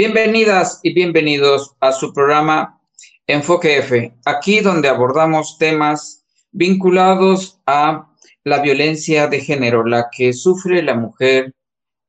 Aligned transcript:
Bienvenidas 0.00 0.78
y 0.84 0.94
bienvenidos 0.94 1.74
a 1.80 1.90
su 1.90 2.12
programa 2.12 2.80
Enfoque 3.26 3.78
F, 3.78 4.14
aquí 4.24 4.60
donde 4.60 4.88
abordamos 4.88 5.58
temas 5.58 6.24
vinculados 6.52 7.58
a 7.66 8.08
la 8.44 8.60
violencia 8.60 9.26
de 9.26 9.40
género, 9.40 9.84
la 9.84 10.06
que 10.08 10.32
sufre 10.32 10.84
la 10.84 10.94
mujer 10.94 11.52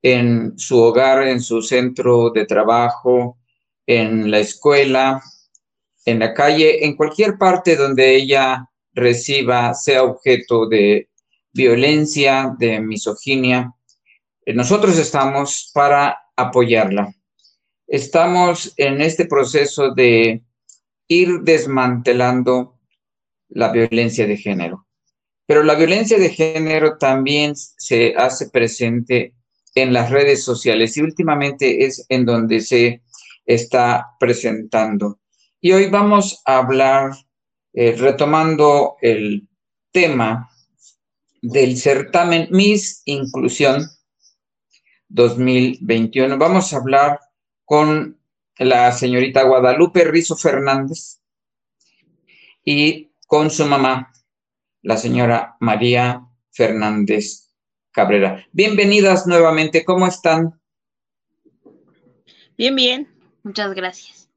en 0.03 0.53
su 0.55 0.79
hogar, 0.79 1.23
en 1.23 1.41
su 1.41 1.63
centro 1.63 2.29
de 2.29 2.45
trabajo, 2.45 3.39
en 3.87 4.29
la 4.29 4.37
escuela, 4.37 5.23
en 6.05 6.19
la 6.19 6.35
calle, 6.35 6.85
en 6.85 6.95
cualquier 6.95 7.39
parte 7.39 7.75
donde 7.75 8.15
ella 8.15 8.69
reciba, 8.93 9.73
sea 9.73 10.03
objeto 10.03 10.67
de 10.67 11.09
violencia, 11.53 12.53
de 12.55 12.81
misoginia. 12.81 13.73
Nosotros 14.45 14.95
estamos 14.99 15.71
para 15.73 16.19
apoyarla. 16.35 17.15
Estamos 17.89 18.71
en 18.77 19.01
este 19.01 19.25
proceso 19.25 19.95
de 19.95 20.43
ir 21.07 21.39
desmantelando 21.41 22.79
la 23.49 23.71
violencia 23.71 24.27
de 24.27 24.37
género. 24.37 24.85
Pero 25.47 25.63
la 25.63 25.73
violencia 25.73 26.19
de 26.19 26.29
género 26.29 26.99
también 26.99 27.55
se 27.55 28.13
hace 28.15 28.51
presente 28.51 29.33
en 29.73 29.91
las 29.91 30.11
redes 30.11 30.43
sociales 30.43 30.95
y 30.95 31.01
últimamente 31.01 31.83
es 31.83 32.05
en 32.09 32.25
donde 32.25 32.61
se 32.61 33.01
está 33.43 34.05
presentando. 34.19 35.19
Y 35.59 35.71
hoy 35.71 35.89
vamos 35.89 36.43
a 36.45 36.57
hablar, 36.59 37.13
eh, 37.73 37.95
retomando 37.97 38.97
el 39.01 39.49
tema 39.91 40.47
del 41.41 41.75
certamen 41.75 42.49
Miss 42.51 43.01
Inclusión 43.05 43.83
2021. 45.07 46.37
Vamos 46.37 46.71
a 46.71 46.77
hablar 46.77 47.19
con 47.69 48.19
la 48.57 48.91
señorita 48.91 49.43
Guadalupe 49.43 50.03
Rizo 50.03 50.35
Fernández 50.35 51.21
y 52.65 53.11
con 53.27 53.51
su 53.51 53.63
mamá, 53.67 54.11
la 54.81 54.97
señora 54.97 55.55
María 55.59 56.25
Fernández 56.49 57.51
Cabrera. 57.91 58.43
Bienvenidas 58.53 59.27
nuevamente, 59.27 59.85
¿cómo 59.85 60.07
están? 60.07 60.59
Bien, 62.57 62.75
bien, 62.75 63.07
muchas 63.43 63.75
gracias. 63.75 64.31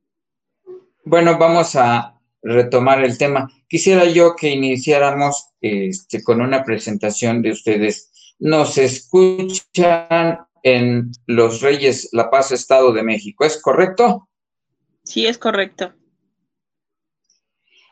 Bueno, 1.02 1.38
vamos 1.38 1.74
a 1.74 2.20
retomar 2.42 3.02
el 3.02 3.16
tema. 3.16 3.50
Quisiera 3.66 4.04
yo 4.04 4.36
que 4.36 4.50
iniciáramos 4.50 5.54
este, 5.62 6.22
con 6.22 6.42
una 6.42 6.62
presentación 6.64 7.40
de 7.40 7.52
ustedes. 7.52 8.34
Nos 8.38 8.76
escuchan 8.76 10.46
en 10.62 11.10
Los 11.26 11.60
Reyes 11.60 12.08
La 12.12 12.30
Paz, 12.30 12.52
Estado 12.52 12.92
de 12.92 13.02
México, 13.02 13.44
¿es 13.44 13.60
correcto? 13.60 14.28
Sí, 15.04 15.26
es 15.26 15.38
correcto. 15.38 15.92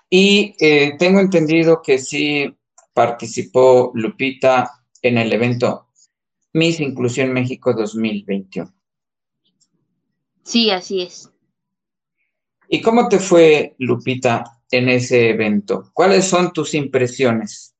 Y 0.08 0.54
eh, 0.58 0.96
tengo 0.98 1.20
entendido 1.20 1.82
que 1.82 1.98
sí 1.98 2.56
participó 2.92 3.92
Lupita 3.94 4.70
en 5.02 5.18
el 5.18 5.32
evento 5.32 5.88
Miss 6.52 6.80
Inclusión 6.80 7.32
México 7.32 7.72
2021. 7.72 8.72
Sí, 10.42 10.70
así 10.70 11.02
es. 11.02 11.30
¿Y 12.68 12.80
cómo 12.82 13.08
te 13.08 13.18
fue, 13.18 13.74
Lupita, 13.78 14.44
en 14.70 14.88
ese 14.88 15.30
evento? 15.30 15.90
¿Cuáles 15.92 16.26
son 16.26 16.52
tus 16.52 16.74
impresiones? 16.74 17.74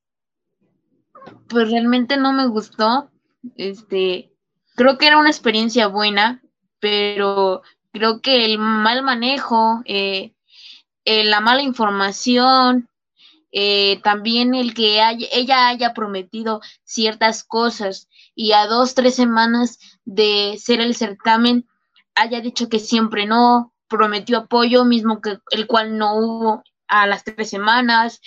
Pues 1.48 1.70
realmente 1.70 2.16
no 2.16 2.32
me 2.32 2.46
gustó. 2.48 3.10
Este, 3.56 4.29
creo 4.74 4.98
que 4.98 5.06
era 5.06 5.18
una 5.18 5.30
experiencia 5.30 5.86
buena, 5.86 6.42
pero 6.78 7.62
creo 7.92 8.20
que 8.20 8.44
el 8.44 8.58
mal 8.58 9.02
manejo, 9.02 9.82
eh, 9.84 10.34
eh, 11.04 11.24
la 11.24 11.40
mala 11.40 11.62
información, 11.62 12.88
eh, 13.52 14.00
también 14.02 14.54
el 14.54 14.74
que 14.74 15.00
ella 15.32 15.68
haya 15.68 15.92
prometido 15.92 16.60
ciertas 16.84 17.42
cosas 17.42 18.08
y 18.34 18.52
a 18.52 18.66
dos, 18.66 18.94
tres 18.94 19.16
semanas 19.16 19.78
de 20.04 20.56
ser 20.58 20.80
el 20.80 20.94
certamen 20.94 21.66
haya 22.14 22.40
dicho 22.40 22.68
que 22.68 22.78
siempre 22.78 23.26
no, 23.26 23.74
prometió 23.88 24.38
apoyo, 24.38 24.84
mismo 24.84 25.20
que 25.20 25.38
el 25.50 25.66
cual 25.66 25.98
no 25.98 26.14
hubo 26.14 26.62
a 26.86 27.06
las 27.06 27.24
tres 27.24 27.50
semanas, 27.50 28.20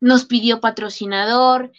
nos 0.00 0.24
pidió 0.24 0.60
patrocinador, 0.60 1.70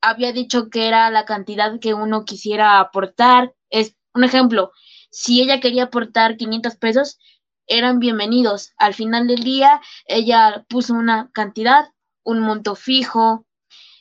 había 0.00 0.32
dicho 0.32 0.70
que 0.70 0.86
era 0.88 1.10
la 1.10 1.24
cantidad 1.24 1.78
que 1.80 1.94
uno 1.94 2.24
quisiera 2.24 2.80
aportar. 2.80 3.54
Es 3.70 3.96
un 4.14 4.24
ejemplo, 4.24 4.72
si 5.10 5.40
ella 5.40 5.60
quería 5.60 5.84
aportar 5.84 6.36
500 6.36 6.76
pesos, 6.76 7.18
eran 7.66 7.98
bienvenidos. 7.98 8.72
Al 8.78 8.94
final 8.94 9.26
del 9.26 9.42
día, 9.42 9.80
ella 10.06 10.64
puso 10.68 10.94
una 10.94 11.30
cantidad, 11.32 11.86
un 12.22 12.40
monto 12.40 12.74
fijo. 12.74 13.46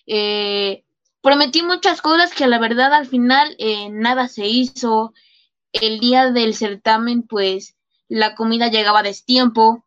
Eh, 0.07 0.83
prometí 1.21 1.63
muchas 1.63 2.01
cosas 2.01 2.33
que 2.33 2.47
la 2.47 2.59
verdad 2.59 2.93
al 2.93 3.07
final 3.07 3.55
eh, 3.57 3.89
nada 3.89 4.27
se 4.27 4.47
hizo. 4.47 5.13
El 5.71 5.99
día 5.99 6.31
del 6.31 6.53
certamen, 6.55 7.23
pues 7.23 7.75
la 8.07 8.35
comida 8.35 8.67
llegaba 8.69 8.99
a 8.99 9.03
destiempo. 9.03 9.85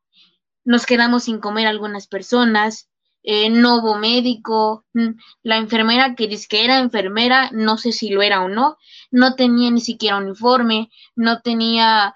Nos 0.64 0.86
quedamos 0.86 1.24
sin 1.24 1.38
comer 1.40 1.66
algunas 1.66 2.08
personas. 2.08 2.88
Eh, 3.22 3.50
no 3.50 3.76
hubo 3.76 3.98
médico. 3.98 4.86
La 5.42 5.56
enfermera 5.56 6.14
que 6.14 6.28
dice 6.28 6.46
que 6.48 6.64
era 6.64 6.78
enfermera, 6.78 7.50
no 7.52 7.76
sé 7.78 7.92
si 7.92 8.10
lo 8.10 8.22
era 8.22 8.42
o 8.42 8.48
no, 8.48 8.76
no 9.10 9.34
tenía 9.34 9.70
ni 9.70 9.80
siquiera 9.80 10.16
uniforme, 10.16 10.90
no 11.14 11.40
tenía 11.40 12.14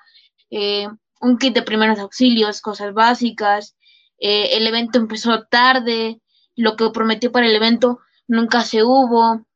un 1.23 1.39
kit 1.39 1.55
de 1.55 1.63
primeros 1.63 1.99
auxilios, 1.99 2.61
cosas 2.61 2.93
básicas. 2.93 3.77
Eh, 4.19 4.57
el 4.57 4.67
evento 4.67 4.99
empezó 4.99 5.45
tarde, 5.45 6.21
lo 6.57 6.77
que 6.77 6.91
prometió 6.91 7.33
para 7.33 7.47
el 7.47 7.57
evento 7.57 8.01
nunca 8.27 8.63
se 8.63 8.83
hubo. 8.83 9.47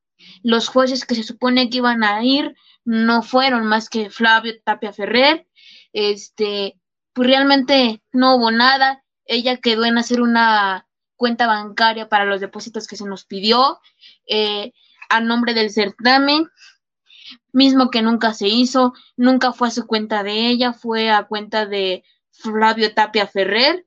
Los 0.42 0.68
jueces 0.68 1.04
que 1.04 1.14
se 1.14 1.24
supone 1.24 1.68
que 1.68 1.78
iban 1.78 2.04
a 2.04 2.24
ir 2.24 2.54
no 2.84 3.22
fueron 3.22 3.66
más 3.66 3.90
que 3.90 4.10
Flavio 4.10 4.54
Tapia 4.64 4.92
Ferrer. 4.92 5.46
Este, 5.92 6.80
pues 7.12 7.28
realmente 7.28 8.02
no 8.12 8.36
hubo 8.36 8.50
nada. 8.50 9.04
Ella 9.24 9.56
quedó 9.56 9.84
en 9.84 9.98
hacer 9.98 10.22
una 10.22 10.86
cuenta 11.16 11.46
bancaria 11.46 12.08
para 12.08 12.24
los 12.24 12.40
depósitos 12.40 12.86
que 12.86 12.96
se 12.96 13.04
nos 13.04 13.24
pidió 13.24 13.80
eh, 14.26 14.72
a 15.08 15.20
nombre 15.20 15.54
del 15.54 15.70
certamen 15.70 16.48
mismo 17.52 17.90
que 17.90 18.02
nunca 18.02 18.34
se 18.34 18.48
hizo, 18.48 18.92
nunca 19.16 19.52
fue 19.52 19.68
a 19.68 19.72
su 19.72 19.86
cuenta 19.86 20.22
de 20.22 20.48
ella, 20.48 20.72
fue 20.72 21.10
a 21.10 21.24
cuenta 21.24 21.66
de 21.66 22.04
Flavio 22.30 22.92
Tapia 22.94 23.26
Ferrer, 23.26 23.86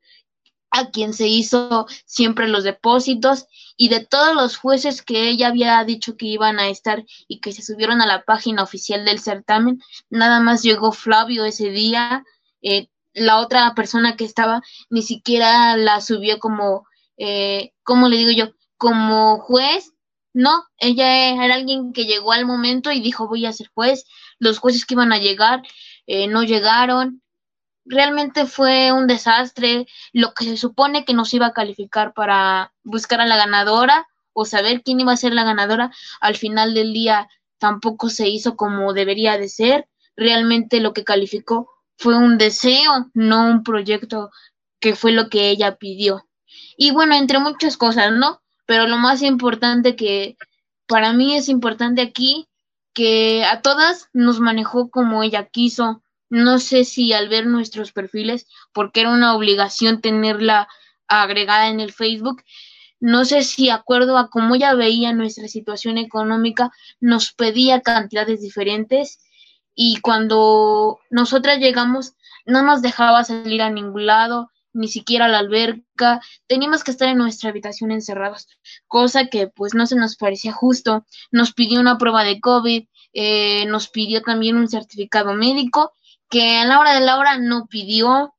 a 0.71 0.91
quien 0.91 1.13
se 1.13 1.27
hizo 1.27 1.87
siempre 2.05 2.47
los 2.47 2.63
depósitos 2.63 3.47
y 3.75 3.89
de 3.89 4.05
todos 4.05 4.35
los 4.35 4.57
jueces 4.57 5.01
que 5.01 5.29
ella 5.29 5.47
había 5.47 5.83
dicho 5.83 6.15
que 6.15 6.27
iban 6.27 6.59
a 6.59 6.67
estar 6.67 7.05
y 7.27 7.39
que 7.39 7.53
se 7.53 7.63
subieron 7.63 8.01
a 8.01 8.07
la 8.07 8.23
página 8.23 8.63
oficial 8.63 9.05
del 9.05 9.19
certamen, 9.19 9.81
nada 10.09 10.39
más 10.39 10.61
llegó 10.61 10.91
Flavio 10.91 11.45
ese 11.45 11.69
día, 11.69 12.23
eh, 12.61 12.89
la 13.13 13.39
otra 13.39 13.73
persona 13.73 14.15
que 14.15 14.25
estaba 14.25 14.61
ni 14.89 15.01
siquiera 15.01 15.75
la 15.75 16.01
subió 16.01 16.39
como, 16.39 16.85
eh, 17.19 17.73
¿cómo 17.83 18.09
le 18.09 18.17
digo 18.17 18.31
yo? 18.31 18.55
Como 18.77 19.37
juez 19.39 19.93
no, 20.33 20.63
ella 20.77 21.43
era 21.43 21.55
alguien 21.55 21.91
que 21.91 22.05
llegó 22.05 22.31
al 22.31 22.45
momento 22.45 22.91
y 22.91 23.01
dijo 23.01 23.27
voy 23.27 23.45
a 23.45 23.53
ser 23.53 23.69
juez. 23.73 24.05
Los 24.39 24.59
jueces 24.59 24.85
que 24.85 24.93
iban 24.93 25.11
a 25.11 25.17
llegar 25.17 25.63
eh, 26.07 26.27
no 26.27 26.43
llegaron. 26.43 27.21
Realmente 27.85 28.45
fue 28.45 28.91
un 28.91 29.07
desastre. 29.07 29.87
Lo 30.13 30.33
que 30.33 30.45
se 30.45 30.57
supone 30.57 31.05
que 31.05 31.13
nos 31.13 31.33
iba 31.33 31.47
a 31.47 31.53
calificar 31.53 32.13
para 32.13 32.73
buscar 32.83 33.21
a 33.21 33.27
la 33.27 33.37
ganadora 33.37 34.07
o 34.33 34.45
saber 34.45 34.83
quién 34.83 34.99
iba 35.01 35.11
a 35.11 35.17
ser 35.17 35.33
la 35.33 35.43
ganadora, 35.43 35.91
al 36.21 36.37
final 36.37 36.73
del 36.73 36.93
día 36.93 37.27
tampoco 37.57 38.09
se 38.09 38.29
hizo 38.29 38.55
como 38.55 38.93
debería 38.93 39.37
de 39.37 39.49
ser. 39.49 39.89
Realmente 40.15 40.79
lo 40.79 40.93
que 40.93 41.03
calificó 41.03 41.69
fue 41.97 42.15
un 42.17 42.37
deseo, 42.37 43.09
no 43.13 43.45
un 43.49 43.63
proyecto 43.63 44.29
que 44.79 44.95
fue 44.95 45.11
lo 45.11 45.29
que 45.29 45.49
ella 45.49 45.75
pidió. 45.77 46.28
Y 46.77 46.91
bueno, 46.91 47.15
entre 47.15 47.39
muchas 47.39 47.77
cosas, 47.77 48.11
¿no? 48.11 48.41
pero 48.69 48.85
lo 48.85 48.97
más 48.97 49.23
importante 49.23 49.95
que 49.95 50.37
para 50.85 51.11
mí 51.11 51.35
es 51.35 51.49
importante 51.49 52.03
aquí, 52.03 52.47
que 52.93 53.43
a 53.43 53.63
todas 53.63 54.09
nos 54.13 54.39
manejó 54.39 54.91
como 54.91 55.23
ella 55.23 55.47
quiso. 55.47 56.03
No 56.29 56.59
sé 56.59 56.83
si 56.83 57.11
al 57.11 57.29
ver 57.29 57.47
nuestros 57.47 57.91
perfiles, 57.91 58.45
porque 58.71 59.01
era 59.01 59.09
una 59.09 59.33
obligación 59.35 60.01
tenerla 60.01 60.67
agregada 61.07 61.69
en 61.69 61.79
el 61.79 61.91
Facebook, 61.91 62.43
no 62.99 63.25
sé 63.25 63.41
si 63.41 63.71
acuerdo 63.71 64.19
a 64.19 64.29
cómo 64.29 64.53
ella 64.53 64.75
veía 64.75 65.13
nuestra 65.13 65.47
situación 65.47 65.97
económica, 65.97 66.71
nos 66.99 67.33
pedía 67.33 67.81
cantidades 67.81 68.39
diferentes 68.39 69.19
y 69.73 69.99
cuando 70.01 70.99
nosotras 71.09 71.57
llegamos 71.57 72.13
no 72.45 72.61
nos 72.61 72.83
dejaba 72.83 73.23
salir 73.23 73.63
a 73.63 73.71
ningún 73.71 74.05
lado, 74.05 74.51
ni 74.73 74.87
siquiera 74.87 75.27
la 75.27 75.39
alberca, 75.39 76.21
teníamos 76.47 76.83
que 76.83 76.91
estar 76.91 77.07
en 77.09 77.17
nuestra 77.17 77.49
habitación 77.49 77.91
encerrados, 77.91 78.47
cosa 78.87 79.27
que 79.27 79.47
pues 79.47 79.73
no 79.73 79.85
se 79.85 79.95
nos 79.95 80.15
parecía 80.15 80.51
justo, 80.51 81.05
nos 81.31 81.53
pidió 81.53 81.79
una 81.79 81.97
prueba 81.97 82.23
de 82.23 82.39
COVID, 82.39 82.85
eh, 83.13 83.65
nos 83.65 83.89
pidió 83.89 84.21
también 84.21 84.57
un 84.57 84.67
certificado 84.67 85.33
médico 85.33 85.93
que 86.29 86.57
a 86.57 86.65
la 86.65 86.79
hora 86.79 86.93
de 86.93 87.01
la 87.01 87.17
hora 87.17 87.37
no 87.37 87.67
pidió. 87.67 88.35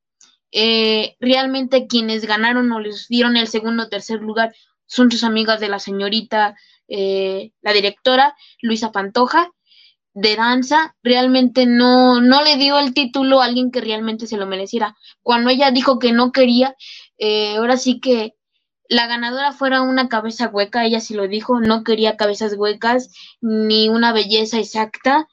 Eh, 0.53 1.17
realmente 1.21 1.87
quienes 1.87 2.27
ganaron 2.27 2.73
o 2.73 2.81
les 2.81 3.06
dieron 3.06 3.37
el 3.37 3.47
segundo 3.47 3.85
o 3.85 3.88
tercer 3.88 4.21
lugar 4.21 4.53
son 4.87 5.11
sus 5.11 5.23
amigas 5.23 5.61
de 5.61 5.69
la 5.69 5.79
señorita, 5.79 6.56
eh, 6.88 7.53
la 7.61 7.73
directora 7.73 8.35
Luisa 8.61 8.91
Pantoja 8.91 9.53
de 10.12 10.37
danza, 10.37 10.97
realmente 11.03 11.67
no, 11.67 12.21
no 12.21 12.43
le 12.43 12.57
dio 12.57 12.79
el 12.79 12.95
título 12.95 13.41
a 13.41 13.45
alguien 13.45 13.71
que 13.71 13.81
realmente 13.81 14.27
se 14.27 14.37
lo 14.37 14.47
mereciera. 14.47 14.97
Cuando 15.23 15.51
ella 15.51 15.71
dijo 15.71 15.99
que 15.99 16.12
no 16.12 16.33
quería, 16.33 16.75
ahora 17.57 17.77
sí 17.77 18.01
que 18.01 18.35
la 18.89 19.07
ganadora 19.07 19.53
fuera 19.53 19.83
una 19.83 20.09
cabeza 20.09 20.49
hueca, 20.49 20.85
ella 20.85 21.01
sí 21.01 21.15
lo 21.15 21.29
dijo, 21.29 21.61
no 21.61 21.85
quería 21.85 22.17
cabezas 22.17 22.55
huecas 22.57 23.11
ni 23.41 23.89
una 23.89 24.12
belleza 24.12 24.59
exacta, 24.59 25.29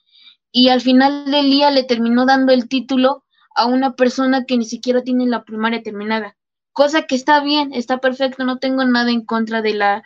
y 0.52 0.70
al 0.70 0.82
final 0.82 1.26
del 1.32 1.50
día 1.50 1.72
le 1.72 1.84
terminó 1.84 2.28
dando 2.28 2.54
el 2.54 2.70
título 2.70 3.24
a 3.56 3.66
una 3.66 3.96
persona 3.96 4.46
que 4.46 4.58
ni 4.58 4.66
siquiera 4.66 5.02
tiene 5.02 5.26
la 5.26 5.44
primaria 5.44 5.82
terminada, 5.82 6.38
cosa 6.72 7.08
que 7.08 7.16
está 7.16 7.42
bien, 7.42 7.74
está 7.74 7.98
perfecto, 7.98 8.46
no 8.46 8.60
tengo 8.60 8.86
nada 8.86 9.10
en 9.10 9.26
contra 9.26 9.64
de 9.64 9.74
la 9.74 10.04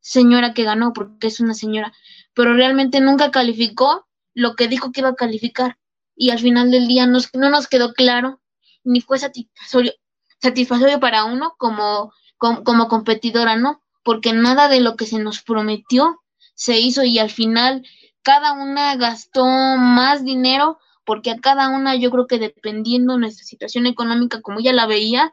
señora 0.00 0.54
que 0.54 0.64
ganó, 0.64 0.94
porque 0.94 1.26
es 1.26 1.40
una 1.40 1.52
señora, 1.52 1.92
pero 2.32 2.54
realmente 2.54 3.00
nunca 3.00 3.30
calificó 3.30 4.06
lo 4.34 4.56
que 4.56 4.68
dijo 4.68 4.92
que 4.92 5.00
iba 5.00 5.10
a 5.10 5.14
calificar, 5.14 5.78
y 6.16 6.30
al 6.30 6.38
final 6.38 6.70
del 6.70 6.86
día 6.86 7.06
no 7.06 7.20
nos 7.50 7.68
quedó 7.68 7.92
claro, 7.94 8.40
ni 8.84 9.00
fue 9.00 9.18
satisfactorio, 9.18 9.92
satisfactorio 10.40 11.00
para 11.00 11.24
uno 11.24 11.54
como 11.58 12.12
como, 12.38 12.88
competidora, 12.88 13.56
¿no? 13.56 13.82
Porque 14.02 14.32
nada 14.32 14.68
de 14.68 14.80
lo 14.80 14.96
que 14.96 15.06
se 15.06 15.18
nos 15.18 15.42
prometió 15.42 16.20
se 16.54 16.78
hizo 16.78 17.04
y 17.04 17.18
al 17.18 17.30
final 17.30 17.86
cada 18.22 18.52
una 18.52 18.96
gastó 18.96 19.46
más 19.46 20.24
dinero 20.24 20.78
porque 21.04 21.30
a 21.30 21.38
cada 21.38 21.68
una 21.68 21.96
yo 21.96 22.10
creo 22.10 22.26
que 22.26 22.38
dependiendo 22.38 23.18
nuestra 23.18 23.44
situación 23.44 23.86
económica 23.86 24.40
como 24.40 24.60
ella 24.60 24.72
la 24.72 24.86
veía, 24.86 25.32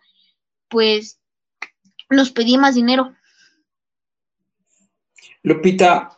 pues 0.68 1.20
nos 2.10 2.32
pedía 2.32 2.60
más 2.60 2.76
dinero. 2.76 3.16
Lupita, 5.44 6.18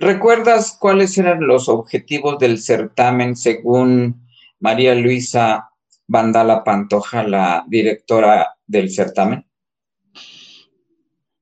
¿recuerdas 0.00 0.76
cuáles 0.80 1.16
eran 1.18 1.46
los 1.46 1.68
objetivos 1.68 2.38
del 2.38 2.58
certamen 2.58 3.36
según 3.36 4.26
María 4.58 4.94
Luisa 4.94 5.70
Vandala 6.08 6.64
Pantoja, 6.64 7.22
la 7.22 7.64
directora 7.68 8.56
del 8.66 8.90
certamen? 8.90 9.46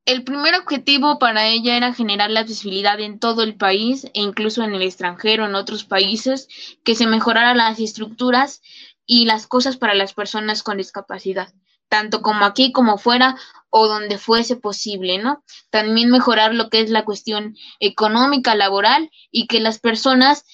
El 0.05 0.25
primer 0.25 0.55
objetivo 0.55 1.19
para 1.19 1.47
ella 1.47 1.77
era 1.77 1.93
generar 1.93 2.31
la 2.31 2.43
visibilidad 2.43 2.99
en 2.99 3.19
todo 3.19 3.43
el 3.43 3.57
país 3.57 4.07
e 4.15 4.23
incluso 4.23 4.63
en 4.63 4.75
el 4.75 4.83
extranjero, 4.83 5.45
en 5.45 5.55
otros 5.55 5.85
países, 5.85 6.49
que 6.83 6.95
se 6.95 7.07
mejoraran 7.07 7.59
las 7.59 7.79
estructuras 7.79 8.63
y 9.07 9.27
las 9.27 9.47
cosas 9.47 9.77
para 9.77 9.95
las 9.95 10.15
personas 10.15 10.63
con 10.63 10.79
discapacidad, 10.79 11.53
tanto 11.89 12.23
como 12.23 12.45
aquí 12.45 12.73
como 12.73 12.99
fuera 12.99 13.37
o 13.71 13.87
donde 13.87 14.19
fuese 14.19 14.57
posible, 14.57 15.19
¿no? 15.19 15.45
También 15.71 16.11
mejorar 16.11 16.55
lo 16.55 16.71
que 16.71 16.81
es 16.81 16.91
la 16.91 17.05
cuestión 17.05 17.57
económica, 17.81 18.55
laboral 18.55 19.11
y 19.31 19.47
que 19.47 19.61
las 19.61 19.79
personas 19.79 20.45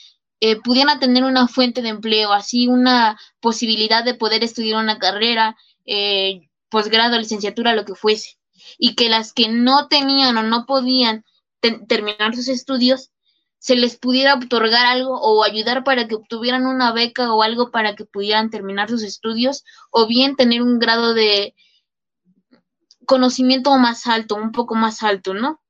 eh, 0.41 0.57
pudieran 0.61 1.01
tener 1.01 1.25
una 1.25 1.49
fuente 1.49 1.81
de 1.81 1.91
empleo, 1.91 2.33
así 2.33 2.69
una 2.69 3.19
posibilidad 3.41 4.05
de 4.05 4.15
poder 4.15 4.45
estudiar 4.45 4.83
una 4.83 4.99
carrera, 4.99 5.57
eh, 5.87 6.49
posgrado, 6.69 7.19
licenciatura, 7.19 7.75
lo 7.75 7.85
que 7.85 7.95
fuese, 7.95 8.37
y 8.79 8.95
que 8.95 9.09
las 9.09 9.33
que 9.33 9.49
no 9.49 9.89
tenían 9.89 10.37
o 10.37 10.43
no 10.43 10.67
podían 10.67 11.25
terminar 11.89 12.35
sus 12.35 12.49
estudios, 12.49 13.11
se 13.59 13.77
les 13.77 13.97
pudiera 13.97 14.35
otorgar 14.35 14.85
algo 14.85 15.19
o 15.19 15.43
ayudar 15.43 15.85
para 15.85 16.07
que 16.07 16.17
obtuvieran 16.17 16.67
una 16.67 16.93
beca 16.93 17.33
o 17.33 17.43
algo 17.43 17.71
para 17.71 17.95
que 17.97 18.05
pudieran 18.05 18.51
terminar 18.51 18.91
sus 18.91 19.03
estudios 19.03 19.65
o 19.91 20.07
bien 20.07 20.37
tener 20.37 20.61
un 20.61 20.79
grado 20.79 21.15
de 21.15 21.55
conocimiento 23.05 23.77
más 23.77 24.07
alto, 24.07 24.35
un 24.37 24.53
poco 24.53 24.75
más 24.75 25.03
alto, 25.03 25.35
¿no? 25.35 25.61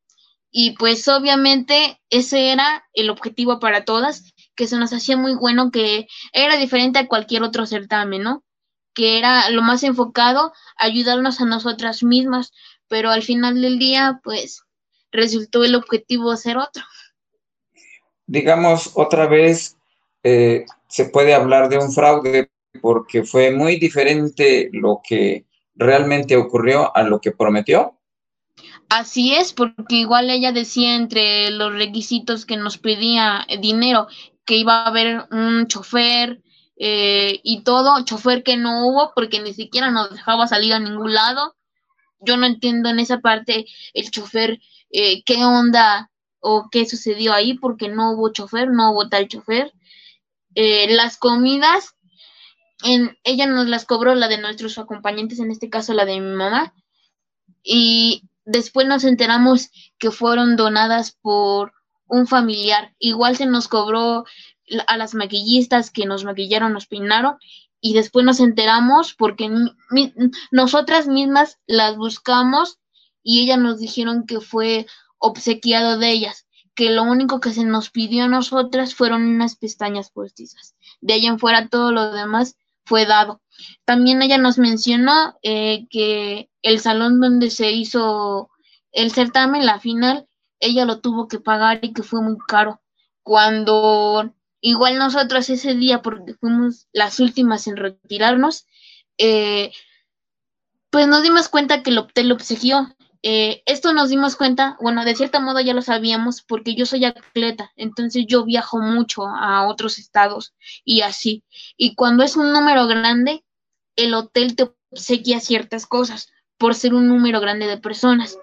Y 0.50 0.72
pues 0.76 1.08
obviamente 1.08 2.00
ese 2.10 2.52
era 2.52 2.84
el 2.92 3.10
objetivo 3.10 3.58
para 3.58 3.84
todas 3.84 4.34
que 4.54 4.68
se 4.68 4.76
nos 4.76 4.92
hacía 4.92 5.16
muy 5.16 5.34
bueno, 5.34 5.70
que 5.70 6.06
era 6.32 6.56
diferente 6.56 6.98
a 6.98 7.08
cualquier 7.08 7.42
otro 7.42 7.66
certamen, 7.66 8.22
¿no? 8.22 8.44
Que 8.94 9.18
era 9.18 9.50
lo 9.50 9.62
más 9.62 9.82
enfocado, 9.82 10.52
ayudarnos 10.76 11.40
a 11.40 11.44
nosotras 11.44 12.02
mismas, 12.04 12.52
pero 12.88 13.10
al 13.10 13.22
final 13.22 13.60
del 13.60 13.78
día, 13.78 14.20
pues, 14.22 14.62
resultó 15.10 15.64
el 15.64 15.74
objetivo 15.74 16.36
ser 16.36 16.58
otro. 16.58 16.84
Digamos, 18.26 18.92
otra 18.94 19.26
vez, 19.26 19.76
eh, 20.22 20.64
se 20.88 21.06
puede 21.06 21.34
hablar 21.34 21.68
de 21.68 21.78
un 21.78 21.92
fraude 21.92 22.50
porque 22.80 23.24
fue 23.24 23.50
muy 23.50 23.76
diferente 23.78 24.70
lo 24.72 25.00
que 25.06 25.46
realmente 25.74 26.36
ocurrió 26.36 26.94
a 26.96 27.02
lo 27.02 27.20
que 27.20 27.32
prometió. 27.32 27.98
Así 28.88 29.34
es, 29.34 29.52
porque 29.52 29.96
igual 29.96 30.30
ella 30.30 30.52
decía 30.52 30.94
entre 30.94 31.50
los 31.50 31.72
requisitos 31.72 32.46
que 32.46 32.56
nos 32.56 32.78
pedía 32.78 33.46
dinero 33.60 34.06
que 34.44 34.56
iba 34.56 34.82
a 34.82 34.86
haber 34.86 35.26
un 35.30 35.66
chofer 35.66 36.42
eh, 36.76 37.40
y 37.42 37.62
todo, 37.62 38.04
chofer 38.04 38.42
que 38.42 38.56
no 38.56 38.86
hubo 38.86 39.12
porque 39.14 39.40
ni 39.40 39.54
siquiera 39.54 39.90
nos 39.90 40.10
dejaba 40.10 40.46
salir 40.46 40.74
a 40.74 40.78
ningún 40.78 41.14
lado. 41.14 41.56
Yo 42.20 42.36
no 42.36 42.46
entiendo 42.46 42.88
en 42.88 43.00
esa 43.00 43.20
parte 43.20 43.66
el 43.92 44.10
chofer, 44.10 44.60
eh, 44.90 45.22
qué 45.24 45.44
onda 45.44 46.10
o 46.40 46.68
qué 46.70 46.86
sucedió 46.86 47.32
ahí 47.32 47.54
porque 47.54 47.88
no 47.88 48.12
hubo 48.12 48.32
chofer, 48.32 48.70
no 48.70 48.92
hubo 48.92 49.08
tal 49.08 49.28
chofer. 49.28 49.72
Eh, 50.54 50.94
las 50.94 51.16
comidas, 51.16 51.96
ella 52.84 53.46
nos 53.46 53.66
las 53.66 53.86
cobró 53.86 54.14
la 54.14 54.28
de 54.28 54.38
nuestros 54.38 54.78
acompañantes, 54.78 55.40
en 55.40 55.50
este 55.50 55.70
caso 55.70 55.94
la 55.94 56.04
de 56.04 56.20
mi 56.20 56.34
mamá, 56.34 56.74
y 57.62 58.28
después 58.44 58.86
nos 58.86 59.04
enteramos 59.04 59.70
que 59.98 60.10
fueron 60.10 60.56
donadas 60.56 61.12
por 61.12 61.72
un 62.06 62.26
familiar. 62.26 62.94
Igual 62.98 63.36
se 63.36 63.46
nos 63.46 63.68
cobró 63.68 64.24
a 64.86 64.96
las 64.96 65.14
maquillistas 65.14 65.90
que 65.90 66.06
nos 66.06 66.24
maquillaron, 66.24 66.72
nos 66.72 66.86
peinaron 66.86 67.38
y 67.80 67.94
después 67.94 68.24
nos 68.24 68.40
enteramos 68.40 69.14
porque 69.14 69.50
nosotras 70.50 71.06
mismas 71.06 71.58
las 71.66 71.96
buscamos 71.96 72.78
y 73.22 73.40
ellas 73.40 73.58
nos 73.58 73.78
dijeron 73.78 74.26
que 74.26 74.40
fue 74.40 74.86
obsequiado 75.18 75.98
de 75.98 76.10
ellas, 76.10 76.46
que 76.74 76.90
lo 76.90 77.02
único 77.02 77.40
que 77.40 77.52
se 77.52 77.64
nos 77.64 77.90
pidió 77.90 78.24
a 78.24 78.28
nosotras 78.28 78.94
fueron 78.94 79.22
unas 79.22 79.56
pestañas 79.56 80.10
postizas. 80.10 80.74
De 81.00 81.14
ahí 81.14 81.26
en 81.26 81.38
fuera 81.38 81.68
todo 81.68 81.92
lo 81.92 82.12
demás 82.12 82.56
fue 82.84 83.06
dado. 83.06 83.42
También 83.84 84.22
ella 84.22 84.38
nos 84.38 84.58
mencionó 84.58 85.38
eh, 85.42 85.86
que 85.90 86.50
el 86.62 86.80
salón 86.80 87.20
donde 87.20 87.50
se 87.50 87.70
hizo 87.72 88.50
el 88.92 89.10
certamen, 89.10 89.66
la 89.66 89.80
final, 89.80 90.26
ella 90.60 90.84
lo 90.84 91.00
tuvo 91.00 91.28
que 91.28 91.40
pagar 91.40 91.80
y 91.82 91.92
que 91.92 92.02
fue 92.02 92.22
muy 92.22 92.36
caro. 92.46 92.80
Cuando 93.22 94.32
igual 94.60 94.98
nosotros 94.98 95.50
ese 95.50 95.74
día, 95.74 96.02
porque 96.02 96.34
fuimos 96.34 96.88
las 96.92 97.20
últimas 97.20 97.66
en 97.66 97.76
retirarnos, 97.76 98.66
eh, 99.18 99.72
pues 100.90 101.06
nos 101.08 101.22
dimos 101.22 101.48
cuenta 101.48 101.82
que 101.82 101.90
el 101.90 101.98
hotel 101.98 102.28
lo 102.28 102.34
obsequió. 102.36 102.94
Eh, 103.26 103.62
esto 103.64 103.94
nos 103.94 104.10
dimos 104.10 104.36
cuenta, 104.36 104.76
bueno, 104.82 105.02
de 105.02 105.16
cierto 105.16 105.40
modo 105.40 105.58
ya 105.58 105.72
lo 105.72 105.80
sabíamos 105.80 106.42
porque 106.42 106.74
yo 106.74 106.84
soy 106.84 107.06
atleta, 107.06 107.72
entonces 107.74 108.26
yo 108.28 108.44
viajo 108.44 108.80
mucho 108.80 109.26
a 109.26 109.66
otros 109.66 109.98
estados 109.98 110.52
y 110.84 111.00
así. 111.00 111.42
Y 111.78 111.94
cuando 111.94 112.22
es 112.22 112.36
un 112.36 112.52
número 112.52 112.86
grande, 112.86 113.42
el 113.96 114.12
hotel 114.12 114.56
te 114.56 114.70
obsequia 114.90 115.40
ciertas 115.40 115.86
cosas 115.86 116.28
por 116.58 116.74
ser 116.74 116.92
un 116.92 117.08
número 117.08 117.40
grande 117.40 117.66
de 117.66 117.78
personas. 117.78 118.36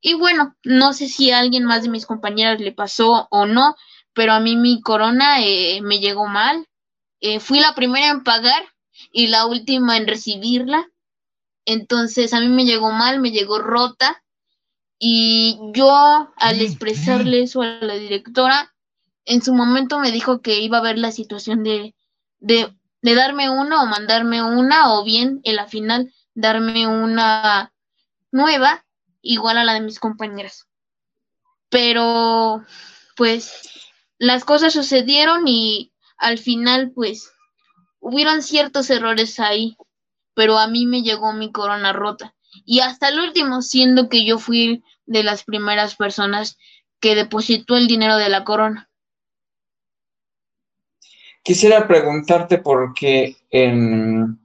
Y 0.00 0.14
bueno, 0.14 0.56
no 0.64 0.94
sé 0.94 1.06
si 1.06 1.30
a 1.30 1.38
alguien 1.38 1.64
más 1.64 1.84
de 1.84 1.88
mis 1.88 2.04
compañeras 2.04 2.60
le 2.60 2.72
pasó 2.72 3.28
o 3.30 3.46
no, 3.46 3.76
pero 4.14 4.32
a 4.32 4.40
mí 4.40 4.56
mi 4.56 4.80
corona 4.80 5.44
eh, 5.44 5.80
me 5.80 6.00
llegó 6.00 6.26
mal. 6.26 6.66
Eh, 7.20 7.38
fui 7.38 7.60
la 7.60 7.76
primera 7.76 8.08
en 8.08 8.24
pagar 8.24 8.64
y 9.12 9.28
la 9.28 9.46
última 9.46 9.96
en 9.96 10.08
recibirla. 10.08 10.88
Entonces 11.68 12.32
a 12.32 12.40
mí 12.40 12.48
me 12.48 12.64
llegó 12.64 12.90
mal, 12.92 13.20
me 13.20 13.30
llegó 13.30 13.58
rota. 13.58 14.22
Y 14.98 15.60
yo 15.74 16.32
al 16.36 16.60
expresarle 16.62 17.42
eso 17.42 17.60
a 17.60 17.66
la 17.66 17.94
directora, 17.94 18.74
en 19.26 19.42
su 19.42 19.52
momento 19.52 19.98
me 19.98 20.10
dijo 20.10 20.40
que 20.40 20.60
iba 20.60 20.78
a 20.78 20.82
ver 20.82 20.98
la 20.98 21.12
situación 21.12 21.62
de, 21.62 21.94
de, 22.38 22.74
de 23.02 23.14
darme 23.14 23.50
una 23.50 23.82
o 23.82 23.86
mandarme 23.86 24.42
una, 24.42 24.94
o 24.94 25.04
bien 25.04 25.40
en 25.44 25.56
la 25.56 25.66
final 25.66 26.10
darme 26.34 26.86
una 26.86 27.72
nueva 28.32 28.86
igual 29.20 29.58
a 29.58 29.64
la 29.64 29.74
de 29.74 29.82
mis 29.82 30.00
compañeras. 30.00 30.66
Pero, 31.68 32.64
pues, 33.14 33.68
las 34.16 34.44
cosas 34.46 34.72
sucedieron 34.72 35.46
y 35.46 35.92
al 36.16 36.38
final, 36.38 36.92
pues, 36.94 37.30
hubieron 38.00 38.42
ciertos 38.42 38.88
errores 38.88 39.38
ahí, 39.38 39.76
pero 40.38 40.56
a 40.56 40.68
mí 40.68 40.86
me 40.86 41.02
llegó 41.02 41.32
mi 41.32 41.50
corona 41.50 41.92
rota. 41.92 42.32
Y 42.64 42.78
hasta 42.78 43.08
el 43.08 43.18
último, 43.18 43.60
siendo 43.60 44.08
que 44.08 44.24
yo 44.24 44.38
fui 44.38 44.84
de 45.04 45.24
las 45.24 45.42
primeras 45.42 45.96
personas 45.96 46.56
que 47.00 47.16
depositó 47.16 47.76
el 47.76 47.88
dinero 47.88 48.16
de 48.18 48.28
la 48.28 48.44
corona. 48.44 48.88
Quisiera 51.42 51.88
preguntarte 51.88 52.58
porque 52.58 53.34
en 53.50 54.38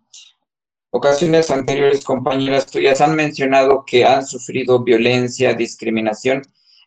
ocasiones 0.90 1.52
anteriores 1.52 2.04
compañeras 2.04 2.66
tuyas 2.66 3.00
han 3.00 3.16
mencionado 3.16 3.84
que 3.86 4.04
han 4.04 4.26
sufrido 4.26 4.84
violencia, 4.84 5.54
discriminación, 5.54 6.42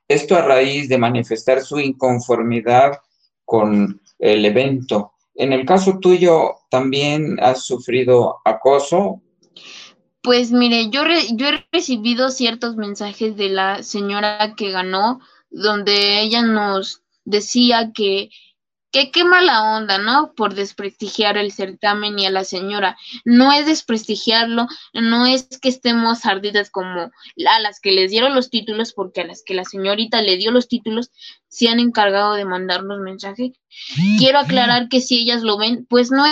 esto 0.08 0.34
a 0.34 0.42
raíz 0.42 0.88
de 0.88 0.98
manifestar 0.98 1.60
su 1.62 1.78
inconformidad 1.78 2.98
con 3.44 4.00
el 4.18 4.44
evento. 4.44 5.12
En 5.36 5.52
el 5.52 5.66
caso 5.66 5.98
tuyo, 6.00 6.56
¿también 6.70 7.38
has 7.40 7.64
sufrido 7.64 8.38
acoso? 8.44 9.20
Pues 10.22 10.50
mire, 10.50 10.90
yo, 10.90 11.02
yo 11.34 11.48
he 11.48 11.66
recibido 11.70 12.30
ciertos 12.30 12.76
mensajes 12.76 13.36
de 13.36 13.50
la 13.50 13.82
señora 13.82 14.54
que 14.56 14.70
ganó, 14.70 15.20
donde 15.50 16.20
ella 16.20 16.42
nos 16.42 17.02
decía 17.24 17.92
que 17.94 18.30
que 18.96 19.10
qué 19.10 19.24
mala 19.24 19.76
onda, 19.76 19.98
¿no? 19.98 20.32
Por 20.32 20.54
desprestigiar 20.54 21.36
el 21.36 21.52
certamen 21.52 22.18
y 22.18 22.24
a 22.24 22.30
la 22.30 22.44
señora. 22.44 22.96
No 23.26 23.52
es 23.52 23.66
desprestigiarlo, 23.66 24.68
no 24.94 25.26
es 25.26 25.58
que 25.60 25.68
estemos 25.68 26.24
ardidas 26.24 26.70
como 26.70 27.00
a 27.02 27.60
las 27.60 27.78
que 27.78 27.92
les 27.92 28.10
dieron 28.10 28.34
los 28.34 28.48
títulos, 28.48 28.94
porque 28.94 29.20
a 29.20 29.26
las 29.26 29.42
que 29.44 29.52
la 29.52 29.66
señorita 29.66 30.22
le 30.22 30.38
dio 30.38 30.50
los 30.50 30.66
títulos, 30.66 31.10
se 31.46 31.68
han 31.68 31.78
encargado 31.78 32.36
de 32.36 32.46
mandarnos 32.46 33.00
mensaje. 33.00 33.52
Quiero 34.16 34.38
aclarar 34.38 34.88
que 34.88 35.02
si 35.02 35.18
ellas 35.18 35.42
lo 35.42 35.58
ven, 35.58 35.84
pues 35.90 36.10
no 36.10 36.24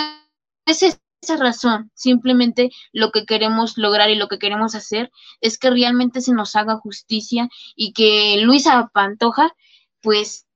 es 0.65 0.81
esa 1.21 1.37
razón. 1.37 1.91
Simplemente 1.93 2.71
lo 2.91 3.11
que 3.11 3.27
queremos 3.27 3.77
lograr 3.77 4.09
y 4.09 4.15
lo 4.15 4.27
que 4.27 4.39
queremos 4.39 4.73
hacer 4.73 5.11
es 5.39 5.59
que 5.59 5.69
realmente 5.69 6.19
se 6.19 6.33
nos 6.33 6.55
haga 6.55 6.77
justicia 6.77 7.47
y 7.75 7.93
que 7.93 8.37
Luisa 8.41 8.89
Pantoja, 8.91 9.53
pues 10.01 10.47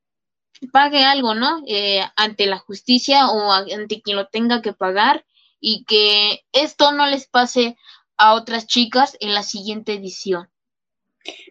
pague 0.68 1.04
algo, 1.04 1.36
¿no? 1.36 1.64
Eh, 1.68 2.02
ante 2.16 2.46
la 2.46 2.58
justicia 2.58 3.30
o 3.30 3.52
ante 3.52 4.02
quien 4.02 4.18
lo 4.18 4.28
tenga 4.28 4.62
que 4.62 4.74
pagar 4.74 5.26
y 5.60 5.84
que 5.86 6.42
esto 6.52 6.92
no 6.92 7.06
les 7.08 7.28
pase 7.28 7.78
a 8.18 8.34
otras 8.34 8.68
chicas 8.68 9.18
en 9.20 9.34
la 9.34 9.44
siguiente 9.44 9.94
edición. 9.94 10.50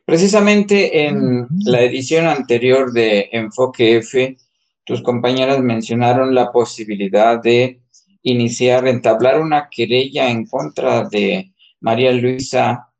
Precisamente 0.04 1.06
en 1.06 1.46
la 1.64 1.82
edición 1.82 2.26
anterior 2.26 2.92
de 2.92 3.28
Enfoque 3.32 3.98
F, 3.98 4.36
tus 4.84 5.02
compañeras 5.02 5.60
mencionaron 5.60 6.34
la 6.34 6.50
posibilidad 6.50 7.40
de 7.40 7.80
iniciar, 8.22 8.88
entablar 8.88 9.40
una 9.40 9.68
querella 9.70 10.30
en 10.30 10.46
contra 10.46 11.08
de 11.08 11.52
María 11.80 12.12
Luisa 12.12 12.90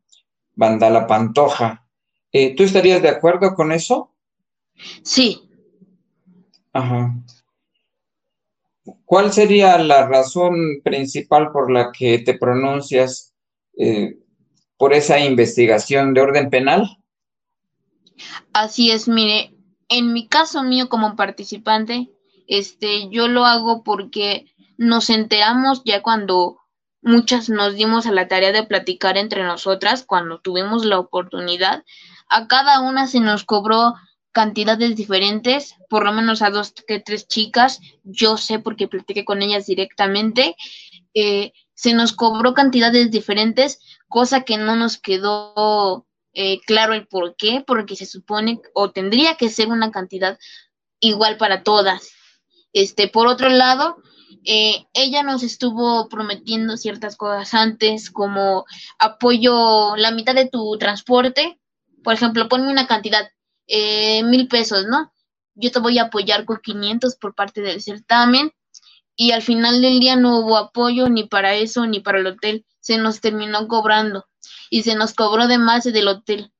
Vandala 0.55 1.07
Pantoja. 1.07 1.87
Eh, 2.31 2.55
¿Tú 2.55 2.63
estarías 2.63 3.01
de 3.03 3.09
acuerdo 3.09 3.55
con 3.55 3.73
eso? 3.73 4.13
Sí, 5.03 5.48
Ajá. 6.79 7.13
¿Cuál 9.05 9.33
sería 9.33 9.79
la 9.79 10.07
razón 10.07 10.81
principal 10.85 11.51
por 11.51 11.73
la 11.73 11.91
que 11.91 12.21
te 12.21 12.39
pronuncias 12.39 13.35
eh, 13.77 14.17
por 14.77 14.93
esa 14.93 15.19
investigación 15.19 16.15
de 16.15 16.21
orden 16.21 16.51
penal? 16.51 16.99
Así 18.53 18.93
es, 18.93 19.09
mire, 19.09 19.53
en 19.89 20.13
mi 20.13 20.29
caso 20.29 20.63
mío 20.63 20.89
como 20.89 21.17
participante, 21.17 22.11
este, 22.47 23.09
yo 23.11 23.27
lo 23.27 23.45
hago 23.45 23.83
porque 23.83 24.47
nos 24.77 25.11
enteramos 25.11 25.83
ya 25.85 26.01
cuando 26.01 26.59
muchas 27.03 27.49
nos 27.49 27.75
dimos 27.75 28.07
a 28.07 28.13
la 28.13 28.29
tarea 28.29 28.53
de 28.53 28.63
platicar 28.63 29.17
entre 29.17 29.43
nosotras, 29.43 30.05
cuando 30.05 30.41
tuvimos 30.41 30.85
la 30.85 31.01
oportunidad, 31.01 31.85
a 32.29 32.47
cada 32.47 32.81
una 32.81 33.09
se 33.09 33.19
nos 33.19 33.45
cobró 33.45 33.95
cantidades 34.33 34.95
diferentes, 34.97 35.75
por 35.89 36.05
lo 36.05 36.13
menos 36.13 36.43
a 36.43 36.51
dos 36.51 36.73
que 36.87 37.01
tres 37.01 37.27
chicas, 37.27 37.81
yo 38.05 38.37
sé 38.37 38.59
porque 38.59 38.89
platiqué 38.89 39.25
con 39.25 39.43
ellas 39.43 39.67
directamente, 39.67 40.57
eh, 41.15 41.53
se 41.75 41.95
nos 41.95 42.13
cobró 42.13 42.55
cantidades 42.55 43.11
diferentes, 43.11 43.81
cosa 44.09 44.43
que 44.43 44.57
no 44.57 44.77
nos 44.77 44.99
quedó 44.99 46.07
eh, 46.33 46.61
claro 46.67 46.95
el 46.95 47.07
por 47.07 47.37
qué, 47.37 47.65
porque 47.67 47.97
se 47.97 48.07
supone 48.07 48.61
o 48.75 48.91
tendría 48.91 49.37
que 49.37 49.49
ser 49.49 49.69
una 49.69 49.91
cantidad 49.91 50.39
igual 51.01 51.37
para 51.37 51.63
todas. 51.63 52.11
Este, 52.73 53.09
por 53.09 53.27
otro 53.27 53.49
lado, 53.49 53.97
eh, 54.45 54.87
ella 54.93 55.23
nos 55.23 55.43
estuvo 55.43 56.09
prometiendo 56.09 56.77
ciertas 56.77 57.17
cosas 57.17 57.55
antes, 57.55 58.11
como 58.11 58.67
apoyo 58.99 59.97
la 59.97 60.11
mitad 60.11 60.35
de 60.35 60.49
tu 60.49 60.77
transporte. 60.79 61.59
Por 62.03 62.15
ejemplo, 62.15 62.49
ponme 62.49 62.71
una 62.71 62.87
cantidad, 62.87 63.31
eh, 63.69 64.23
mil 64.25 64.49
pesos, 64.49 64.87
¿no? 64.87 65.13
Yo 65.55 65.71
te 65.71 65.79
voy 65.79 65.99
a 65.99 66.05
apoyar 66.05 66.45
con 66.45 66.59
500 66.63 67.17
por 67.17 67.35
parte 67.35 67.61
del 67.61 67.83
certamen 67.83 68.53
y 69.15 69.33
al 69.33 69.43
final 69.43 69.83
del 69.83 70.01
día 70.01 70.17
no 70.17 70.39
hubo 70.41 70.57
apoyo 70.57 71.09
ni 71.09 71.25
para 71.25 71.55
eso 71.55 71.87
ni 71.87 72.01
para 72.01 72.19
el 72.19 72.27
hotel. 72.27 72.65
Se 72.81 72.99
nos 72.99 73.21
terminó 73.21 73.67
cobrando 73.69 74.27
y 74.71 74.83
se 74.83 74.95
nos 74.95 75.15
cobró 75.15 75.47
de 75.47 75.59
más 75.59 75.85
del 75.85 76.09
hotel 76.09 76.53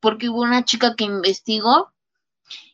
porque 0.00 0.28
hubo 0.28 0.42
una 0.42 0.64
chica 0.64 0.96
que 0.96 1.04
investigó 1.04 1.92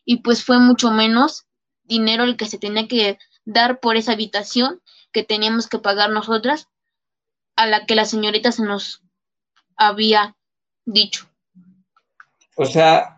y 0.04 0.22
pues 0.22 0.42
fue 0.42 0.58
mucho 0.58 0.90
menos 0.90 1.46
dinero 1.84 2.24
el 2.24 2.36
que 2.36 2.46
se 2.46 2.58
tenía 2.58 2.88
que 2.88 3.18
dar 3.44 3.80
por 3.80 3.96
esa 3.96 4.12
habitación 4.12 4.80
que 5.12 5.22
teníamos 5.22 5.68
que 5.68 5.78
pagar 5.78 6.10
nosotras 6.10 6.68
a 7.56 7.66
la 7.66 7.84
que 7.84 7.94
la 7.94 8.06
señorita 8.06 8.50
se 8.50 8.62
nos 8.62 9.02
había 9.76 10.36
dicho. 10.86 11.28
O 12.56 12.64
sea, 12.64 13.17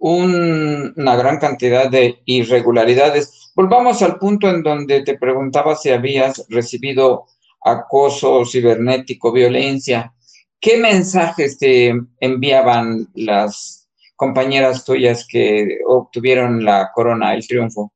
una 0.00 1.14
gran 1.16 1.38
cantidad 1.38 1.88
de 1.88 2.22
irregularidades. 2.24 3.52
Volvamos 3.54 4.02
al 4.02 4.18
punto 4.18 4.48
en 4.48 4.62
donde 4.62 5.02
te 5.02 5.18
preguntaba 5.18 5.76
si 5.76 5.90
habías 5.90 6.46
recibido 6.48 7.26
acoso 7.62 8.44
cibernético, 8.46 9.30
violencia. 9.30 10.12
¿Qué 10.58 10.78
mensajes 10.78 11.58
te 11.58 11.94
enviaban 12.18 13.08
las 13.14 13.88
compañeras 14.16 14.84
tuyas 14.84 15.26
que 15.28 15.78
obtuvieron 15.86 16.64
la 16.64 16.90
corona, 16.94 17.34
el 17.34 17.46
triunfo? 17.46 17.92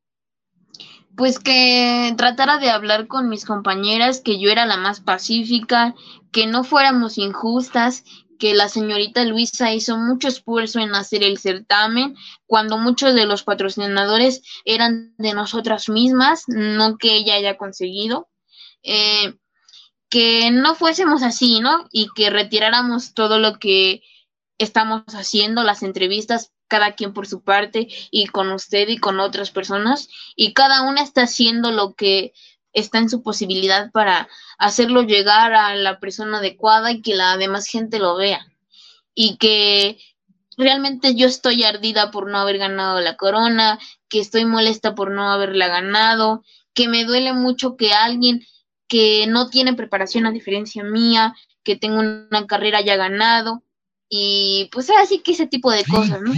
Pues 1.16 1.38
que 1.38 2.12
tratara 2.16 2.58
de 2.58 2.70
hablar 2.70 3.06
con 3.06 3.28
mis 3.28 3.44
compañeras, 3.44 4.20
que 4.20 4.40
yo 4.40 4.50
era 4.50 4.66
la 4.66 4.76
más 4.76 5.00
pacífica, 5.00 5.94
que 6.32 6.46
no 6.46 6.64
fuéramos 6.64 7.18
injustas, 7.18 8.04
que 8.38 8.54
la 8.54 8.68
señorita 8.68 9.24
Luisa 9.24 9.72
hizo 9.72 9.96
mucho 9.96 10.28
esfuerzo 10.28 10.80
en 10.80 10.94
hacer 10.94 11.22
el 11.22 11.38
certamen, 11.38 12.16
cuando 12.46 12.78
muchos 12.78 13.14
de 13.14 13.26
los 13.26 13.42
patrocinadores 13.42 14.42
eran 14.64 15.14
de 15.18 15.34
nosotras 15.34 15.88
mismas, 15.88 16.44
no 16.48 16.98
que 16.98 17.16
ella 17.16 17.34
haya 17.34 17.56
conseguido. 17.56 18.28
Eh, 18.82 19.34
que 20.14 20.50
no 20.52 20.76
fuésemos 20.76 21.24
así, 21.24 21.58
¿no? 21.58 21.88
Y 21.90 22.08
que 22.14 22.30
retiráramos 22.30 23.14
todo 23.14 23.40
lo 23.40 23.58
que 23.58 24.02
estamos 24.58 25.02
haciendo, 25.08 25.64
las 25.64 25.82
entrevistas, 25.82 26.52
cada 26.68 26.92
quien 26.92 27.12
por 27.12 27.26
su 27.26 27.42
parte, 27.42 27.88
y 28.10 28.26
con 28.26 28.52
usted 28.52 28.88
y 28.88 28.98
con 28.98 29.18
otras 29.18 29.50
personas, 29.50 30.08
y 30.36 30.52
cada 30.52 30.82
una 30.82 31.02
está 31.02 31.22
haciendo 31.22 31.72
lo 31.72 31.94
que 31.94 32.32
está 32.74 32.98
en 32.98 33.08
su 33.08 33.22
posibilidad 33.22 33.90
para 33.92 34.28
hacerlo 34.58 35.02
llegar 35.02 35.54
a 35.54 35.74
la 35.74 35.98
persona 36.00 36.38
adecuada 36.38 36.90
y 36.92 37.00
que 37.00 37.14
la 37.14 37.36
demás 37.36 37.66
gente 37.66 37.98
lo 37.98 38.16
vea. 38.16 38.46
Y 39.14 39.36
que 39.36 39.98
realmente 40.58 41.14
yo 41.14 41.26
estoy 41.26 41.64
ardida 41.64 42.10
por 42.10 42.30
no 42.30 42.38
haber 42.38 42.58
ganado 42.58 43.00
la 43.00 43.16
corona, 43.16 43.78
que 44.08 44.20
estoy 44.20 44.44
molesta 44.44 44.94
por 44.94 45.10
no 45.10 45.30
haberla 45.30 45.68
ganado, 45.68 46.44
que 46.74 46.88
me 46.88 47.04
duele 47.04 47.32
mucho 47.32 47.76
que 47.76 47.92
alguien 47.92 48.44
que 48.88 49.26
no 49.26 49.48
tiene 49.48 49.74
preparación 49.74 50.26
a 50.26 50.32
diferencia 50.32 50.84
mía, 50.84 51.34
que 51.62 51.76
tengo 51.76 52.00
una 52.00 52.46
carrera 52.46 52.80
ya 52.82 52.96
ganado, 52.96 53.62
y 54.08 54.68
pues 54.72 54.90
así 54.90 55.20
que 55.20 55.32
ese 55.32 55.46
tipo 55.46 55.70
de 55.70 55.84
cosas, 55.84 56.20
¿no? 56.20 56.32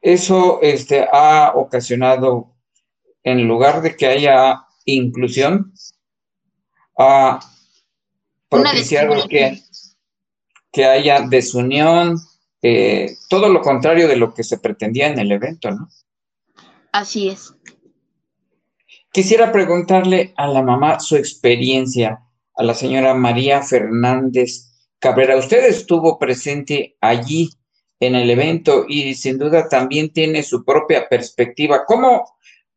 Eso 0.00 0.60
este, 0.62 1.06
ha 1.12 1.52
ocasionado 1.54 2.51
en 3.24 3.46
lugar 3.46 3.82
de 3.82 3.96
que 3.96 4.06
haya 4.06 4.66
inclusión, 4.84 5.72
a 6.98 7.40
propiciar 8.48 9.08
que, 9.28 9.60
que 10.70 10.84
haya 10.84 11.22
desunión, 11.28 12.18
eh, 12.60 13.16
todo 13.28 13.48
lo 13.48 13.60
contrario 13.60 14.08
de 14.08 14.16
lo 14.16 14.34
que 14.34 14.44
se 14.44 14.58
pretendía 14.58 15.08
en 15.08 15.18
el 15.18 15.32
evento, 15.32 15.70
¿no? 15.70 15.88
Así 16.92 17.28
es. 17.28 17.54
Quisiera 19.12 19.52
preguntarle 19.52 20.32
a 20.36 20.46
la 20.46 20.62
mamá 20.62 21.00
su 21.00 21.16
experiencia, 21.16 22.20
a 22.54 22.62
la 22.62 22.74
señora 22.74 23.14
María 23.14 23.62
Fernández 23.62 24.72
Cabrera. 24.98 25.36
Usted 25.36 25.64
estuvo 25.64 26.18
presente 26.18 26.96
allí 27.00 27.50
en 28.00 28.14
el 28.14 28.30
evento 28.30 28.84
y 28.88 29.14
sin 29.14 29.38
duda 29.38 29.68
también 29.68 30.12
tiene 30.12 30.42
su 30.42 30.64
propia 30.64 31.08
perspectiva. 31.08 31.84
¿Cómo 31.86 32.24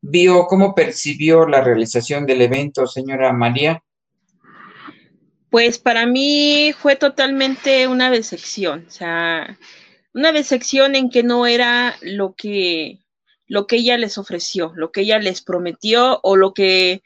vio, 0.08 0.46
cómo 0.46 0.74
percibió 0.74 1.46
la 1.46 1.60
realización 1.60 2.26
del 2.26 2.42
evento, 2.42 2.86
señora 2.86 3.32
María? 3.32 3.82
Pues 5.50 5.78
para 5.78 6.06
mí 6.06 6.72
fue 6.78 6.96
totalmente 6.96 7.86
una 7.88 8.10
decepción, 8.10 8.84
o 8.86 8.90
sea, 8.90 9.58
una 10.12 10.32
decepción 10.32 10.94
en 10.94 11.10
que 11.10 11.22
no 11.22 11.46
era 11.46 11.96
lo 12.02 12.34
que 12.34 13.00
lo 13.48 13.66
que 13.66 13.76
ella 13.76 13.96
les 13.96 14.18
ofreció, 14.18 14.72
lo 14.74 14.90
que 14.90 15.02
ella 15.02 15.18
les 15.18 15.40
prometió 15.40 16.18
o 16.22 16.36
lo 16.36 16.52
que, 16.52 17.02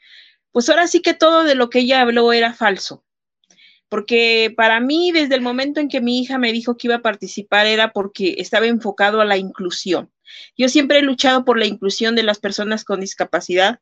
pues 0.51 0.69
ahora 0.69 0.87
sí 0.87 1.01
que 1.01 1.13
todo 1.13 1.43
de 1.43 1.53
lo 1.53 1.69
que 1.69 1.79
ella 1.79 2.01
habló 2.01 2.33
era 2.33 2.53
falso. 2.53 3.03
Porque 3.91 4.53
para 4.55 4.79
mí, 4.79 5.11
desde 5.11 5.35
el 5.35 5.41
momento 5.41 5.81
en 5.81 5.89
que 5.89 5.99
mi 5.99 6.21
hija 6.21 6.37
me 6.37 6.53
dijo 6.53 6.77
que 6.77 6.87
iba 6.87 6.95
a 6.95 7.01
participar, 7.01 7.67
era 7.67 7.91
porque 7.91 8.35
estaba 8.37 8.65
enfocado 8.67 9.19
a 9.19 9.25
la 9.25 9.35
inclusión. 9.35 10.09
Yo 10.57 10.69
siempre 10.69 10.99
he 10.99 11.01
luchado 11.01 11.43
por 11.43 11.59
la 11.59 11.65
inclusión 11.65 12.15
de 12.15 12.23
las 12.23 12.39
personas 12.39 12.85
con 12.85 13.01
discapacidad, 13.01 13.81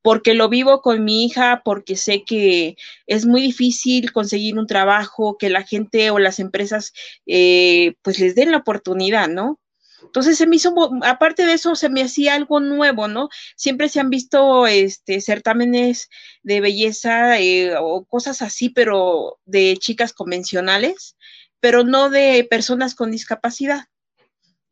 porque 0.00 0.34
lo 0.34 0.48
vivo 0.48 0.80
con 0.80 1.02
mi 1.04 1.24
hija, 1.24 1.62
porque 1.64 1.96
sé 1.96 2.22
que 2.24 2.76
es 3.08 3.26
muy 3.26 3.42
difícil 3.42 4.12
conseguir 4.12 4.56
un 4.56 4.68
trabajo, 4.68 5.36
que 5.36 5.50
la 5.50 5.64
gente 5.64 6.12
o 6.12 6.20
las 6.20 6.38
empresas 6.38 6.92
eh, 7.26 7.96
pues 8.02 8.20
les 8.20 8.36
den 8.36 8.52
la 8.52 8.58
oportunidad, 8.58 9.26
¿no? 9.26 9.58
Entonces 10.02 10.38
se 10.38 10.46
me 10.46 10.56
hizo, 10.56 10.74
aparte 11.02 11.44
de 11.44 11.54
eso, 11.54 11.74
se 11.74 11.88
me 11.88 12.02
hacía 12.02 12.34
algo 12.34 12.60
nuevo, 12.60 13.08
¿no? 13.08 13.28
Siempre 13.56 13.88
se 13.88 14.00
han 14.00 14.10
visto 14.10 14.66
este, 14.66 15.20
certámenes 15.20 16.08
de 16.42 16.60
belleza 16.60 17.38
eh, 17.40 17.74
o 17.78 18.04
cosas 18.04 18.42
así, 18.42 18.68
pero 18.68 19.38
de 19.44 19.76
chicas 19.78 20.12
convencionales, 20.12 21.16
pero 21.60 21.84
no 21.84 22.10
de 22.10 22.46
personas 22.48 22.94
con 22.94 23.10
discapacidad. 23.10 23.86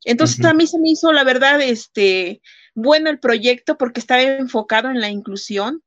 Entonces 0.05 0.45
a 0.45 0.55
mí 0.55 0.67
se 0.67 0.79
me 0.79 0.91
hizo, 0.91 1.13
la 1.13 1.25
verdad, 1.25 1.61
este, 1.61 2.41
bueno 2.75 3.11
el 3.11 3.19
proyecto 3.19 3.77
porque 3.77 3.99
estaba 3.99 4.23
enfocado 4.23 4.91
en 4.91 5.01
la 5.01 5.11
inclusión. 5.11 5.83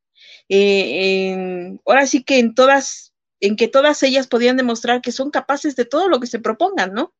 Eh, 0.50 1.77
ahora 1.86 2.05
sí 2.05 2.24
que 2.24 2.39
en 2.39 2.53
todas, 2.53 3.13
en 3.39 3.55
que 3.55 3.69
todas 3.69 4.03
ellas 4.03 4.27
podían 4.27 4.58
demostrar 4.58 5.01
que 5.01 5.13
son 5.13 5.31
capaces 5.31 5.75
de 5.77 5.86
todo 5.86 6.10
lo 6.10 6.19
que 6.19 6.27
se 6.27 6.39
propongan, 6.39 6.93
¿no? 6.93 7.13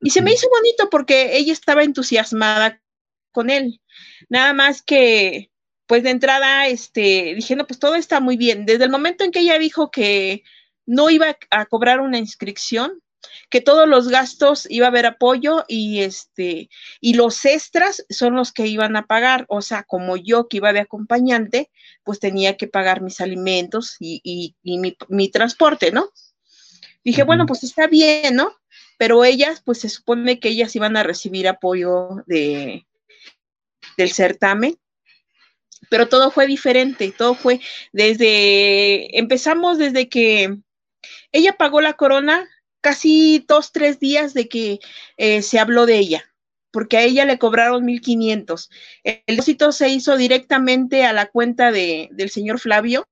Y 0.00 0.10
se 0.10 0.22
me 0.22 0.32
hizo 0.32 0.48
bonito 0.48 0.90
porque 0.90 1.36
ella 1.36 1.52
estaba 1.52 1.82
entusiasmada 1.82 2.80
con 3.32 3.50
él. 3.50 3.80
Nada 4.28 4.52
más 4.52 4.82
que, 4.82 5.50
pues 5.86 6.02
de 6.02 6.10
entrada, 6.10 6.66
este, 6.68 7.34
dije, 7.34 7.56
no, 7.56 7.66
pues 7.66 7.80
todo 7.80 7.94
está 7.94 8.20
muy 8.20 8.36
bien. 8.36 8.66
Desde 8.66 8.84
el 8.84 8.90
momento 8.90 9.24
en 9.24 9.30
que 9.30 9.40
ella 9.40 9.58
dijo 9.58 9.90
que 9.90 10.42
no 10.86 11.10
iba 11.10 11.36
a 11.50 11.66
cobrar 11.66 12.00
una 12.00 12.18
inscripción, 12.18 13.02
que 13.50 13.60
todos 13.60 13.88
los 13.88 14.08
gastos 14.08 14.66
iba 14.70 14.86
a 14.86 14.90
haber 14.90 15.06
apoyo 15.06 15.64
y 15.68 16.00
este 16.00 16.68
y 17.00 17.14
los 17.14 17.44
extras 17.44 18.04
son 18.08 18.34
los 18.34 18.52
que 18.52 18.66
iban 18.66 18.96
a 18.96 19.06
pagar, 19.06 19.46
o 19.48 19.62
sea, 19.62 19.82
como 19.82 20.16
yo 20.16 20.48
que 20.48 20.58
iba 20.58 20.72
de 20.72 20.80
acompañante, 20.80 21.70
pues 22.04 22.20
tenía 22.20 22.56
que 22.56 22.68
pagar 22.68 23.00
mis 23.00 23.20
alimentos 23.20 23.96
y, 24.00 24.54
mi, 24.62 25.28
transporte, 25.28 25.92
¿no? 25.92 26.10
Dije, 27.04 27.22
bueno, 27.22 27.46
pues 27.46 27.64
está 27.64 27.86
bien, 27.86 28.36
¿no? 28.36 28.52
Pero 28.98 29.24
ellas, 29.24 29.62
pues 29.64 29.80
se 29.80 29.88
supone 29.88 30.38
que 30.38 30.50
ellas 30.50 30.76
iban 30.76 30.96
a 30.96 31.02
recibir 31.02 31.48
apoyo 31.48 32.22
de, 32.26 32.86
del 33.96 34.12
certamen, 34.12 34.78
pero 35.88 36.08
todo 36.08 36.30
fue 36.30 36.46
diferente, 36.46 37.12
todo 37.16 37.34
fue 37.34 37.60
desde, 37.92 39.18
empezamos 39.18 39.78
desde 39.78 40.08
que 40.08 40.58
ella 41.32 41.52
pagó 41.56 41.80
la 41.80 41.94
corona 41.94 42.48
casi 42.80 43.44
dos, 43.46 43.72
tres 43.72 43.98
días 44.00 44.34
de 44.34 44.48
que 44.48 44.78
eh, 45.16 45.42
se 45.42 45.58
habló 45.58 45.86
de 45.86 45.98
ella, 45.98 46.24
porque 46.70 46.96
a 46.96 47.02
ella 47.02 47.24
le 47.24 47.38
cobraron 47.38 47.86
1.500. 47.86 48.68
El 49.04 49.22
depósito 49.26 49.72
se 49.72 49.88
hizo 49.88 50.16
directamente 50.16 51.04
a 51.04 51.12
la 51.12 51.26
cuenta 51.26 51.72
de, 51.72 52.08
del 52.12 52.30
señor 52.30 52.58
Flavio. 52.58 53.08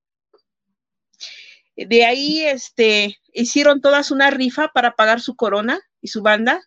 De 1.77 2.05
ahí 2.05 2.43
este, 2.43 3.19
hicieron 3.33 3.81
todas 3.81 4.11
una 4.11 4.31
rifa 4.31 4.69
para 4.69 4.97
pagar 4.97 5.21
su 5.21 5.37
corona 5.37 5.81
y 6.01 6.09
su 6.09 6.23
banda, 6.23 6.63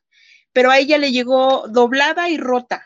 pero 0.53 0.69
a 0.69 0.77
ella 0.77 0.97
le 0.97 1.11
llegó 1.11 1.67
doblada 1.67 2.29
y 2.29 2.37
rota. 2.37 2.85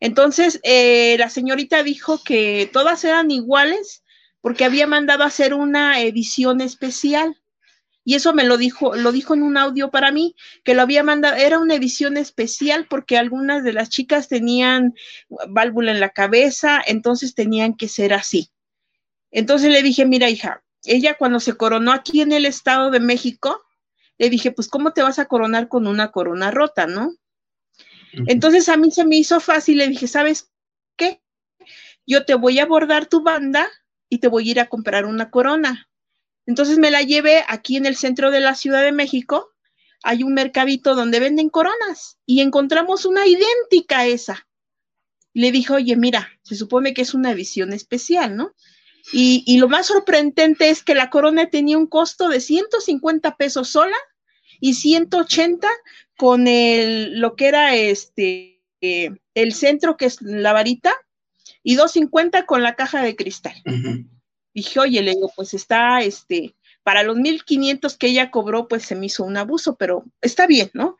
Entonces, 0.00 0.58
eh, 0.64 1.16
la 1.18 1.28
señorita 1.28 1.82
dijo 1.82 2.22
que 2.24 2.68
todas 2.72 3.04
eran 3.04 3.30
iguales 3.30 4.02
porque 4.40 4.64
había 4.64 4.86
mandado 4.86 5.22
a 5.22 5.28
hacer 5.28 5.54
una 5.54 6.00
edición 6.00 6.60
especial. 6.60 7.36
Y 8.04 8.16
eso 8.16 8.34
me 8.34 8.42
lo 8.42 8.56
dijo, 8.56 8.96
lo 8.96 9.12
dijo 9.12 9.34
en 9.34 9.44
un 9.44 9.56
audio 9.56 9.92
para 9.92 10.10
mí, 10.10 10.34
que 10.64 10.74
lo 10.74 10.82
había 10.82 11.04
mandado, 11.04 11.36
era 11.36 11.60
una 11.60 11.76
edición 11.76 12.16
especial 12.16 12.86
porque 12.90 13.16
algunas 13.16 13.62
de 13.62 13.72
las 13.72 13.90
chicas 13.90 14.26
tenían 14.26 14.94
válvula 15.48 15.92
en 15.92 16.00
la 16.00 16.08
cabeza, 16.08 16.82
entonces 16.84 17.36
tenían 17.36 17.76
que 17.76 17.86
ser 17.86 18.12
así. 18.12 18.50
Entonces 19.30 19.70
le 19.70 19.82
dije, 19.82 20.04
mira 20.04 20.28
hija, 20.28 20.64
ella 20.84 21.16
cuando 21.16 21.40
se 21.40 21.54
coronó 21.56 21.92
aquí 21.92 22.20
en 22.20 22.32
el 22.32 22.44
Estado 22.44 22.90
de 22.90 23.00
México, 23.00 23.62
le 24.18 24.30
dije, 24.30 24.52
pues 24.52 24.68
¿cómo 24.68 24.92
te 24.92 25.02
vas 25.02 25.18
a 25.18 25.26
coronar 25.26 25.68
con 25.68 25.86
una 25.86 26.10
corona 26.10 26.50
rota, 26.50 26.86
no? 26.86 27.14
Entonces 28.26 28.68
a 28.68 28.76
mí 28.76 28.90
se 28.90 29.04
me 29.04 29.16
hizo 29.16 29.40
fácil, 29.40 29.78
le 29.78 29.88
dije, 29.88 30.06
¿sabes 30.06 30.50
qué? 30.96 31.22
Yo 32.06 32.24
te 32.24 32.34
voy 32.34 32.58
a 32.58 32.66
bordar 32.66 33.06
tu 33.06 33.22
banda 33.22 33.68
y 34.08 34.18
te 34.18 34.28
voy 34.28 34.48
a 34.48 34.50
ir 34.50 34.60
a 34.60 34.68
comprar 34.68 35.06
una 35.06 35.30
corona. 35.30 35.88
Entonces 36.46 36.78
me 36.78 36.90
la 36.90 37.02
llevé 37.02 37.44
aquí 37.48 37.76
en 37.76 37.86
el 37.86 37.96
centro 37.96 38.30
de 38.30 38.40
la 38.40 38.54
Ciudad 38.54 38.82
de 38.82 38.92
México. 38.92 39.52
Hay 40.02 40.22
un 40.22 40.34
mercadito 40.34 40.94
donde 40.94 41.20
venden 41.20 41.48
coronas 41.48 42.18
y 42.26 42.40
encontramos 42.40 43.06
una 43.06 43.26
idéntica 43.26 44.00
a 44.00 44.06
esa. 44.06 44.46
Le 45.32 45.50
dije, 45.52 45.72
oye, 45.72 45.96
mira, 45.96 46.28
se 46.42 46.56
supone 46.56 46.92
que 46.92 47.02
es 47.02 47.14
una 47.14 47.30
edición 47.30 47.72
especial, 47.72 48.36
¿no? 48.36 48.52
Y, 49.12 49.58
lo 49.58 49.68
más 49.68 49.86
sorprendente 49.86 50.70
es 50.70 50.82
que 50.82 50.94
la 50.94 51.10
corona 51.10 51.50
tenía 51.50 51.76
un 51.76 51.86
costo 51.86 52.28
de 52.28 52.40
150 52.40 53.36
pesos 53.36 53.68
sola 53.68 53.96
y 54.60 54.74
180 54.74 55.68
con 56.16 56.46
el, 56.46 57.18
lo 57.18 57.34
que 57.34 57.48
era 57.48 57.74
este, 57.74 58.62
eh, 58.80 59.10
el 59.34 59.54
centro, 59.54 59.96
que 59.96 60.04
es 60.04 60.22
la 60.22 60.52
varita, 60.52 60.92
y 61.64 61.74
250 61.74 62.46
con 62.46 62.62
la 62.62 62.74
caja 62.74 63.02
de 63.02 63.16
cristal. 63.16 63.54
Dije, 64.54 64.80
oye, 64.80 65.02
le 65.02 65.12
digo, 65.12 65.32
pues 65.34 65.54
está, 65.54 66.02
este, 66.02 66.54
para 66.82 67.02
los 67.02 67.16
1500 67.16 67.96
que 67.96 68.08
ella 68.08 68.30
cobró, 68.30 68.68
pues 68.68 68.84
se 68.84 68.94
me 68.94 69.06
hizo 69.06 69.24
un 69.24 69.36
abuso, 69.36 69.76
pero 69.76 70.04
está 70.20 70.46
bien, 70.46 70.70
¿no? 70.74 70.96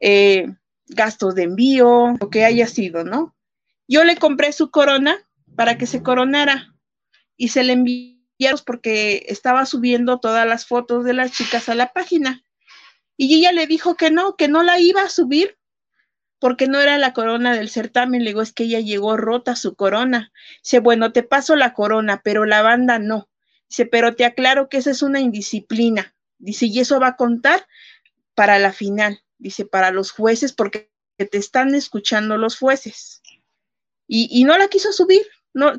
Eh, 0.00 0.46
gastos 0.88 1.34
de 1.34 1.44
envío, 1.44 2.14
lo 2.20 2.30
que 2.30 2.44
haya 2.44 2.66
sido, 2.66 3.04
¿no? 3.04 3.34
Yo 3.88 4.04
le 4.04 4.16
compré 4.16 4.52
su 4.52 4.70
corona 4.70 5.16
para 5.54 5.78
que 5.78 5.86
se 5.86 6.02
coronara 6.02 6.75
y 7.36 7.48
se 7.48 7.64
le 7.64 7.74
enviaron 7.74 8.16
porque 8.64 9.26
estaba 9.28 9.66
subiendo 9.66 10.18
todas 10.18 10.46
las 10.46 10.66
fotos 10.66 11.04
de 11.04 11.14
las 11.14 11.32
chicas 11.32 11.68
a 11.68 11.74
la 11.74 11.92
página. 11.92 12.44
Y 13.16 13.34
ella 13.36 13.52
le 13.52 13.66
dijo 13.66 13.96
que 13.96 14.10
no, 14.10 14.36
que 14.36 14.48
no 14.48 14.62
la 14.62 14.78
iba 14.78 15.02
a 15.02 15.08
subir 15.08 15.58
porque 16.38 16.66
no 16.66 16.80
era 16.80 16.98
la 16.98 17.14
corona 17.14 17.54
del 17.54 17.70
certamen. 17.70 18.22
Le 18.22 18.30
digo, 18.30 18.42
es 18.42 18.52
que 18.52 18.64
ella 18.64 18.80
llegó 18.80 19.16
rota 19.16 19.56
su 19.56 19.74
corona. 19.74 20.32
Dice, 20.62 20.80
bueno, 20.80 21.12
te 21.12 21.22
paso 21.22 21.56
la 21.56 21.72
corona, 21.72 22.20
pero 22.22 22.44
la 22.44 22.62
banda 22.62 22.98
no. 22.98 23.28
Dice, 23.68 23.86
pero 23.86 24.14
te 24.14 24.24
aclaro 24.24 24.68
que 24.68 24.76
esa 24.76 24.90
es 24.90 25.02
una 25.02 25.20
indisciplina. 25.20 26.14
Dice, 26.38 26.66
y 26.66 26.80
eso 26.80 27.00
va 27.00 27.08
a 27.08 27.16
contar 27.16 27.66
para 28.34 28.58
la 28.58 28.72
final. 28.72 29.22
Dice, 29.38 29.64
para 29.64 29.90
los 29.90 30.12
jueces, 30.12 30.52
porque 30.52 30.90
te 31.16 31.38
están 31.38 31.74
escuchando 31.74 32.36
los 32.36 32.58
jueces. 32.58 33.22
Y, 34.06 34.28
y 34.30 34.44
no 34.44 34.58
la 34.58 34.68
quiso 34.68 34.92
subir 34.92 35.26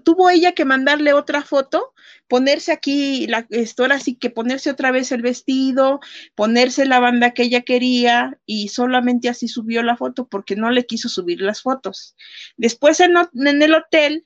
tuvo 0.03 0.29
ella 0.29 0.53
que 0.53 0.65
mandarle 0.65 1.13
otra 1.13 1.43
foto, 1.43 1.93
ponerse 2.27 2.71
aquí, 2.71 3.27
la, 3.27 3.45
esto 3.49 3.83
ahora 3.83 3.99
sí 3.99 4.15
que 4.15 4.29
ponerse 4.29 4.71
otra 4.71 4.91
vez 4.91 5.11
el 5.11 5.21
vestido, 5.21 5.99
ponerse 6.35 6.85
la 6.85 6.99
banda 6.99 7.31
que 7.31 7.43
ella 7.43 7.61
quería 7.61 8.39
y 8.45 8.69
solamente 8.69 9.29
así 9.29 9.47
subió 9.47 9.83
la 9.83 9.97
foto 9.97 10.27
porque 10.27 10.55
no 10.55 10.71
le 10.71 10.85
quiso 10.85 11.09
subir 11.09 11.41
las 11.41 11.61
fotos. 11.61 12.15
Después 12.57 12.99
en, 12.99 13.15
en 13.17 13.61
el 13.61 13.75
hotel 13.75 14.25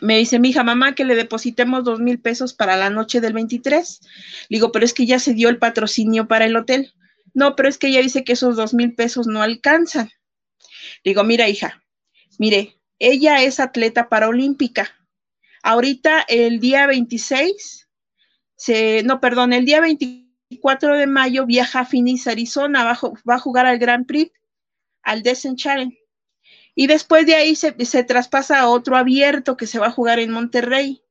me 0.00 0.16
dice 0.16 0.38
mi 0.38 0.50
hija, 0.50 0.62
mamá, 0.62 0.94
que 0.94 1.04
le 1.04 1.16
depositemos 1.16 1.84
dos 1.84 1.98
mil 1.98 2.20
pesos 2.20 2.54
para 2.54 2.76
la 2.76 2.90
noche 2.90 3.20
del 3.20 3.32
23. 3.32 4.00
Le 4.48 4.56
digo, 4.56 4.70
pero 4.70 4.84
es 4.84 4.94
que 4.94 5.06
ya 5.06 5.18
se 5.18 5.34
dio 5.34 5.48
el 5.48 5.58
patrocinio 5.58 6.28
para 6.28 6.44
el 6.44 6.56
hotel. 6.56 6.92
No, 7.34 7.56
pero 7.56 7.68
es 7.68 7.78
que 7.78 7.88
ella 7.88 8.00
dice 8.00 8.24
que 8.24 8.34
esos 8.34 8.56
dos 8.56 8.74
mil 8.74 8.94
pesos 8.94 9.26
no 9.26 9.42
alcanzan. 9.42 10.10
Le 11.02 11.10
digo, 11.10 11.24
mira, 11.24 11.48
hija, 11.48 11.82
mire, 12.38 12.77
ella 12.98 13.42
es 13.42 13.60
atleta 13.60 14.08
paraolímpica. 14.08 14.90
Ahorita 15.62 16.24
el 16.28 16.60
día 16.60 16.86
26, 16.86 17.88
se, 18.56 19.02
no, 19.02 19.20
perdón, 19.20 19.52
el 19.52 19.64
día 19.64 19.80
24 19.80 20.94
de 20.94 21.06
mayo 21.06 21.46
viaja 21.46 21.80
a 21.80 21.84
Phoenix, 21.84 22.26
Arizona, 22.26 22.84
va, 22.84 22.98
va 23.28 23.34
a 23.34 23.40
jugar 23.40 23.66
al 23.66 23.78
Grand 23.78 24.06
Prix, 24.06 24.32
al 25.02 25.22
Descent 25.22 25.58
Challenge. 25.58 25.98
Y 26.78 26.86
después 26.86 27.26
de 27.26 27.34
ahí 27.34 27.56
se, 27.56 27.72
traspasa 28.04 28.60
a 28.60 28.68
otro 28.68 28.96
abierto 28.96 29.56
que 29.56 29.66
se 29.66 29.80
va 29.80 29.88
a 29.88 29.90
jugar 29.90 30.20
en 30.20 30.30
Monterrey. 30.30 31.02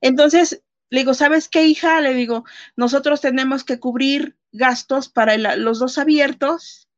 Entonces, 0.00 0.62
le 0.90 1.00
digo, 1.00 1.12
¿sabes 1.12 1.48
qué, 1.48 1.66
hija? 1.66 2.00
Le 2.00 2.14
digo, 2.14 2.44
nosotros 2.76 3.20
tenemos 3.20 3.64
que 3.64 3.80
cubrir 3.80 4.36
gastos 4.52 5.08
para 5.08 5.36
los 5.56 5.80
dos 5.80 5.98
abiertos. 5.98 6.88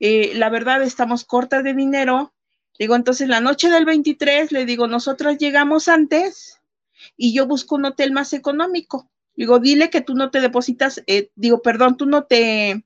Eh, 0.00 0.32
la 0.34 0.48
verdad, 0.48 0.82
estamos 0.82 1.24
cortas 1.24 1.62
de 1.62 1.74
dinero 1.74 2.34
Digo, 2.82 2.96
entonces 2.96 3.28
la 3.28 3.40
noche 3.40 3.70
del 3.70 3.84
23, 3.84 4.50
le 4.50 4.66
digo, 4.66 4.88
nosotros 4.88 5.38
llegamos 5.38 5.86
antes 5.86 6.60
y 7.16 7.32
yo 7.32 7.46
busco 7.46 7.76
un 7.76 7.84
hotel 7.84 8.10
más 8.10 8.32
económico. 8.32 9.08
Digo, 9.36 9.60
dile 9.60 9.88
que 9.88 10.00
tú 10.00 10.16
no 10.16 10.32
te 10.32 10.40
depositas, 10.40 11.00
eh, 11.06 11.30
digo, 11.36 11.62
perdón, 11.62 11.96
tú 11.96 12.06
no 12.06 12.24
te, 12.24 12.84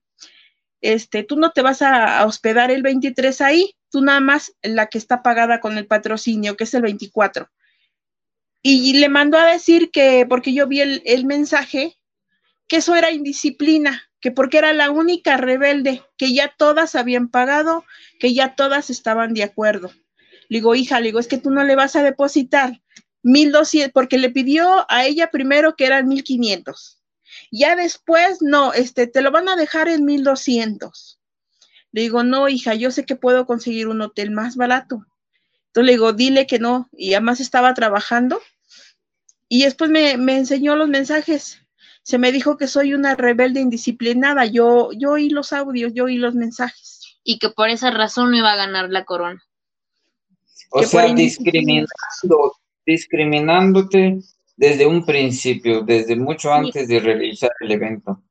este, 0.82 1.22
tú 1.22 1.36
no 1.36 1.52
te 1.52 1.62
vas 1.62 1.80
a, 1.80 2.26
hospedar 2.26 2.70
el 2.70 2.82
23 2.82 3.40
ahí. 3.40 3.74
tú 3.88 4.02
nada 4.02 4.20
más 4.20 4.54
la 4.60 4.88
que 4.88 4.98
está 4.98 5.22
pagada 5.22 5.60
con 5.60 5.78
el 5.78 5.86
patrocinio, 5.86 6.58
que 6.58 6.64
es 6.64 6.74
el 6.74 6.82
24. 6.82 7.48
Y 8.60 8.98
le 8.98 9.08
mandó 9.08 9.38
a 9.38 9.46
decir 9.46 9.90
que, 9.90 10.26
porque 10.28 10.52
yo 10.52 10.66
vi 10.66 10.82
el 10.82 11.24
mensaje, 11.24 11.96
que 12.68 12.76
eso 12.76 12.94
era 12.94 13.12
indisciplina, 13.12 14.05
que 14.20 14.30
porque 14.30 14.58
era 14.58 14.72
la 14.72 14.90
única 14.90 15.36
rebelde, 15.36 16.02
que 16.16 16.32
ya 16.32 16.54
todas 16.56 16.94
habían 16.94 17.28
pagado, 17.28 17.84
que 18.18 18.34
ya 18.34 18.54
todas 18.54 18.90
estaban 18.90 19.34
de 19.34 19.42
acuerdo. 19.42 19.90
Le 20.48 20.58
digo, 20.58 20.74
hija, 20.74 21.00
le 21.00 21.06
digo, 21.06 21.18
es 21.18 21.28
que 21.28 21.38
tú 21.38 21.50
no 21.50 21.64
le 21.64 21.76
vas 21.76 21.96
a 21.96 22.02
depositar 22.02 22.80
1200, 23.22 23.92
porque 23.92 24.18
le 24.18 24.30
pidió 24.30 24.86
a 24.88 25.04
ella 25.04 25.30
primero 25.30 25.76
que 25.76 25.86
eran 25.86 26.08
1500. 26.08 27.02
Ya 27.50 27.76
después, 27.76 28.38
no, 28.40 28.72
este, 28.72 29.06
te 29.06 29.20
lo 29.20 29.30
van 29.30 29.48
a 29.48 29.56
dejar 29.56 29.88
en 29.88 30.04
1200. 30.04 31.20
Le 31.92 32.02
digo, 32.02 32.22
no, 32.22 32.48
hija, 32.48 32.74
yo 32.74 32.90
sé 32.90 33.04
que 33.04 33.16
puedo 33.16 33.46
conseguir 33.46 33.88
un 33.88 34.00
hotel 34.00 34.30
más 34.30 34.56
barato. 34.56 35.04
Entonces 35.68 35.86
le 35.86 35.92
digo, 35.92 36.12
dile 36.12 36.46
que 36.46 36.58
no. 36.58 36.88
Y 36.92 37.14
además 37.14 37.40
estaba 37.40 37.74
trabajando. 37.74 38.40
Y 39.48 39.64
después 39.64 39.90
me, 39.90 40.16
me 40.16 40.36
enseñó 40.36 40.76
los 40.76 40.88
mensajes 40.88 41.65
se 42.06 42.18
me 42.18 42.30
dijo 42.30 42.56
que 42.56 42.68
soy 42.68 42.94
una 42.94 43.16
rebelde 43.16 43.58
indisciplinada. 43.58 44.46
Yo, 44.46 44.90
yo 44.92 45.10
oí 45.10 45.28
los 45.28 45.52
audios, 45.52 45.92
yo 45.92 46.04
oí 46.04 46.18
los 46.18 46.36
mensajes. 46.36 47.18
Y 47.24 47.40
que 47.40 47.48
por 47.48 47.68
esa 47.68 47.90
razón 47.90 48.30
no 48.30 48.36
iba 48.36 48.52
a 48.52 48.56
ganar 48.56 48.90
la 48.90 49.04
corona. 49.04 49.42
O 50.70 50.84
sea, 50.84 51.12
discriminando, 51.12 51.88
discriminándote 52.86 54.20
desde 54.56 54.86
un 54.86 55.04
principio, 55.04 55.80
desde 55.82 56.14
mucho 56.14 56.52
antes 56.52 56.86
de 56.86 57.00
realizar 57.00 57.50
el 57.58 57.72
evento. 57.72 58.22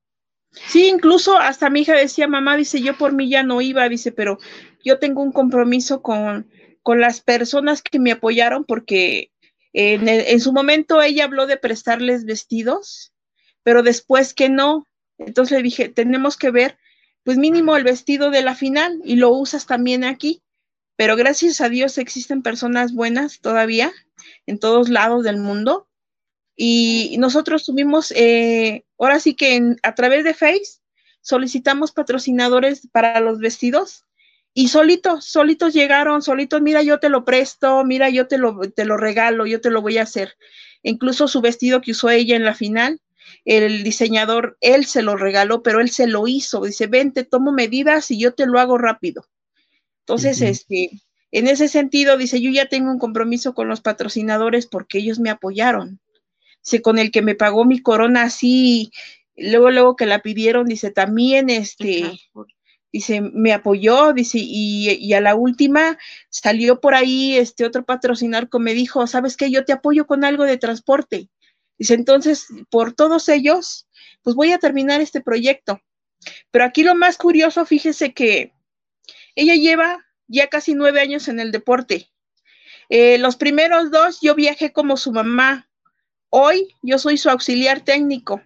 Sí, 0.51 0.87
incluso 0.87 1.37
hasta 1.37 1.69
mi 1.69 1.81
hija 1.81 1.95
decía, 1.95 2.29
mamá, 2.29 2.55
dice, 2.55 2.81
yo 2.81 2.97
por 2.97 3.11
mí 3.11 3.29
ya 3.29 3.43
no 3.43 3.59
iba, 3.59 3.89
dice, 3.89 4.13
pero 4.13 4.37
yo 4.85 4.99
tengo 4.99 5.21
un 5.21 5.33
compromiso 5.33 6.01
con, 6.01 6.49
con 6.81 7.01
las 7.01 7.19
personas 7.19 7.81
que 7.81 7.99
me 7.99 8.13
apoyaron 8.13 8.63
porque 8.63 9.31
en, 9.73 10.07
en, 10.07 10.39
su 10.39 10.53
momento 10.53 11.01
ella 11.01 11.25
habló 11.25 11.45
de 11.45 11.57
prestarles 11.57 12.23
vestidos 12.23 13.11
pero 13.65 13.81
después 13.81 14.35
que 14.35 14.47
no. 14.47 14.87
Entonces 15.17 15.57
le 15.57 15.63
dije, 15.63 15.89
tenemos 15.89 16.37
que 16.37 16.51
ver, 16.51 16.77
pues 17.23 17.37
mínimo 17.37 17.75
el 17.75 17.83
vestido 17.83 18.29
de 18.29 18.43
la 18.43 18.53
final 18.53 19.01
y 19.03 19.15
lo 19.15 19.31
usas 19.31 19.65
también 19.65 20.03
aquí. 20.03 20.43
Pero 20.95 21.15
gracias 21.15 21.59
a 21.61 21.67
Dios 21.67 21.97
existen 21.97 22.43
personas 22.43 22.93
buenas 22.93 23.41
todavía 23.41 23.91
en 24.45 24.59
todos 24.59 24.89
lados 24.89 25.23
del 25.23 25.37
mundo. 25.37 25.89
Y 26.55 27.17
nosotros 27.17 27.65
tuvimos, 27.65 28.11
eh, 28.11 28.85
ahora 28.99 29.19
sí 29.19 29.33
que 29.33 29.75
a 29.81 29.95
través 29.95 30.23
de 30.23 30.35
Face, 30.35 30.79
solicitamos 31.21 31.91
patrocinadores 31.91 32.87
para 32.91 33.19
los 33.19 33.39
vestidos 33.39 34.05
y 34.53 34.67
solitos, 34.67 35.25
solitos 35.25 35.73
llegaron, 35.73 36.21
solitos, 36.21 36.61
mira, 36.61 36.83
yo 36.83 36.99
te 36.99 37.09
lo 37.09 37.25
presto, 37.25 37.83
mira, 37.83 38.11
yo 38.11 38.27
te 38.27 38.37
lo, 38.37 38.59
te 38.71 38.85
lo 38.85 38.95
regalo, 38.95 39.47
yo 39.47 39.59
te 39.59 39.71
lo 39.71 39.81
voy 39.81 39.97
a 39.97 40.03
hacer. 40.03 40.35
Incluso 40.83 41.27
su 41.27 41.41
vestido 41.41 41.81
que 41.81 41.91
usó 41.91 42.11
ella 42.11 42.35
en 42.35 42.45
la 42.45 42.53
final, 42.53 43.01
el 43.43 43.83
diseñador, 43.83 44.57
él 44.61 44.85
se 44.85 45.01
lo 45.01 45.15
regaló, 45.15 45.63
pero 45.63 45.81
él 45.81 45.89
se 45.89 46.07
lo 46.07 46.27
hizo. 46.27 46.61
Dice, 46.61 46.87
ven, 46.87 47.11
te 47.11 47.23
tomo 47.23 47.51
medidas 47.51 48.11
y 48.11 48.19
yo 48.19 48.33
te 48.33 48.45
lo 48.45 48.59
hago 48.59 48.77
rápido. 48.77 49.25
Entonces, 50.01 50.41
este, 50.41 50.91
en 51.31 51.47
ese 51.47 51.67
sentido, 51.67 52.17
dice, 52.17 52.39
yo 52.39 52.51
ya 52.51 52.67
tengo 52.67 52.91
un 52.91 52.99
compromiso 52.99 53.53
con 53.53 53.67
los 53.67 53.81
patrocinadores 53.81 54.67
porque 54.67 54.99
ellos 54.99 55.19
me 55.19 55.29
apoyaron. 55.29 55.99
Dice, 56.63 56.81
con 56.81 56.99
el 56.99 57.11
que 57.11 57.21
me 57.21 57.35
pagó 57.35 57.65
mi 57.65 57.81
corona 57.81 58.23
así, 58.23 58.91
luego, 59.35 59.71
luego 59.71 59.95
que 59.95 60.05
la 60.05 60.21
pidieron, 60.21 60.67
dice, 60.67 60.91
también, 60.91 61.49
este, 61.49 62.11
dice, 62.91 63.19
me 63.19 63.51
apoyó, 63.51 64.13
dice, 64.13 64.37
y, 64.39 64.91
y, 64.91 65.13
a 65.13 65.21
la 65.21 65.35
última 65.35 65.97
salió 66.29 66.79
por 66.79 66.95
ahí 66.95 67.35
este 67.35 67.65
otro 67.65 67.83
patrocinador 67.83 68.49
que 68.49 68.59
me 68.59 68.73
dijo, 68.73 69.05
¿sabes 69.07 69.35
qué? 69.35 69.51
Yo 69.51 69.65
te 69.65 69.73
apoyo 69.73 70.07
con 70.07 70.23
algo 70.23 70.45
de 70.45 70.57
transporte. 70.57 71.29
Dice, 71.77 71.93
entonces, 71.93 72.47
por 72.69 72.93
todos 72.93 73.29
ellos, 73.29 73.87
pues 74.21 74.35
voy 74.35 74.51
a 74.51 74.59
terminar 74.59 75.01
este 75.01 75.21
proyecto. 75.21 75.81
Pero 76.51 76.65
aquí 76.65 76.83
lo 76.83 76.95
más 76.95 77.17
curioso, 77.17 77.65
fíjese 77.65 78.13
que 78.13 78.53
ella 79.35 79.55
lleva 79.55 80.05
ya 80.27 80.47
casi 80.47 80.73
nueve 80.73 81.01
años 81.01 81.27
en 81.27 81.39
el 81.39 81.51
deporte. 81.51 82.09
Eh, 82.89 83.17
los 83.17 83.35
primeros 83.35 83.91
dos 83.91 84.19
yo 84.21 84.35
viajé 84.35 84.71
como 84.71 84.97
su 84.97 85.11
mamá. 85.11 85.69
Hoy 86.29 86.75
yo 86.81 86.97
soy 86.97 87.17
su 87.17 87.29
auxiliar 87.29 87.81
técnico. 87.81 88.41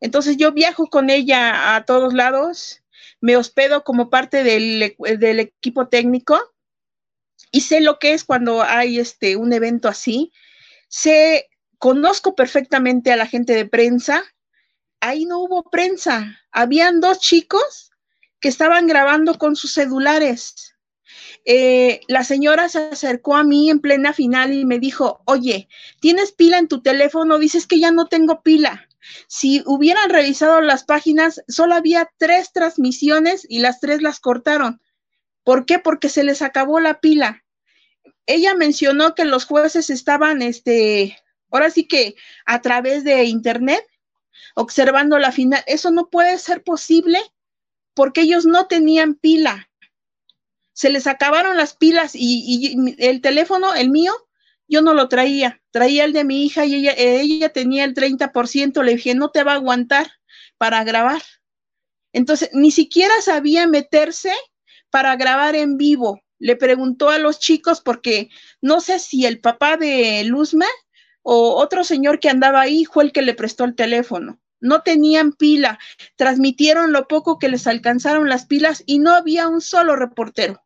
Entonces 0.00 0.36
yo 0.36 0.52
viajo 0.52 0.88
con 0.88 1.10
ella 1.10 1.76
a 1.76 1.84
todos 1.84 2.12
lados, 2.12 2.82
me 3.20 3.36
hospedo 3.36 3.84
como 3.84 4.10
parte 4.10 4.42
del, 4.42 4.96
del 4.98 5.40
equipo 5.40 5.88
técnico 5.88 6.40
y 7.52 7.60
sé 7.60 7.80
lo 7.80 7.98
que 8.00 8.14
es 8.14 8.24
cuando 8.24 8.62
hay 8.62 8.98
este, 8.98 9.36
un 9.36 9.52
evento 9.52 9.88
así. 9.88 10.32
Sé 10.88 11.48
Conozco 11.82 12.36
perfectamente 12.36 13.10
a 13.10 13.16
la 13.16 13.26
gente 13.26 13.54
de 13.54 13.66
prensa. 13.66 14.22
Ahí 15.00 15.24
no 15.24 15.40
hubo 15.40 15.64
prensa. 15.64 16.38
Habían 16.52 17.00
dos 17.00 17.18
chicos 17.18 17.90
que 18.38 18.46
estaban 18.48 18.86
grabando 18.86 19.36
con 19.36 19.56
sus 19.56 19.74
celulares. 19.74 20.76
Eh, 21.44 21.98
la 22.06 22.22
señora 22.22 22.68
se 22.68 22.78
acercó 22.78 23.34
a 23.34 23.42
mí 23.42 23.68
en 23.68 23.80
plena 23.80 24.12
final 24.12 24.52
y 24.52 24.64
me 24.64 24.78
dijo, 24.78 25.22
oye, 25.26 25.68
¿tienes 25.98 26.30
pila 26.30 26.58
en 26.58 26.68
tu 26.68 26.82
teléfono? 26.82 27.40
Dices 27.40 27.66
que 27.66 27.80
ya 27.80 27.90
no 27.90 28.06
tengo 28.06 28.44
pila. 28.44 28.88
Si 29.26 29.64
hubieran 29.66 30.08
revisado 30.08 30.60
las 30.60 30.84
páginas, 30.84 31.42
solo 31.48 31.74
había 31.74 32.08
tres 32.16 32.52
transmisiones 32.52 33.44
y 33.48 33.58
las 33.58 33.80
tres 33.80 34.02
las 34.02 34.20
cortaron. 34.20 34.80
¿Por 35.42 35.66
qué? 35.66 35.80
Porque 35.80 36.10
se 36.10 36.22
les 36.22 36.42
acabó 36.42 36.78
la 36.78 37.00
pila. 37.00 37.42
Ella 38.26 38.54
mencionó 38.54 39.16
que 39.16 39.24
los 39.24 39.46
jueces 39.46 39.90
estaban 39.90 40.42
este, 40.42 41.18
ahora 41.52 41.70
sí 41.70 41.86
que 41.86 42.16
a 42.46 42.60
través 42.60 43.04
de 43.04 43.24
internet, 43.24 43.84
observando 44.54 45.18
la 45.18 45.32
final, 45.32 45.62
eso 45.66 45.90
no 45.90 46.08
puede 46.08 46.38
ser 46.38 46.62
posible 46.62 47.20
porque 47.94 48.22
ellos 48.22 48.46
no 48.46 48.66
tenían 48.66 49.14
pila. 49.14 49.68
Se 50.72 50.90
les 50.90 51.06
acabaron 51.06 51.56
las 51.56 51.76
pilas 51.76 52.12
y, 52.14 52.96
el 52.98 53.20
teléfono, 53.20 53.74
el 53.74 53.90
mío, 53.90 54.14
yo 54.66 54.80
no 54.80 54.94
lo 54.94 55.08
traía, 55.08 55.60
traía 55.70 56.04
el 56.04 56.14
de 56.14 56.24
mi 56.24 56.46
hija 56.46 56.64
y 56.64 56.76
ella, 56.76 56.94
ella 56.96 57.50
tenía 57.50 57.84
el 57.84 57.94
30%, 57.94 58.82
le 58.82 58.96
dije, 58.96 59.14
no 59.14 59.30
te 59.30 59.44
va 59.44 59.52
a 59.52 59.56
aguantar 59.56 60.10
para 60.56 60.82
grabar. 60.82 61.22
Entonces, 62.12 62.50
ni 62.52 62.70
siquiera 62.70 63.14
sabía 63.20 63.66
meterse 63.66 64.32
para 64.90 65.16
grabar 65.16 65.56
en 65.56 65.76
vivo. 65.76 66.22
Le 66.38 66.56
preguntó 66.56 67.08
a 67.10 67.18
los 67.18 67.38
chicos 67.38 67.80
porque 67.80 68.28
no 68.60 68.80
sé 68.80 68.98
si 68.98 69.26
el 69.26 69.40
papá 69.40 69.76
de 69.76 70.24
Luzma 70.24 70.66
o 71.22 71.54
otro 71.56 71.84
señor 71.84 72.20
que 72.20 72.28
andaba 72.28 72.60
ahí 72.60 72.84
fue 72.84 73.04
el 73.04 73.12
que 73.12 73.22
le 73.22 73.34
prestó 73.34 73.64
el 73.64 73.74
teléfono. 73.74 74.38
No 74.60 74.82
tenían 74.82 75.32
pila, 75.32 75.78
transmitieron 76.16 76.92
lo 76.92 77.08
poco 77.08 77.38
que 77.38 77.48
les 77.48 77.66
alcanzaron 77.66 78.28
las 78.28 78.46
pilas 78.46 78.82
y 78.86 78.98
no 78.98 79.12
había 79.12 79.48
un 79.48 79.60
solo 79.60 79.96
reportero. 79.96 80.62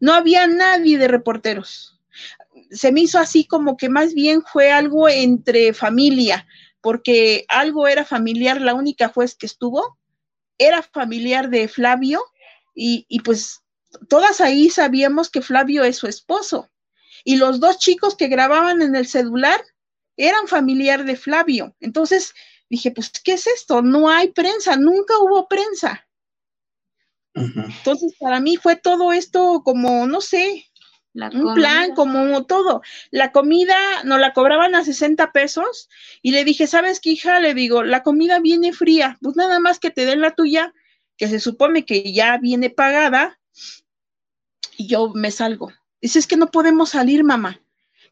No 0.00 0.14
había 0.14 0.46
nadie 0.46 0.98
de 0.98 1.08
reporteros. 1.08 2.00
Se 2.70 2.92
me 2.92 3.02
hizo 3.02 3.18
así 3.18 3.46
como 3.46 3.76
que 3.76 3.88
más 3.88 4.14
bien 4.14 4.42
fue 4.42 4.72
algo 4.72 5.08
entre 5.08 5.72
familia, 5.74 6.46
porque 6.80 7.44
algo 7.48 7.86
era 7.86 8.04
familiar, 8.04 8.60
la 8.60 8.74
única 8.74 9.08
juez 9.08 9.34
que 9.34 9.46
estuvo 9.46 9.98
era 10.58 10.82
familiar 10.82 11.50
de 11.50 11.68
Flavio 11.68 12.22
y, 12.74 13.04
y 13.08 13.20
pues 13.20 13.62
todas 14.08 14.40
ahí 14.40 14.70
sabíamos 14.70 15.28
que 15.28 15.42
Flavio 15.42 15.84
es 15.84 15.96
su 15.96 16.06
esposo 16.06 16.70
y 17.26 17.36
los 17.38 17.58
dos 17.58 17.78
chicos 17.78 18.14
que 18.14 18.28
grababan 18.28 18.82
en 18.82 18.94
el 18.94 19.08
celular 19.08 19.60
eran 20.16 20.46
familiar 20.46 21.04
de 21.04 21.16
Flavio. 21.16 21.74
Entonces 21.80 22.32
dije, 22.70 22.92
pues, 22.92 23.10
¿qué 23.10 23.32
es 23.32 23.48
esto? 23.48 23.82
No 23.82 24.08
hay 24.08 24.28
prensa, 24.28 24.76
nunca 24.76 25.18
hubo 25.18 25.48
prensa. 25.48 26.06
Entonces, 27.34 28.14
para 28.20 28.38
mí 28.38 28.56
fue 28.56 28.76
todo 28.76 29.12
esto 29.12 29.62
como, 29.64 30.06
no 30.06 30.20
sé, 30.20 30.66
un 31.14 31.54
plan, 31.54 31.96
como 31.96 32.46
todo. 32.46 32.82
La 33.10 33.32
comida 33.32 33.76
nos 34.04 34.20
la 34.20 34.32
cobraban 34.32 34.76
a 34.76 34.84
60 34.84 35.32
pesos 35.32 35.88
y 36.22 36.30
le 36.30 36.44
dije, 36.44 36.68
¿sabes 36.68 37.00
qué, 37.00 37.10
hija? 37.10 37.40
Le 37.40 37.54
digo, 37.54 37.82
la 37.82 38.04
comida 38.04 38.38
viene 38.38 38.72
fría, 38.72 39.18
pues 39.20 39.34
nada 39.34 39.58
más 39.58 39.80
que 39.80 39.90
te 39.90 40.04
den 40.04 40.20
la 40.20 40.36
tuya, 40.36 40.72
que 41.16 41.26
se 41.26 41.40
supone 41.40 41.84
que 41.84 42.12
ya 42.12 42.38
viene 42.38 42.70
pagada, 42.70 43.40
y 44.76 44.86
yo 44.86 45.10
me 45.12 45.32
salgo. 45.32 45.72
Dice, 46.06 46.20
es 46.20 46.28
que 46.28 46.36
no 46.36 46.52
podemos 46.52 46.90
salir, 46.90 47.24
mamá, 47.24 47.60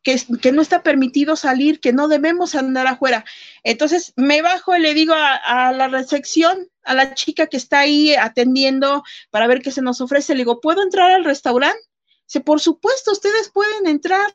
que, 0.03 0.21
que 0.43 0.51
no 0.51 0.63
está 0.63 0.83
permitido 0.83 1.37
salir, 1.37 1.79
que 1.79 1.93
no 1.93 2.09
debemos 2.09 2.57
andar 2.57 2.89
afuera. 2.89 3.25
Entonces 3.63 4.13
me 4.17 4.43
bajo 4.43 4.75
y 4.75 4.81
le 4.81 4.95
digo 4.95 5.15
a, 5.17 5.71
la 5.71 5.87
recepción, 5.87 6.69
a 6.83 6.93
la 6.95 7.15
chica 7.15 7.47
que 7.47 7.57
está 7.57 7.79
ahí 7.79 8.13
atendiendo 8.17 9.05
para 9.31 9.47
ver 9.47 9.63
qué 9.63 9.71
se 9.71 9.81
nos 9.81 10.01
ofrece, 10.01 10.35
le 10.35 10.41
digo, 10.41 10.61
¿puedo 10.61 10.83
entrar 10.83 11.13
al 11.13 11.25
restaurante? 11.25 11.79
Dice, 12.27 12.41
por 12.41 12.61
supuesto, 12.61 13.13
ustedes 13.13 13.49
pueden 13.51 13.87
entrar. 13.87 14.27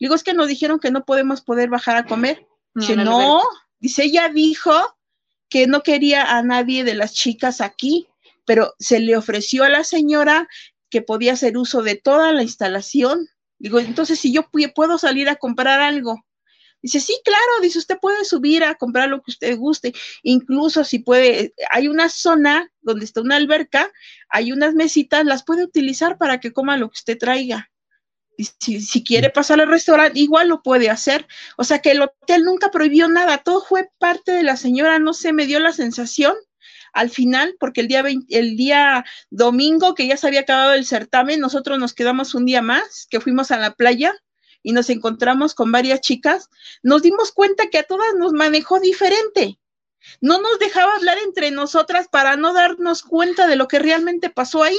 Le 0.00 0.06
digo, 0.06 0.16
es 0.16 0.24
que 0.24 0.34
nos 0.34 0.48
dijeron 0.48 0.80
que 0.80 0.90
no 0.90 1.04
podemos 1.04 1.42
poder 1.42 1.68
bajar 1.68 1.96
a 1.96 2.06
comer. 2.06 2.44
Dice, 2.74 2.96
no, 2.96 3.40
dice, 3.78 4.02
ella 4.02 4.30
dijo 4.30 4.72
que 5.48 5.68
no 5.68 5.84
quería 5.84 6.36
a 6.36 6.42
nadie 6.42 6.82
de 6.82 6.94
las 6.94 7.12
chicas 7.12 7.60
aquí, 7.60 8.08
pero 8.44 8.74
se 8.80 8.98
le 8.98 9.16
ofreció 9.16 9.62
a 9.62 9.68
la 9.68 9.84
señora 9.84 10.48
que 10.90 11.02
podía 11.02 11.34
hacer 11.34 11.56
uso 11.56 11.82
de 11.82 11.96
toda 11.96 12.32
la 12.32 12.42
instalación. 12.42 13.28
Digo, 13.58 13.80
entonces 13.80 14.18
si 14.18 14.32
yo 14.32 14.48
puedo 14.74 14.98
salir 14.98 15.28
a 15.28 15.36
comprar 15.36 15.80
algo, 15.80 16.26
Dice, 16.82 17.00
sí, 17.00 17.20
claro, 17.24 17.60
dice, 17.62 17.78
usted 17.78 17.98
puede 18.00 18.24
subir 18.24 18.62
a 18.62 18.76
comprar 18.76 19.08
lo 19.08 19.20
que 19.20 19.32
usted 19.32 19.56
guste, 19.56 19.92
incluso 20.22 20.84
si 20.84 21.00
puede, 21.00 21.52
hay 21.72 21.88
una 21.88 22.08
zona 22.08 22.70
donde 22.80 23.04
está 23.04 23.22
una 23.22 23.34
alberca, 23.34 23.90
hay 24.28 24.52
unas 24.52 24.74
mesitas, 24.74 25.24
las 25.24 25.42
puede 25.42 25.64
utilizar 25.64 26.16
para 26.16 26.38
que 26.38 26.52
coma 26.52 26.76
lo 26.76 26.88
que 26.88 26.98
usted 26.98 27.18
traiga. 27.18 27.70
Si, 28.60 28.80
si, 28.82 29.02
quiere 29.02 29.30
pasar 29.30 29.60
al 29.60 29.68
restaurante, 29.68 30.20
igual 30.20 30.48
lo 30.48 30.62
puede 30.62 30.90
hacer. 30.90 31.26
O 31.56 31.64
sea 31.64 31.80
que 31.80 31.92
el 31.92 32.02
hotel 32.02 32.44
nunca 32.44 32.70
prohibió 32.70 33.08
nada, 33.08 33.38
todo 33.38 33.64
fue 33.64 33.90
parte 33.98 34.30
de 34.32 34.42
la 34.42 34.56
señora, 34.56 34.98
no 34.98 35.12
sé, 35.12 35.32
me 35.32 35.46
dio 35.46 35.58
la 35.58 35.72
sensación 35.72 36.36
al 36.96 37.10
final, 37.10 37.56
porque 37.60 37.82
el 37.82 37.88
día, 37.88 38.02
el 38.30 38.56
día 38.56 39.04
domingo 39.28 39.94
que 39.94 40.06
ya 40.06 40.16
se 40.16 40.26
había 40.26 40.40
acabado 40.40 40.72
el 40.72 40.86
certamen, 40.86 41.40
nosotros 41.40 41.78
nos 41.78 41.92
quedamos 41.92 42.34
un 42.34 42.46
día 42.46 42.62
más, 42.62 43.06
que 43.10 43.20
fuimos 43.20 43.50
a 43.50 43.58
la 43.58 43.74
playa 43.74 44.14
y 44.62 44.72
nos 44.72 44.88
encontramos 44.88 45.54
con 45.54 45.70
varias 45.70 46.00
chicas, 46.00 46.48
nos 46.82 47.02
dimos 47.02 47.32
cuenta 47.32 47.68
que 47.70 47.78
a 47.78 47.82
todas 47.82 48.14
nos 48.18 48.32
manejó 48.32 48.80
diferente. 48.80 49.60
No 50.22 50.40
nos 50.40 50.58
dejaba 50.58 50.94
hablar 50.94 51.18
entre 51.18 51.50
nosotras 51.50 52.08
para 52.08 52.36
no 52.36 52.54
darnos 52.54 53.02
cuenta 53.02 53.46
de 53.46 53.56
lo 53.56 53.68
que 53.68 53.78
realmente 53.78 54.30
pasó 54.30 54.62
ahí. 54.62 54.78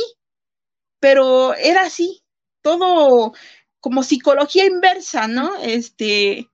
Pero 0.99 1.53
era 1.53 1.83
así, 1.83 2.23
todo 2.63 3.33
como 3.79 4.01
psicología 4.01 4.65
inversa, 4.65 5.27
¿no? 5.27 5.55
Este, 5.61 6.49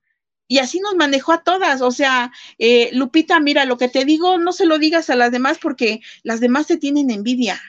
y 0.47 0.59
así 0.59 0.79
nos 0.79 0.95
manejó 0.95 1.31
a 1.31 1.43
todas. 1.43 1.81
O 1.81 1.91
sea, 1.91 2.31
eh, 2.57 2.89
Lupita, 2.93 3.39
mira, 3.39 3.65
lo 3.65 3.77
que 3.77 3.89
te 3.89 4.05
digo, 4.05 4.37
no 4.37 4.51
se 4.51 4.65
lo 4.65 4.77
digas 4.77 5.09
a 5.09 5.15
las 5.15 5.31
demás 5.31 5.57
porque 5.61 6.01
las 6.23 6.39
demás 6.39 6.67
te 6.67 6.77
tienen 6.77 7.11
envidia. 7.11 7.61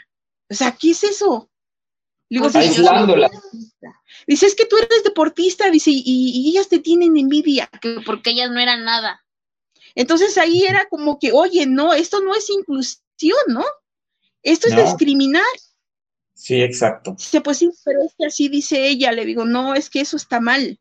O 0.50 0.54
sea, 0.54 0.76
¿qué 0.78 0.90
es 0.90 1.04
eso? 1.04 1.50
Digo, 2.28 2.48
Aislándola. 2.52 3.30
Dice, 4.26 4.46
es 4.46 4.54
que 4.54 4.66
tú 4.66 4.76
eres 4.76 5.04
deportista, 5.04 5.70
dice, 5.70 5.90
y, 5.92 6.48
ellas 6.50 6.68
te 6.68 6.78
tienen 6.78 7.16
envidia. 7.16 7.70
Porque 8.06 8.30
ellas 8.30 8.50
no 8.50 8.60
eran 8.60 8.84
nada. 8.84 9.24
Entonces 9.94 10.36
ahí 10.38 10.64
era 10.64 10.86
como 10.88 11.18
que, 11.18 11.32
oye, 11.32 11.66
no, 11.66 11.92
esto 11.92 12.20
no 12.20 12.34
es 12.34 12.50
inclusión, 12.50 13.38
¿no? 13.48 13.64
Esto 14.42 14.68
es 14.68 14.76
discriminar. 14.76 15.44
Sí, 16.34 16.60
exacto. 16.60 17.14
Dice, 17.16 17.40
pues 17.40 17.58
sí, 17.58 17.70
pero 17.84 18.00
es 18.02 18.14
que 18.18 18.26
así 18.26 18.48
dice 18.48 18.88
ella. 18.88 19.12
Le 19.12 19.24
digo, 19.24 19.44
no, 19.44 19.74
es 19.74 19.88
que 19.88 20.00
eso 20.00 20.16
está 20.16 20.40
mal. 20.40 20.78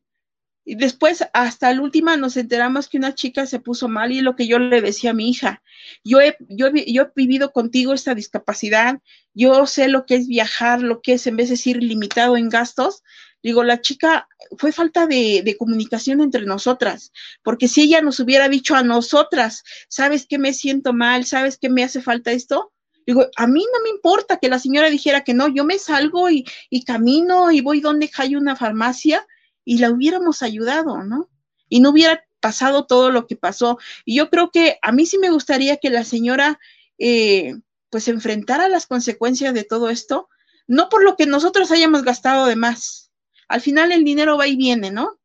Y 0.66 0.76
después, 0.76 1.26
hasta 1.34 1.74
la 1.74 1.82
última, 1.82 2.16
nos 2.16 2.38
enteramos 2.38 2.88
que 2.88 2.98
una 2.98 3.14
chica 3.14 3.46
se 3.46 3.60
puso 3.60 3.90
mal 3.90 4.12
y 4.14 4.22
lo 4.22 4.36
que 4.36 4.48
yo 4.48 4.60
le 4.60 4.82
decía 4.82 5.12
a 5.12 5.14
mi 5.14 5.30
hija, 5.30 5.62
yo 6.06 6.22
he, 6.22 6.38
yo, 6.48 6.70
yo 6.88 7.02
he 7.04 7.12
vivido 7.16 7.52
contigo 7.52 7.94
esta 7.94 8.16
discapacidad, 8.16 9.00
yo 9.34 9.68
sé 9.68 9.90
lo 9.90 10.06
que 10.06 10.16
es 10.16 10.28
viajar, 10.28 10.82
lo 10.82 11.02
que 11.02 11.14
es 11.14 11.28
en 11.28 11.36
vez 11.36 11.50
de 11.50 11.54
decir 11.54 11.84
limitado 11.84 12.38
en 12.38 12.48
gastos. 12.48 13.04
Digo, 13.42 13.66
la 13.66 13.82
chica 13.82 14.30
fue 14.58 14.72
falta 14.72 15.06
de, 15.06 15.56
comunicación 15.60 16.22
entre 16.22 16.46
nosotras, 16.46 17.12
porque 17.44 17.68
si 17.68 17.82
ella 17.82 18.02
nos 18.02 18.22
hubiera 18.22 18.48
dicho 18.48 18.74
a 18.76 18.84
nosotras, 18.84 19.64
¿sabes 19.90 20.26
qué 20.26 20.38
me 20.40 20.54
siento 20.54 20.94
mal? 20.94 21.26
¿Sabes 21.26 21.58
qué 21.58 21.70
me 21.70 21.84
hace 21.84 22.02
falta 22.02 22.32
esto? 22.32 22.72
Digo, 23.06 23.28
a 23.36 23.48
mí 23.48 23.66
no 23.74 23.84
me 23.84 23.90
importa 23.90 24.38
que 24.38 24.48
la 24.48 24.60
señora 24.60 24.90
dijera 24.90 25.26
que 25.26 25.34
no, 25.34 25.50
yo 25.50 25.66
me 25.66 25.78
salgo 25.78 26.30
y, 26.30 26.46
y 26.70 26.86
camino 26.86 27.52
y 27.52 27.60
voy 27.60 27.82
donde 27.82 28.10
hay 28.18 28.38
una 28.38 28.56
farmacia 28.56 29.28
y 29.66 29.78
la 29.80 29.92
hubiéramos 29.92 30.42
ayudado, 30.42 31.04
¿no? 31.04 31.30
Y 31.70 31.80
no 31.80 31.92
hubiera 31.92 32.24
pasado 32.40 32.86
todo 32.86 33.10
lo 33.10 33.26
que 33.26 33.36
pasó. 33.36 33.80
Y 34.06 34.16
yo 34.16 34.30
creo 34.30 34.52
que 34.52 34.78
a 34.82 34.92
mí 34.92 35.06
sí 35.06 35.18
me 35.18 35.30
gustaría 35.30 35.78
que 35.78 35.90
la 35.90 36.04
señora, 36.04 36.60
eh, 36.98 37.56
pues, 37.90 38.08
enfrentara 38.08 38.68
las 38.70 38.86
consecuencias 38.86 39.54
de 39.54 39.64
todo 39.64 39.90
esto, 39.90 40.30
no 40.68 40.90
por 40.90 41.04
lo 41.04 41.16
que 41.16 41.26
nosotros 41.26 41.72
hayamos 41.72 42.04
gastado 42.04 42.46
de 42.46 42.56
más. 42.56 43.12
Al 43.48 43.62
final 43.62 43.92
el 43.92 44.04
dinero 44.04 44.38
va 44.38 44.48
y 44.48 44.56
viene, 44.56 44.92
¿no? 44.92 45.20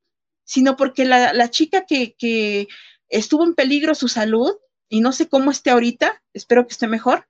Sino 0.45 0.77
porque 0.77 1.05
la, 1.05 1.51
chica 1.51 1.85
que, 1.87 2.15
que 2.17 2.69
estuvo 3.09 3.45
en 3.45 3.55
peligro 3.55 3.95
su 3.95 4.09
salud, 4.09 4.55
y 4.89 5.01
no 5.01 5.13
sé 5.13 5.29
cómo 5.29 5.51
esté 5.51 5.71
ahorita, 5.71 6.23
espero 6.33 6.67
que 6.67 6.73
esté 6.73 6.87
mejor, 6.87 7.27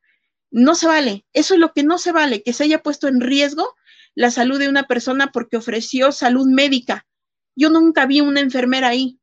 no 0.50 0.74
se 0.74 0.86
vale. 0.86 1.24
Eso 1.32 1.54
es 1.54 1.60
lo 1.60 1.72
que 1.72 1.82
no 1.82 1.98
se 1.98 2.12
vale, 2.12 2.42
que 2.42 2.52
se 2.52 2.64
haya 2.64 2.82
puesto 2.82 3.08
en 3.08 3.20
riesgo 3.20 3.74
la 4.18 4.32
salud 4.32 4.58
de 4.58 4.68
una 4.68 4.88
persona 4.88 5.30
porque 5.32 5.56
ofreció 5.56 6.10
salud 6.10 6.48
médica. 6.48 7.06
Yo 7.54 7.70
nunca 7.70 8.04
vi 8.04 8.20
una 8.20 8.40
enfermera 8.40 8.88
ahí. 8.88 9.16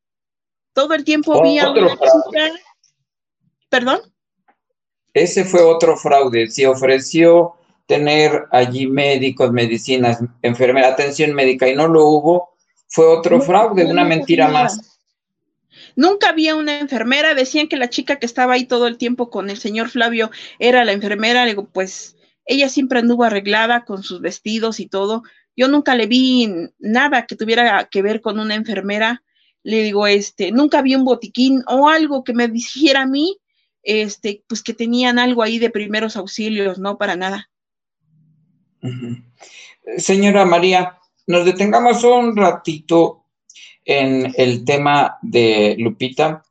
Todo 0.72 0.94
el 0.94 1.04
tiempo 1.04 1.44
vi 1.44 1.60
a 1.60 1.70
una 1.70 1.90
chica. 1.90 2.54
¿Perdón? 3.68 4.00
Ese 5.14 5.44
fue 5.44 5.62
otro 5.64 5.98
fraude. 5.98 6.50
Si 6.50 6.64
ofreció 6.64 7.56
tener 7.88 8.46
allí 8.54 8.88
médicos, 8.88 9.52
medicinas, 9.52 10.20
enfermera, 10.42 10.88
atención 10.88 11.34
médica 11.34 11.68
y 11.68 11.76
no 11.76 11.90
lo 11.90 12.06
hubo, 12.06 12.56
fue 12.88 13.06
otro 13.06 13.42
fraude, 13.42 13.84
una 13.84 14.06
mentira 14.06 14.48
más. 14.48 14.98
Nunca 15.98 16.30
había 16.30 16.56
una 16.56 16.80
enfermera, 16.80 17.34
decían 17.34 17.68
que 17.68 17.76
la 17.76 17.90
chica 17.90 18.16
que 18.16 18.26
estaba 18.26 18.54
ahí 18.54 18.64
todo 18.64 18.88
el 18.88 18.98
tiempo 18.98 19.30
con 19.30 19.50
el 19.50 19.58
señor 19.58 19.90
Flavio 19.90 20.32
era 20.58 20.86
la 20.86 20.94
enfermera, 20.94 21.44
digo, 21.44 21.66
pues 21.66 22.15
ella 22.46 22.70
siempre 22.70 23.00
anduvo 23.00 23.24
arreglada 23.24 23.86
con 23.86 24.04
sus 24.04 24.22
vestidos 24.22 24.80
y 24.80 24.88
todo. 24.88 25.24
Yo 25.56 25.68
nunca 25.68 25.96
le 25.96 26.08
vi 26.08 26.50
nada 26.80 27.26
que 27.26 27.36
tuviera 27.36 27.88
que 27.90 28.02
ver 28.02 28.22
con 28.22 28.40
una 28.40 28.56
enfermera. 28.56 29.24
Le 29.64 29.84
digo, 29.84 30.06
este, 30.06 30.52
nunca 30.52 30.82
vi 30.82 30.96
un 30.96 31.06
botiquín 31.06 31.64
o 31.68 31.90
algo 31.90 32.24
que 32.24 32.34
me 32.34 32.48
dijera 32.48 33.02
a 33.02 33.08
mí, 33.08 33.40
este, 33.82 34.44
pues 34.48 34.62
que 34.62 34.74
tenían 34.74 35.18
algo 35.18 35.42
ahí 35.42 35.58
de 35.58 35.70
primeros 35.70 36.16
auxilios, 36.18 36.78
no 36.78 36.98
para 36.98 37.16
nada. 37.16 37.50
Señora 39.98 40.46
María, 40.46 41.00
nos 41.26 41.46
detengamos 41.46 42.04
un 42.04 42.36
ratito 42.36 43.26
en 43.84 44.34
el 44.38 44.64
tema 44.66 45.18
de 45.22 45.76
Lupita. 45.80 46.44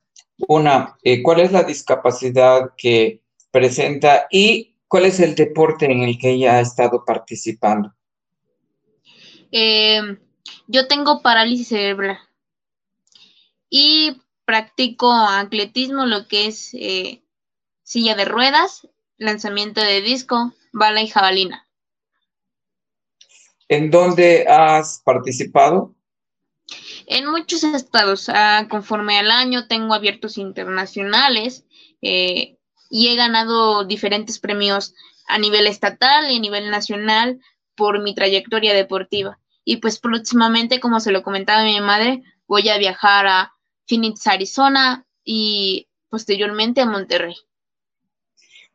Una, 0.48 0.96
eh, 1.02 1.22
¿cuál 1.22 1.40
es 1.40 1.52
la 1.52 1.62
discapacidad 1.62 2.72
que 2.76 3.20
presenta? 3.52 4.26
Y 4.30 4.73
¿Cuál 4.94 5.06
es 5.06 5.18
el 5.18 5.34
deporte 5.34 5.86
en 5.86 6.02
el 6.02 6.16
que 6.20 6.30
ella 6.30 6.58
ha 6.58 6.60
estado 6.60 7.04
participando? 7.04 7.92
Eh, 9.50 10.00
yo 10.68 10.86
tengo 10.86 11.20
parálisis 11.20 11.66
cerebral 11.66 12.20
y 13.68 14.22
practico 14.44 15.12
atletismo, 15.12 16.06
lo 16.06 16.28
que 16.28 16.46
es 16.46 16.74
eh, 16.74 17.24
silla 17.82 18.14
de 18.14 18.24
ruedas, 18.24 18.86
lanzamiento 19.18 19.80
de 19.80 20.00
disco, 20.00 20.54
bala 20.72 21.02
y 21.02 21.08
jabalina. 21.08 21.66
¿En 23.66 23.90
dónde 23.90 24.46
has 24.46 25.02
participado? 25.04 25.96
En 27.08 27.28
muchos 27.28 27.64
estados. 27.64 28.28
Ah, 28.28 28.68
conforme 28.70 29.18
al 29.18 29.32
año 29.32 29.66
tengo 29.66 29.92
abiertos 29.92 30.38
internacionales. 30.38 31.64
Eh, 32.00 32.58
y 32.94 33.08
he 33.08 33.16
ganado 33.16 33.82
diferentes 33.82 34.38
premios 34.38 34.94
a 35.26 35.36
nivel 35.38 35.66
estatal 35.66 36.30
y 36.30 36.36
a 36.36 36.40
nivel 36.40 36.70
nacional 36.70 37.40
por 37.74 38.00
mi 38.00 38.14
trayectoria 38.14 38.72
deportiva. 38.72 39.40
Y 39.64 39.78
pues 39.78 39.98
próximamente, 39.98 40.78
como 40.78 41.00
se 41.00 41.10
lo 41.10 41.24
comentaba 41.24 41.64
mi 41.64 41.80
madre, 41.80 42.22
voy 42.46 42.68
a 42.68 42.78
viajar 42.78 43.26
a 43.26 43.52
Phoenix, 43.88 44.24
Arizona 44.28 45.04
y 45.24 45.88
posteriormente 46.08 46.82
a 46.82 46.86
Monterrey. 46.86 47.34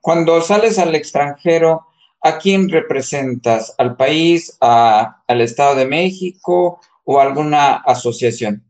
Cuando 0.02 0.42
sales 0.42 0.78
al 0.80 0.96
extranjero, 0.96 1.88
¿a 2.22 2.40
quién 2.40 2.68
representas? 2.68 3.74
¿Al 3.78 3.96
país, 3.96 4.58
al 4.60 5.40
Estado 5.40 5.76
de 5.76 5.86
México 5.86 6.82
o 7.06 7.22
alguna 7.22 7.76
asociación? 7.76 8.66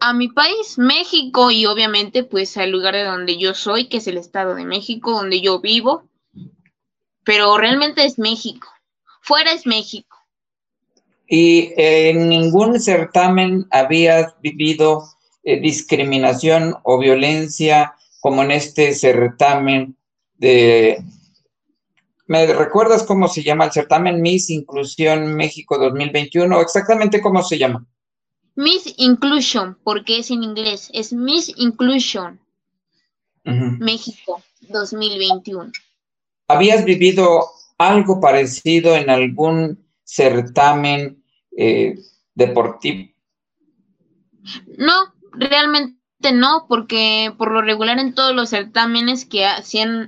A 0.00 0.12
mi 0.12 0.28
país, 0.28 0.78
México, 0.78 1.50
y 1.50 1.66
obviamente 1.66 2.22
pues 2.24 2.56
al 2.56 2.70
lugar 2.70 2.94
de 2.94 3.04
donde 3.04 3.36
yo 3.36 3.54
soy, 3.54 3.88
que 3.88 3.98
es 3.98 4.06
el 4.06 4.16
Estado 4.16 4.54
de 4.54 4.64
México, 4.64 5.12
donde 5.12 5.40
yo 5.40 5.60
vivo, 5.60 6.04
pero 7.24 7.56
realmente 7.58 8.04
es 8.04 8.18
México, 8.18 8.68
fuera 9.20 9.52
es 9.52 9.66
México. 9.66 10.16
¿Y 11.26 11.72
en 11.76 12.28
ningún 12.28 12.80
certamen 12.80 13.66
habías 13.70 14.40
vivido 14.40 15.04
eh, 15.42 15.60
discriminación 15.60 16.74
o 16.84 16.98
violencia 16.98 17.94
como 18.20 18.42
en 18.42 18.52
este 18.52 18.94
certamen 18.94 19.96
de... 20.36 21.02
¿Me 22.26 22.46
recuerdas 22.46 23.02
cómo 23.02 23.28
se 23.28 23.42
llama 23.42 23.66
el 23.66 23.72
certamen 23.72 24.22
Miss 24.22 24.50
Inclusión 24.50 25.34
México 25.34 25.78
2021? 25.78 26.60
Exactamente 26.60 27.20
cómo 27.20 27.42
se 27.42 27.58
llama. 27.58 27.86
Miss 28.58 28.92
Inclusion, 28.96 29.78
porque 29.84 30.18
es 30.18 30.32
en 30.32 30.42
inglés, 30.42 30.90
es 30.92 31.12
Miss 31.12 31.52
Inclusion 31.58 32.40
México 33.44 34.42
2021. 34.68 35.70
¿Habías 36.48 36.84
vivido 36.84 37.44
algo 37.78 38.20
parecido 38.20 38.96
en 38.96 39.10
algún 39.10 39.86
certamen 40.02 41.22
eh, 41.56 42.00
deportivo? 42.34 43.08
No, 44.76 45.14
realmente 45.34 45.96
no, 46.32 46.66
porque 46.68 47.32
por 47.38 47.52
lo 47.52 47.62
regular 47.62 48.00
en 48.00 48.12
todos 48.12 48.34
los 48.34 48.50
certámenes 48.50 49.24
que 49.24 49.44
ha, 49.44 49.62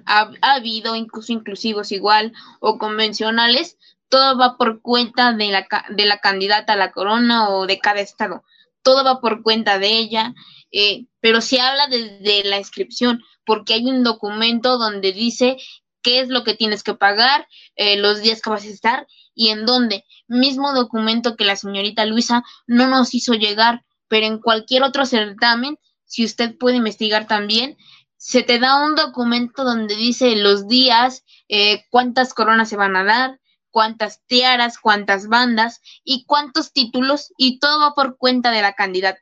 ha, 0.07 0.31
habido, 0.41 0.97
incluso 0.97 1.33
inclusivos 1.33 1.93
igual 1.93 2.33
o 2.59 2.79
convencionales, 2.79 3.79
todo 4.11 4.37
va 4.37 4.59
por 4.59 4.83
cuenta 4.83 5.33
de 5.33 5.49
la, 5.49 5.67
de 5.89 6.05
la 6.05 6.19
candidata 6.19 6.75
a 6.75 6.77
la 6.77 6.93
corona 6.93 7.49
o 7.49 7.67
de 7.67 7.79
cada 7.79 8.01
estado. 8.01 8.45
Todo 8.83 9.05
va 9.05 9.21
por 9.21 9.43
cuenta 9.43 9.79
de 9.79 9.97
ella, 9.97 10.35
eh, 10.73 11.07
pero 11.21 11.41
se 11.41 11.61
habla 11.61 11.87
desde 11.87 12.45
la 12.45 12.59
inscripción, 12.59 13.23
porque 13.47 13.75
hay 13.75 13.87
un 13.87 14.03
documento 14.03 14.79
donde 14.79 15.13
dice 15.13 15.57
qué 16.03 16.21
es 16.21 16.29
lo 16.29 16.45
que 16.45 16.55
tienes 16.55 16.83
que 16.83 16.95
pagar, 16.95 17.47
eh, 17.77 17.97
los 17.97 18.21
días 18.21 18.43
que 18.43 18.51
vas 18.51 18.65
a 18.65 18.69
estar 18.69 19.07
y 19.35 19.49
en 19.51 19.65
dónde. 19.65 20.05
Mismo 20.29 20.75
documento 20.75 21.37
que 21.37 21.45
la 21.45 21.57
señorita 21.57 22.05
Luisa 22.05 22.43
no 22.67 22.89
nos 22.89 23.15
hizo 23.15 23.35
llegar, 23.35 23.85
pero 24.09 24.27
en 24.27 24.39
cualquier 24.39 24.83
otro 24.83 25.07
certamen, 25.07 25.79
si 26.05 26.25
usted 26.25 26.57
puede 26.59 26.79
investigar 26.79 27.29
también, 27.29 27.77
se 28.17 28.43
te 28.43 28.59
da 28.59 28.85
un 28.85 28.97
documento 28.97 29.63
donde 29.65 29.95
dice 29.95 30.35
los 30.37 30.67
días, 30.67 31.25
eh, 31.49 31.85
cuántas 31.91 32.35
coronas 32.35 32.69
se 32.69 32.77
van 32.77 32.97
a 32.97 33.05
dar, 33.05 33.40
cuántas 33.71 34.23
tiaras, 34.27 34.79
cuántas 34.79 35.29
bandas 35.29 35.81
y 36.05 36.25
cuántos 36.25 36.73
títulos, 36.73 37.33
y 37.37 37.59
todo 37.59 37.81
va 37.81 37.95
por 37.95 38.17
cuenta 38.17 38.51
de 38.51 38.63
la 38.63 38.75
candidata 38.75 39.21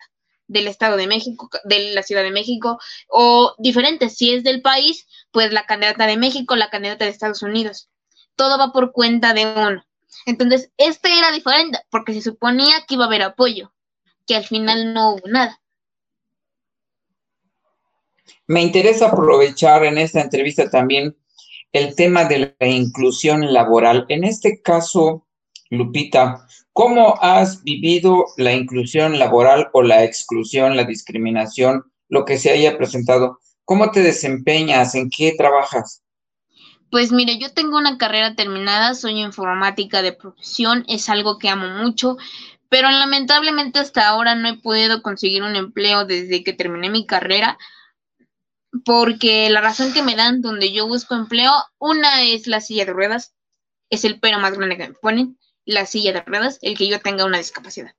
del 0.48 0.66
Estado 0.66 0.96
de 0.96 1.06
México, 1.06 1.50
de 1.64 1.92
la 1.92 2.02
Ciudad 2.02 2.22
de 2.22 2.30
México, 2.30 2.78
o 3.08 3.54
diferentes, 3.58 4.16
si 4.16 4.32
es 4.32 4.42
del 4.42 4.62
país, 4.62 5.06
pues 5.30 5.52
la 5.52 5.66
candidata 5.66 6.06
de 6.06 6.16
México, 6.16 6.56
la 6.56 6.70
candidata 6.70 7.04
de 7.04 7.10
Estados 7.10 7.42
Unidos. 7.42 7.88
Todo 8.34 8.58
va 8.58 8.72
por 8.72 8.92
cuenta 8.92 9.34
de 9.34 9.46
uno. 9.46 9.84
Entonces, 10.26 10.70
este 10.78 11.16
era 11.18 11.30
diferente, 11.30 11.78
porque 11.90 12.14
se 12.14 12.22
suponía 12.22 12.84
que 12.86 12.94
iba 12.94 13.04
a 13.04 13.06
haber 13.08 13.22
apoyo, 13.22 13.72
que 14.26 14.36
al 14.36 14.44
final 14.44 14.94
no 14.94 15.12
hubo 15.12 15.28
nada. 15.28 15.60
Me 18.46 18.62
interesa 18.62 19.08
aprovechar 19.08 19.84
en 19.84 19.98
esta 19.98 20.22
entrevista 20.22 20.70
también 20.70 21.16
el 21.72 21.94
tema 21.94 22.24
de 22.24 22.54
la 22.58 22.66
inclusión 22.66 23.52
laboral. 23.52 24.06
En 24.08 24.24
este 24.24 24.62
caso, 24.62 25.26
Lupita, 25.70 26.46
¿cómo 26.72 27.16
has 27.20 27.62
vivido 27.62 28.26
la 28.36 28.52
inclusión 28.52 29.18
laboral 29.18 29.68
o 29.72 29.82
la 29.82 30.04
exclusión, 30.04 30.76
la 30.76 30.84
discriminación, 30.84 31.84
lo 32.08 32.24
que 32.24 32.38
se 32.38 32.50
haya 32.50 32.76
presentado? 32.76 33.38
¿Cómo 33.64 33.90
te 33.90 34.00
desempeñas? 34.00 34.94
¿En 34.94 35.10
qué 35.10 35.34
trabajas? 35.36 36.02
Pues 36.90 37.12
mire, 37.12 37.38
yo 37.38 37.52
tengo 37.52 37.76
una 37.76 37.98
carrera 37.98 38.34
terminada, 38.34 38.94
soy 38.94 39.20
informática 39.20 40.00
de 40.00 40.14
profesión, 40.14 40.84
es 40.88 41.10
algo 41.10 41.38
que 41.38 41.50
amo 41.50 41.68
mucho, 41.68 42.16
pero 42.70 42.90
lamentablemente 42.90 43.78
hasta 43.78 44.08
ahora 44.08 44.34
no 44.34 44.48
he 44.48 44.56
podido 44.56 45.02
conseguir 45.02 45.42
un 45.42 45.54
empleo 45.54 46.06
desde 46.06 46.42
que 46.42 46.54
terminé 46.54 46.88
mi 46.88 47.04
carrera 47.04 47.58
porque 48.84 49.48
la 49.50 49.60
razón 49.60 49.92
que 49.92 50.02
me 50.02 50.16
dan 50.16 50.40
donde 50.42 50.72
yo 50.72 50.86
busco 50.86 51.14
empleo, 51.14 51.52
una 51.78 52.22
es 52.22 52.46
la 52.46 52.60
silla 52.60 52.84
de 52.84 52.92
ruedas, 52.92 53.34
es 53.90 54.04
el 54.04 54.20
pero 54.20 54.38
más 54.38 54.56
grande 54.56 54.76
que 54.76 54.88
me 54.88 54.94
ponen, 54.94 55.38
la 55.64 55.86
silla 55.86 56.12
de 56.12 56.22
ruedas, 56.22 56.58
el 56.62 56.76
que 56.76 56.88
yo 56.88 57.00
tenga 57.00 57.24
una 57.24 57.38
discapacidad. 57.38 57.92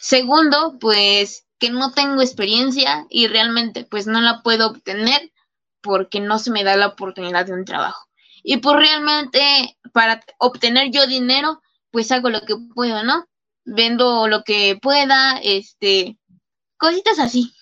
Segundo, 0.00 0.78
pues 0.78 1.46
que 1.58 1.70
no 1.70 1.92
tengo 1.92 2.20
experiencia 2.20 3.06
y 3.08 3.26
realmente 3.26 3.84
pues 3.84 4.06
no 4.06 4.20
la 4.20 4.42
puedo 4.42 4.68
obtener 4.68 5.32
porque 5.80 6.20
no 6.20 6.38
se 6.38 6.50
me 6.50 6.64
da 6.64 6.76
la 6.76 6.88
oportunidad 6.88 7.46
de 7.46 7.52
un 7.52 7.64
trabajo. 7.64 8.08
Y 8.42 8.58
pues 8.58 8.76
realmente 8.76 9.78
para 9.92 10.22
obtener 10.38 10.90
yo 10.90 11.06
dinero, 11.06 11.62
pues 11.90 12.12
hago 12.12 12.28
lo 12.28 12.42
que 12.42 12.56
puedo, 12.74 13.02
¿no? 13.04 13.26
Vendo 13.64 14.28
lo 14.28 14.42
que 14.44 14.78
pueda, 14.80 15.38
este, 15.42 16.18
cositas 16.76 17.18
así. 17.18 17.54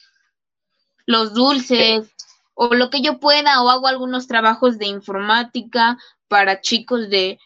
Los 1.07 1.35
dulces, 1.35 2.12
o 2.55 2.75
lo 2.75 2.91
que 2.91 3.03
yo 3.03 3.19
pueda 3.19 3.63
o 3.63 3.71
hago 3.71 3.87
algunos 3.87 4.27
trabajos 4.27 4.79
de 4.79 4.87
informática 4.87 5.99
para 6.29 6.61
chicos 6.61 7.09
de 7.09 7.39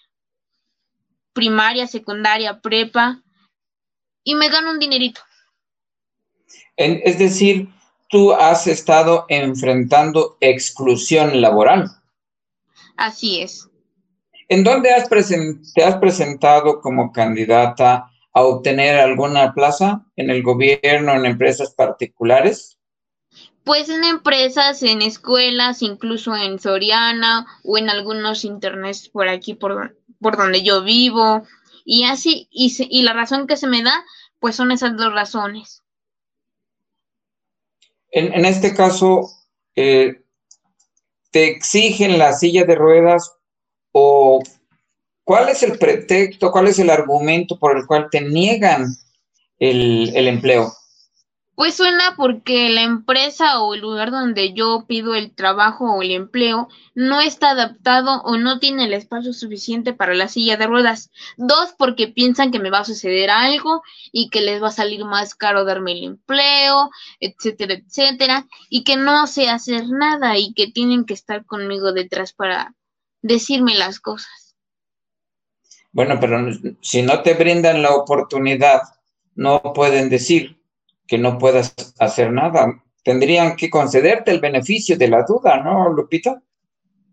primaria, 1.33 1.87
secundaria, 1.87 2.61
prepa 2.61 3.23
y 4.25 4.35
me 4.35 4.49
gano 4.49 4.71
un 4.71 4.79
dinerito. 4.79 5.21
es 6.77 7.19
decir, 7.19 7.69
tú 8.09 8.33
has 8.33 8.67
estado 8.67 9.27
enfrentando 9.29 10.37
exclusión 10.41 11.41
laboral. 11.41 11.91
Así 12.97 13.41
es. 13.41 13.69
¿En 14.49 14.63
dónde 14.63 14.91
has 14.91 15.09
te 15.75 15.85
has 15.85 15.97
presentado 15.97 16.81
como 16.81 17.13
candidata 17.13 18.11
a 18.33 18.43
obtener 18.43 18.99
alguna 18.99 19.53
plaza? 19.53 20.05
¿En 20.15 20.31
el 20.31 20.43
gobierno, 20.43 21.15
en 21.15 21.27
empresas 21.27 21.75
particulares? 21.75 22.76
Pues 23.67 23.89
en 23.89 24.05
empresas, 24.05 24.81
en 24.85 25.03
escuelas, 25.03 25.83
incluso 25.83 26.37
en 26.37 26.61
Soriana 26.61 27.49
o 27.65 27.77
en 27.77 27.91
algunos 27.91 28.45
internets 28.45 29.09
por 29.09 29.29
aquí, 29.29 29.55
por, 29.55 29.99
por 30.21 30.37
donde 30.37 30.63
yo 30.63 30.85
vivo. 30.85 31.43
Y 31.85 32.05
así, 32.05 32.47
y, 32.53 32.73
y 32.89 33.03
la 33.03 33.13
razón 33.13 33.49
que 33.49 33.57
se 33.57 33.67
me 33.67 33.83
da, 33.83 34.05
pues 34.39 34.55
son 34.55 34.71
esas 34.71 34.97
dos 34.97 35.13
razones. 35.13 35.83
En, 38.13 38.45
este 38.45 38.73
caso, 38.73 39.29
eh, 39.75 40.23
¿te 41.33 41.49
exigen 41.49 42.19
la 42.19 42.35
silla 42.35 42.65
de 42.65 42.77
ruedas 42.77 43.33
o 43.91 44.45
cuál 45.25 45.49
es 45.49 45.65
el 45.65 45.77
pretexto, 45.77 46.53
cuál 46.53 46.69
es 46.69 46.79
el 46.79 46.89
argumento 46.89 47.59
por 47.59 47.77
el 47.77 47.85
cual 47.85 48.07
te 48.13 48.21
niegan 48.21 48.87
el, 49.59 50.15
el 50.15 50.29
empleo? 50.29 50.73
Pues 51.57 51.75
suena 51.75 52.17
porque 52.19 52.69
la 52.69 52.83
empresa 52.83 53.63
o 53.63 53.73
el 53.73 53.81
lugar 53.81 54.11
donde 54.11 54.53
yo 54.53 54.85
pido 54.87 55.15
el 55.15 55.35
trabajo 55.35 55.91
o 55.91 56.03
el 56.03 56.11
empleo 56.11 56.69
no 56.95 57.23
está 57.23 57.53
adaptado 57.53 58.21
o 58.25 58.37
no 58.37 58.59
tiene 58.59 58.85
el 58.85 58.93
espacio 58.93 59.33
suficiente 59.33 59.95
para 59.95 60.13
la 60.13 60.29
silla 60.29 60.59
de 60.59 60.67
ruedas. 60.67 61.11
Dos, 61.39 61.75
porque 61.79 62.09
piensan 62.09 62.51
que 62.51 62.59
me 62.59 62.69
va 62.69 62.81
a 62.81 62.85
suceder 62.85 63.31
algo 63.31 63.83
y 64.13 64.29
que 64.29 64.43
les 64.43 64.63
va 64.63 64.69
a 64.69 64.71
salir 64.71 65.07
más 65.07 65.35
caro 65.35 65.65
darme 65.65 65.93
el 65.93 66.05
empleo, 66.05 66.91
etcétera, 67.21 67.73
etcétera, 67.73 68.47
y 68.69 68.85
que 68.85 68.99
no 68.99 69.27
sé 69.27 69.49
hacer 69.49 69.89
nada 69.89 70.37
y 70.37 70.53
que 70.53 70.71
tienen 70.71 71.07
que 71.07 71.15
estar 71.15 71.47
conmigo 71.47 71.95
detrás 71.95 72.35
para 72.35 72.75
decirme 73.23 73.75
las 73.77 73.99
cosas. 73.99 74.55
Bueno, 75.91 76.19
pero 76.21 76.39
si 76.83 77.01
no 77.01 77.23
te 77.23 77.33
brindan 77.33 77.81
la 77.81 77.95
oportunidad, 77.95 78.83
no 79.35 79.63
pueden 79.75 80.11
decir 80.11 80.57
que 81.07 81.19
no 81.19 81.39
puedas 81.39 81.75
hacer 81.99 82.33
nada. 82.33 82.83
Tendrían 83.03 83.57
que 83.57 83.71
concederte 83.71 84.31
el 84.31 84.41
beneficio 84.41 84.97
de 84.97 85.09
la 85.09 85.25
duda, 85.25 85.63
¿no, 85.63 85.93
Lupita? 85.93 86.43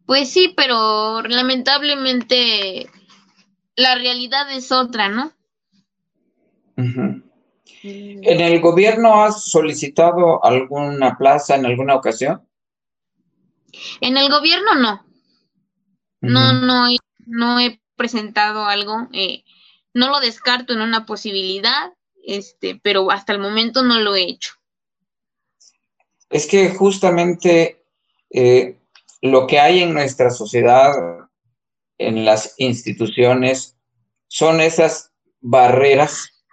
Pues 0.05 0.29
sí, 0.29 0.53
pero 0.55 1.21
lamentablemente 1.21 2.89
la 3.75 3.95
realidad 3.95 4.51
es 4.51 4.71
otra, 4.71 5.09
¿no? 5.09 5.31
¿En 6.75 8.41
el 8.41 8.59
gobierno 8.61 9.23
has 9.23 9.45
solicitado 9.45 10.43
alguna 10.43 11.17
plaza 11.17 11.55
en 11.55 11.65
alguna 11.65 11.95
ocasión? 11.95 12.47
En 14.01 14.17
el 14.17 14.29
gobierno 14.29 14.75
no. 14.75 15.05
No, 16.21 16.53
no, 16.53 16.87
no 17.25 17.59
he 17.59 17.81
presentado 17.95 18.65
algo. 18.65 19.09
Eh, 19.11 19.43
no 19.93 20.09
lo 20.09 20.19
descarto 20.19 20.73
en 20.73 20.81
una 20.81 21.05
posibilidad, 21.05 21.93
este, 22.23 22.79
pero 22.81 23.11
hasta 23.11 23.33
el 23.33 23.39
momento 23.39 23.83
no 23.83 23.99
lo 23.99 24.15
he 24.15 24.23
hecho. 24.23 24.53
Es 26.29 26.47
que 26.47 26.69
justamente 26.69 27.83
eh, 28.29 28.77
lo 29.21 29.45
que 29.45 29.59
hay 29.59 29.83
en 29.83 29.93
nuestra 29.93 30.29
sociedad, 30.31 30.93
en 31.97 32.25
las 32.25 32.55
instituciones, 32.57 33.77
son 34.27 34.61
esas 34.61 35.11
barreras, 35.41 36.43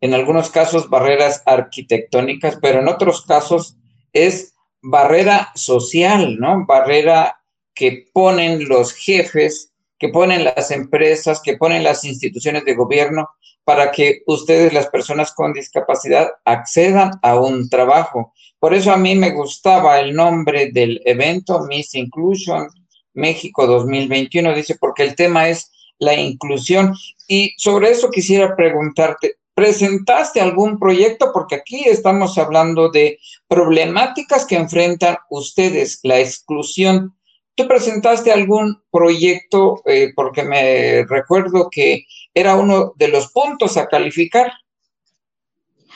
en 0.00 0.14
algunos 0.14 0.50
casos 0.50 0.90
barreras 0.90 1.42
arquitectónicas, 1.46 2.58
pero 2.60 2.80
en 2.80 2.88
otros 2.88 3.24
casos 3.24 3.76
es 4.12 4.54
barrera 4.82 5.50
social, 5.54 6.38
¿no? 6.38 6.66
Barrera 6.66 7.40
que 7.74 8.10
ponen 8.12 8.68
los 8.68 8.92
jefes, 8.92 9.72
que 9.98 10.08
ponen 10.08 10.44
las 10.44 10.70
empresas, 10.70 11.40
que 11.42 11.56
ponen 11.56 11.82
las 11.82 12.04
instituciones 12.04 12.64
de 12.64 12.74
gobierno 12.74 13.30
para 13.68 13.90
que 13.90 14.22
ustedes, 14.26 14.72
las 14.72 14.88
personas 14.88 15.30
con 15.34 15.52
discapacidad, 15.52 16.30
accedan 16.46 17.10
a 17.20 17.38
un 17.38 17.68
trabajo. 17.68 18.32
Por 18.58 18.72
eso 18.72 18.90
a 18.90 18.96
mí 18.96 19.14
me 19.14 19.32
gustaba 19.32 20.00
el 20.00 20.14
nombre 20.14 20.70
del 20.72 21.02
evento 21.04 21.60
Miss 21.68 21.94
Inclusion 21.94 22.66
México 23.12 23.66
2021, 23.66 24.54
dice, 24.54 24.78
porque 24.80 25.02
el 25.02 25.14
tema 25.14 25.50
es 25.50 25.70
la 25.98 26.14
inclusión. 26.14 26.94
Y 27.26 27.52
sobre 27.58 27.90
eso 27.90 28.10
quisiera 28.10 28.56
preguntarte, 28.56 29.34
¿presentaste 29.52 30.40
algún 30.40 30.78
proyecto? 30.78 31.30
Porque 31.34 31.56
aquí 31.56 31.84
estamos 31.84 32.38
hablando 32.38 32.88
de 32.90 33.18
problemáticas 33.48 34.46
que 34.46 34.56
enfrentan 34.56 35.18
ustedes, 35.28 36.00
la 36.04 36.18
exclusión 36.20 37.17
¿Tú 37.58 37.66
presentaste 37.66 38.30
algún 38.30 38.80
proyecto? 38.92 39.82
Eh, 39.84 40.12
porque 40.14 40.44
me 40.44 41.04
recuerdo 41.06 41.68
que 41.68 42.04
era 42.32 42.54
uno 42.54 42.92
de 42.94 43.08
los 43.08 43.32
puntos 43.32 43.76
a 43.76 43.88
calificar. 43.88 44.52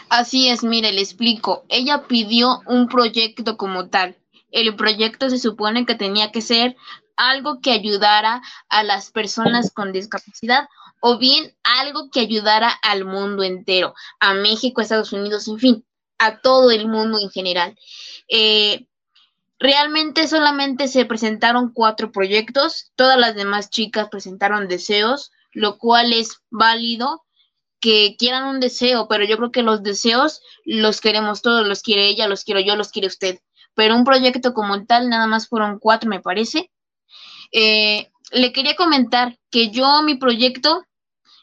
Así 0.08 0.48
es, 0.48 0.64
mire, 0.64 0.90
le 0.90 1.00
explico. 1.00 1.64
Ella 1.68 2.08
pidió 2.08 2.62
un 2.66 2.88
proyecto 2.88 3.56
como 3.56 3.88
tal. 3.88 4.16
el 4.50 4.74
proyecto 4.74 5.30
se 5.30 5.38
supone 5.38 5.86
que 5.86 5.94
tenía 5.94 6.32
que 6.32 6.40
ser 6.40 6.74
algo 7.16 7.60
que 7.60 7.70
ayudara 7.70 8.42
a 8.68 8.82
las 8.82 9.12
personas 9.12 9.70
con 9.72 9.92
discapacidad 9.92 10.68
o 11.00 11.16
bien 11.16 11.54
algo 11.62 12.10
que 12.10 12.18
ayudara 12.18 12.70
al 12.82 13.04
mundo 13.04 13.44
entero, 13.44 13.94
a 14.18 14.34
México, 14.34 14.80
a 14.80 14.82
Estados 14.82 15.12
Unidos, 15.12 15.46
en 15.46 15.58
fin, 15.60 15.84
a 16.18 16.40
todo 16.40 16.72
el 16.72 16.88
mundo 16.88 17.20
en 17.20 17.30
general. 17.30 17.78
Eh, 18.28 18.88
realmente 19.62 20.26
solamente 20.26 20.88
se 20.88 21.04
presentaron 21.04 21.72
cuatro 21.72 22.10
proyectos, 22.10 22.90
todas 22.96 23.16
las 23.16 23.36
demás 23.36 23.70
chicas 23.70 24.08
presentaron 24.10 24.66
deseos, 24.66 25.30
lo 25.52 25.78
cual 25.78 26.12
es 26.12 26.42
válido 26.50 27.22
que 27.80 28.16
quieran 28.18 28.44
un 28.44 28.58
deseo, 28.58 29.06
pero 29.06 29.24
yo 29.24 29.36
creo 29.36 29.52
que 29.52 29.62
los 29.62 29.84
deseos 29.84 30.40
los 30.64 31.00
queremos 31.00 31.42
todos, 31.42 31.66
los 31.66 31.82
quiere 31.82 32.08
ella, 32.08 32.26
los 32.26 32.42
quiero 32.42 32.60
yo, 32.60 32.74
los 32.74 32.90
quiere 32.90 33.06
usted. 33.06 33.38
Pero 33.74 33.94
un 33.94 34.04
proyecto 34.04 34.52
como 34.52 34.84
tal, 34.84 35.08
nada 35.08 35.28
más 35.28 35.48
fueron 35.48 35.78
cuatro, 35.78 36.10
me 36.10 36.20
parece. 36.20 36.72
Eh, 37.52 38.10
le 38.32 38.52
quería 38.52 38.74
comentar 38.74 39.38
que 39.48 39.70
yo, 39.70 40.02
mi 40.02 40.16
proyecto 40.16 40.84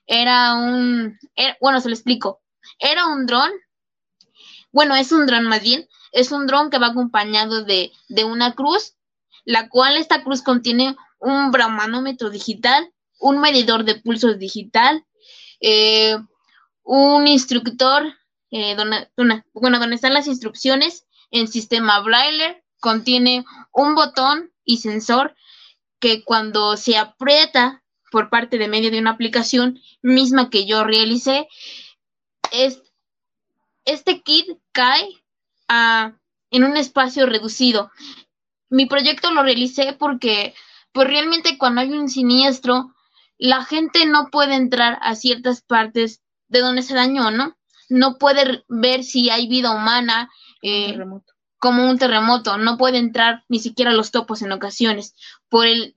era 0.05 0.55
un, 0.55 1.17
bueno, 1.61 1.79
se 1.79 1.87
lo 1.87 1.95
explico, 1.95 2.41
era 2.79 3.07
un 3.07 3.25
dron, 3.25 3.51
bueno, 4.71 4.95
es 4.95 5.11
un 5.11 5.25
dron 5.25 5.45
más 5.45 5.61
bien, 5.61 5.87
es 6.11 6.31
un 6.31 6.47
dron 6.47 6.69
que 6.69 6.79
va 6.79 6.87
acompañado 6.87 7.63
de, 7.63 7.91
de 8.07 8.23
una 8.23 8.53
cruz, 8.53 8.95
la 9.45 9.69
cual 9.69 9.97
esta 9.97 10.23
cruz 10.23 10.41
contiene 10.41 10.95
un 11.19 11.51
bramanómetro 11.51 12.29
digital, 12.29 12.91
un 13.19 13.39
medidor 13.39 13.83
de 13.83 13.95
pulsos 13.95 14.39
digital, 14.39 15.05
eh, 15.59 16.17
un 16.83 17.27
instructor, 17.27 18.03
eh, 18.51 18.75
bueno, 19.53 19.79
donde 19.79 19.95
están 19.95 20.13
las 20.13 20.27
instrucciones 20.27 21.05
en 21.31 21.47
sistema 21.47 21.99
Braille, 21.99 22.63
contiene 22.79 23.45
un 23.71 23.93
botón 23.95 24.51
y 24.63 24.77
sensor 24.77 25.35
que 25.99 26.23
cuando 26.23 26.77
se 26.77 26.97
aprieta 26.97 27.83
por 28.11 28.29
parte 28.29 28.57
de 28.57 28.67
medio 28.67 28.89
de 28.89 28.99
una 28.99 29.11
aplicación 29.11 29.79
misma 30.01 30.49
que 30.49 30.65
yo 30.65 30.83
realicé, 30.83 31.47
es, 32.51 32.81
este 33.91 34.21
kit 34.21 34.47
cae 34.71 35.07
en 35.67 36.63
un 36.63 36.77
espacio 36.77 37.25
reducido. 37.25 37.91
Mi 38.69 38.85
proyecto 38.85 39.31
lo 39.31 39.43
realicé 39.43 39.93
porque 39.93 40.53
pues 40.91 41.07
realmente 41.07 41.57
cuando 41.57 41.81
hay 41.81 41.91
un 41.91 42.09
siniestro, 42.09 42.93
la 43.37 43.63
gente 43.63 44.05
no 44.05 44.29
puede 44.31 44.55
entrar 44.55 44.99
a 45.01 45.15
ciertas 45.15 45.61
partes 45.61 46.21
de 46.47 46.59
donde 46.59 46.81
se 46.81 46.95
dañó, 46.95 47.31
¿no? 47.31 47.57
No 47.87 48.17
puede 48.17 48.63
ver 48.67 49.03
si 49.03 49.29
hay 49.29 49.47
vida 49.47 49.71
humana 49.71 50.29
eh, 50.61 50.97
como 51.57 51.89
un 51.89 51.97
terremoto, 51.97 52.57
no 52.57 52.77
puede 52.77 52.97
entrar 52.97 53.43
ni 53.49 53.59
siquiera 53.59 53.91
a 53.91 53.95
los 53.95 54.11
topos 54.11 54.41
en 54.41 54.51
ocasiones 54.51 55.15
por 55.49 55.65
el 55.65 55.95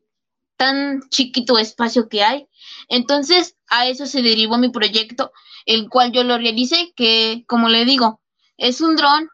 tan 0.56 1.08
chiquito 1.08 1.58
espacio 1.58 2.08
que 2.08 2.22
hay. 2.22 2.48
Entonces, 2.88 3.56
a 3.68 3.86
eso 3.86 4.06
se 4.06 4.22
derivó 4.22 4.58
mi 4.58 4.70
proyecto, 4.70 5.32
el 5.66 5.88
cual 5.88 6.12
yo 6.12 6.24
lo 6.24 6.38
realicé, 6.38 6.92
que 6.96 7.44
como 7.46 7.68
le 7.68 7.84
digo, 7.84 8.20
es 8.56 8.80
un 8.80 8.96
dron 8.96 9.28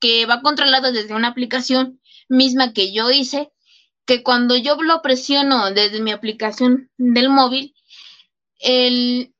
que 0.00 0.26
va 0.26 0.42
controlado 0.42 0.92
desde 0.92 1.14
una 1.14 1.28
aplicación 1.28 2.00
misma 2.28 2.72
que 2.72 2.92
yo 2.92 3.10
hice 3.10 3.52
que 4.04 4.22
cuando 4.22 4.56
yo 4.56 4.76
lo 4.82 5.02
presiono 5.02 5.70
desde 5.70 6.00
mi 6.00 6.10
aplicación 6.10 6.90
del 6.96 7.28
móvil, 7.28 7.74
el 8.58 9.32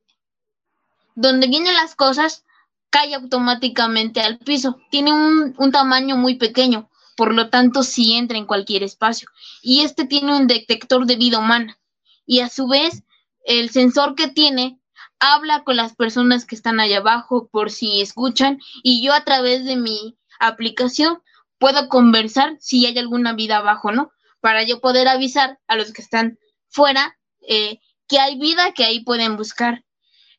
donde 1.14 1.46
vienen 1.46 1.74
las 1.74 1.94
cosas 1.94 2.44
cae 2.90 3.14
automáticamente 3.14 4.20
al 4.20 4.38
piso. 4.38 4.78
Tiene 4.90 5.12
un, 5.12 5.72
tamaño 5.72 6.16
muy 6.16 6.36
pequeño, 6.36 6.90
por 7.16 7.34
lo 7.34 7.48
tanto 7.48 7.82
sí 7.82 8.14
entra 8.14 8.38
en 8.38 8.46
cualquier 8.46 8.82
espacio. 8.82 9.28
Y 9.62 9.80
este 9.80 10.04
tiene 10.06 10.36
un 10.36 10.46
detector 10.46 11.06
de 11.06 11.16
vida 11.16 11.38
humana. 11.38 11.78
Y 12.26 12.40
a 12.40 12.48
su 12.48 12.68
vez, 12.68 13.02
el 13.44 13.70
sensor 13.70 14.14
que 14.14 14.28
tiene 14.28 14.78
habla 15.18 15.62
con 15.64 15.76
las 15.76 15.94
personas 15.94 16.46
que 16.46 16.54
están 16.54 16.80
allá 16.80 16.98
abajo 16.98 17.48
por 17.50 17.70
si 17.70 18.00
escuchan 18.00 18.58
y 18.82 19.04
yo 19.04 19.14
a 19.14 19.24
través 19.24 19.64
de 19.64 19.76
mi 19.76 20.18
aplicación 20.40 21.22
puedo 21.58 21.88
conversar 21.88 22.56
si 22.60 22.86
hay 22.86 22.98
alguna 22.98 23.32
vida 23.32 23.58
abajo, 23.58 23.92
¿no? 23.92 24.10
para 24.42 24.64
yo 24.64 24.80
poder 24.80 25.08
avisar 25.08 25.60
a 25.68 25.76
los 25.76 25.92
que 25.92 26.02
están 26.02 26.38
fuera 26.68 27.16
eh, 27.48 27.78
que 28.08 28.18
hay 28.18 28.38
vida 28.38 28.72
que 28.74 28.84
ahí 28.84 29.00
pueden 29.00 29.36
buscar. 29.36 29.84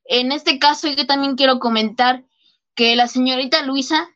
En 0.04 0.34
este 0.34 0.60
caso, 0.60 0.90
yo 0.90 1.08
también 1.08 1.36
quiero 1.36 1.60
comentar 1.60 2.26
que 2.76 2.96
la 2.98 3.08
señorita 3.08 3.64
Luisa, 3.64 4.10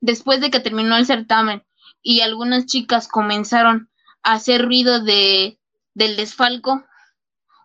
después 0.00 0.40
de 0.40 0.50
que 0.50 0.58
terminó 0.58 0.96
el 0.96 1.04
certamen 1.04 1.62
y 2.02 2.22
algunas 2.22 2.64
chicas 2.64 3.08
comenzaron 3.08 3.90
a 4.22 4.32
hacer 4.32 4.64
ruido 4.64 5.00
de, 5.00 5.60
del 5.92 6.16
desfalco 6.16 6.82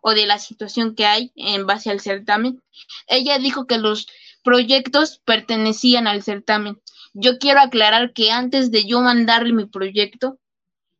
o 0.07 0.13
de 0.13 0.27
la 0.27 0.37
situación 0.37 0.93
que 0.93 1.07
hay 1.07 1.31
en 1.35 1.65
base 1.65 1.89
al 1.89 1.99
certamen, 1.99 2.61
ella 3.07 3.39
dijo 3.39 3.65
que 3.65 3.79
los 3.79 4.05
proyectos 4.43 5.19
pertenecían 5.25 6.05
al 6.05 6.21
certamen. 6.21 6.79
Yo 7.15 7.39
quiero 7.39 7.59
aclarar 7.59 8.13
que 8.13 8.29
antes 8.29 8.69
de 8.69 8.85
yo 8.85 9.01
mandarle 9.01 9.51
mi 9.51 9.65
proyecto, 9.65 10.37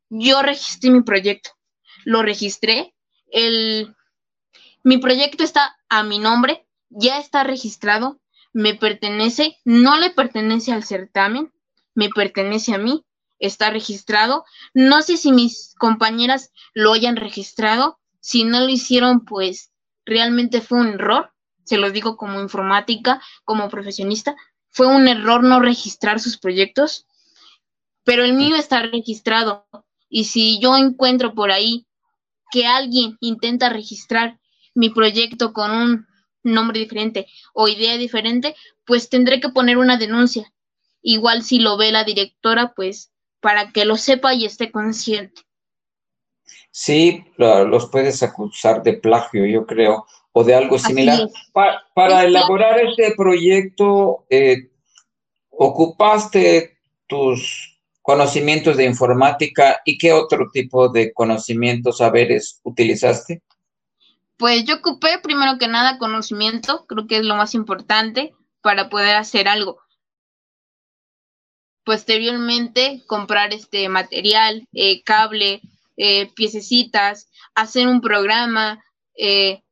yo 0.10 0.42
registré 0.42 0.90
mi 0.90 1.04
proyecto. 1.04 1.52
Lo 2.04 2.24
registré. 2.24 2.96
El, 3.28 3.96
mi 4.84 4.98
proyecto 4.98 5.44
está 5.44 5.78
a 5.88 6.02
mi 6.02 6.18
nombre, 6.18 6.66
ya 6.90 7.20
está 7.20 7.44
registrado, 7.44 8.20
me 8.54 8.74
pertenece, 8.74 9.60
no 9.66 10.00
le 10.00 10.10
pertenece 10.10 10.72
al 10.72 10.84
certamen, 10.84 11.54
me 11.94 12.10
pertenece 12.10 12.74
a 12.74 12.80
mí, 12.80 13.06
está 13.38 13.70
registrado. 13.70 14.46
No 14.74 15.04
sé 15.04 15.18
si 15.18 15.32
mis 15.32 15.76
compañeras 15.78 16.52
lo 16.74 16.94
hayan 16.94 17.18
registrado, 17.18 18.00
si 18.26 18.44
no 18.44 18.60
lo 18.60 18.70
hicieron, 18.70 19.24
pues 19.24 19.72
realmente 20.04 20.60
fue 20.60 20.80
un 20.80 20.88
error, 20.88 21.32
se 21.64 21.78
los 21.78 21.94
digo 21.94 22.18
como 22.18 22.42
informática, 22.42 23.22
como 23.44 23.70
profesionista, 23.70 24.36
fue 24.72 24.88
un 24.88 25.08
error 25.08 25.44
no 25.44 25.60
registrar 25.60 26.20
sus 26.20 26.40
proyectos, 26.40 27.06
pero 28.04 28.24
el 28.24 28.34
mío 28.34 28.56
está 28.56 28.82
registrado. 28.82 29.68
Y 30.10 30.24
si 30.24 30.60
yo 30.60 30.76
encuentro 30.76 31.36
por 31.36 31.52
ahí 31.52 31.86
que 32.50 32.66
alguien 32.66 33.16
intenta 33.20 33.70
registrar 33.70 34.40
mi 34.74 34.90
proyecto 34.90 35.54
con 35.54 35.70
un 35.70 36.08
nombre 36.42 36.80
diferente 36.80 37.28
o 37.54 37.68
idea 37.68 37.96
diferente, 37.96 38.56
pues 38.88 39.08
tendré 39.08 39.40
que 39.40 39.50
poner 39.50 39.78
una 39.78 39.98
denuncia. 39.98 40.52
Igual 41.04 41.44
si 41.44 41.60
lo 41.60 41.78
ve 41.78 41.92
la 41.92 42.04
directora, 42.04 42.74
pues 42.74 43.12
para 43.40 43.72
que 43.72 43.86
lo 43.86 43.98
sepa 43.98 44.34
y 44.34 44.46
esté 44.46 44.72
consciente. 44.72 45.44
Sí, 46.78 47.24
los 47.38 47.90
puedes 47.90 48.22
acusar 48.22 48.84
de 48.84 48.96
plagio, 48.98 49.46
yo 49.46 49.66
creo, 49.66 50.06
o 50.34 50.44
de 50.44 50.56
algo 50.56 50.78
similar. 50.78 51.22
para 51.54 52.26
elaborar 52.26 52.78
este 52.82 53.14
proyecto, 53.16 54.26
eh, 54.30 54.70
¿ocupaste 55.52 56.78
tus 57.08 57.80
conocimientos 58.02 58.76
de 58.76 58.84
informática 58.84 59.80
y 59.86 59.98
qué 59.98 60.12
otro 60.12 60.50
tipo 60.52 60.90
de 60.90 61.14
conocimientos, 61.14 62.00
saberes 62.00 62.60
utilizaste? 62.64 63.42
Pues 64.36 64.66
yo 64.66 64.76
ocupé 64.76 65.20
primero 65.24 65.58
que 65.58 65.70
nada 65.70 65.98
conocimiento, 65.98 66.86
creo 66.88 67.08
que 67.08 67.16
es 67.20 67.24
lo 67.24 67.38
más 67.38 67.54
importante 67.54 68.34
para 68.62 68.90
poder 68.90 69.16
hacer 69.16 69.48
algo. 69.48 69.80
Posteriormente, 71.86 73.02
comprar 73.08 73.54
este 73.54 73.88
material, 73.88 74.68
eh, 74.74 75.02
cable, 75.04 75.62
eh, 75.98 76.32
piececitas, 76.34 77.30
hacer 77.54 77.88
un 77.88 78.02
programa, 78.02 78.84
eh, 79.18 79.64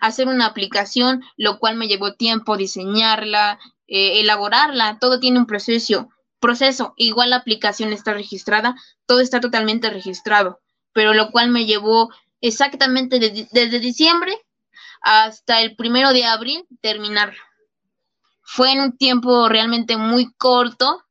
hacer 0.00 0.28
una 0.28 0.46
aplicación, 0.46 1.22
lo 1.36 1.58
cual 1.58 1.76
me 1.76 1.88
llevó 1.88 2.14
tiempo 2.14 2.56
diseñarla, 2.56 3.58
elaborarla, 3.86 4.98
todo 4.98 5.20
tiene 5.20 5.38
un 5.38 5.46
proceso 5.46 6.08
proceso, 6.44 6.92
igual 6.98 7.30
la 7.30 7.36
aplicación 7.36 7.94
está 7.94 8.12
registrada, 8.12 8.76
todo 9.06 9.20
está 9.20 9.40
totalmente 9.40 9.88
registrado, 9.88 10.60
pero 10.92 11.14
lo 11.14 11.30
cual 11.30 11.48
me 11.48 11.64
llevó 11.64 12.10
exactamente 12.42 13.18
desde 13.18 13.78
diciembre 13.78 14.36
hasta 15.00 15.62
el 15.62 15.74
primero 15.74 16.12
de 16.12 16.26
abril 16.26 16.66
terminar. 16.82 17.34
Fue 18.42 18.72
en 18.72 18.82
un 18.82 18.98
tiempo 18.98 19.48
realmente 19.48 19.96
muy 19.96 20.34
corto 20.34 21.02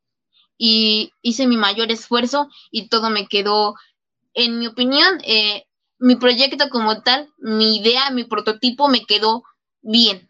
y 0.56 1.12
hice 1.24 1.48
mi 1.48 1.58
mayor 1.58 1.92
esfuerzo 1.92 2.48
y 2.70 2.90
todo 2.90 3.10
me 3.10 3.26
quedó, 3.26 3.74
en 4.34 4.60
mi 4.60 4.68
opinión, 4.68 5.20
eh, 5.24 5.66
mi 6.00 6.16
proyecto 6.16 6.70
como 6.70 7.02
tal, 7.02 7.30
mi 7.38 7.78
idea, 7.78 8.10
mi 8.12 8.24
prototipo 8.24 8.88
me 8.88 9.06
quedó 9.06 9.44
bien. 9.82 10.30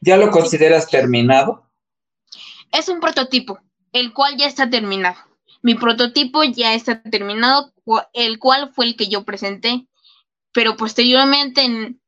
¿Ya 0.00 0.16
lo 0.16 0.30
consideras 0.30 0.88
terminado? 0.88 1.70
Es 2.72 2.88
un 2.88 3.00
prototipo 3.00 3.60
el 3.92 4.12
cual 4.12 4.36
ya 4.36 4.46
está 4.46 4.68
terminado. 4.70 5.16
Mi 5.62 5.74
prototipo 5.74 6.44
ya 6.44 6.74
está 6.74 7.02
terminado, 7.02 7.72
el 8.12 8.38
cual 8.38 8.72
fue 8.72 8.86
el 8.86 8.96
que 8.96 9.08
yo 9.08 9.24
presenté, 9.24 9.86
pero 10.52 10.76
posteriormente 10.76 11.62
en, 11.62 12.00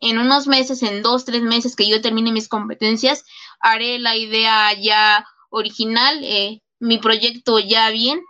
en 0.00 0.18
unos 0.18 0.46
meses, 0.46 0.82
en 0.82 1.02
dos, 1.02 1.24
tres 1.24 1.42
meses 1.42 1.76
que 1.76 1.88
yo 1.88 2.00
termine 2.00 2.32
mis 2.32 2.48
competencias, 2.48 3.24
haré 3.60 3.98
la 3.98 4.16
idea 4.16 4.72
ya 4.74 5.26
original, 5.50 6.20
eh, 6.24 6.62
mi 6.80 6.98
proyecto 6.98 7.58
ya 7.58 7.90
bien, 7.90 8.20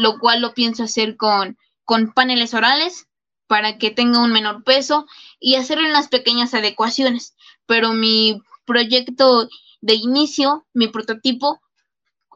lo 0.00 0.18
cual 0.18 0.40
lo 0.40 0.54
pienso 0.54 0.84
hacer 0.84 1.18
con, 1.18 1.58
con 1.84 2.12
paneles 2.12 2.54
orales 2.54 3.06
para 3.46 3.76
que 3.76 3.90
tenga 3.90 4.22
un 4.22 4.32
menor 4.32 4.64
peso 4.64 5.06
y 5.38 5.56
hacerle 5.56 5.90
unas 5.90 6.08
pequeñas 6.08 6.54
adecuaciones. 6.54 7.36
Pero 7.66 7.92
mi 7.92 8.40
proyecto 8.64 9.46
de 9.82 9.94
inicio, 9.94 10.66
mi 10.72 10.88
prototipo, 10.88 11.60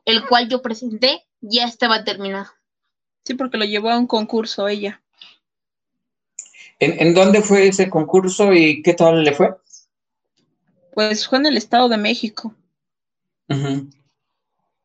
el 0.04 0.26
cual 0.26 0.50
yo 0.50 0.60
presenté, 0.60 1.24
ya 1.40 1.64
estaba 1.64 2.04
terminado. 2.04 2.50
Sí, 3.24 3.32
porque 3.32 3.56
lo 3.56 3.64
llevó 3.64 3.88
a 3.88 3.98
un 3.98 4.06
concurso 4.06 4.68
ella. 4.68 5.02
¿En, 6.80 7.14
dónde 7.14 7.40
fue 7.40 7.68
ese 7.68 7.88
concurso 7.88 8.52
y 8.52 8.82
qué 8.82 8.92
tal 8.92 9.24
le 9.24 9.32
fue? 9.32 9.56
Pues 10.92 11.26
fue 11.26 11.38
en 11.38 11.46
el 11.46 11.56
Estado 11.56 11.88
de 11.88 11.96
México. 11.96 12.54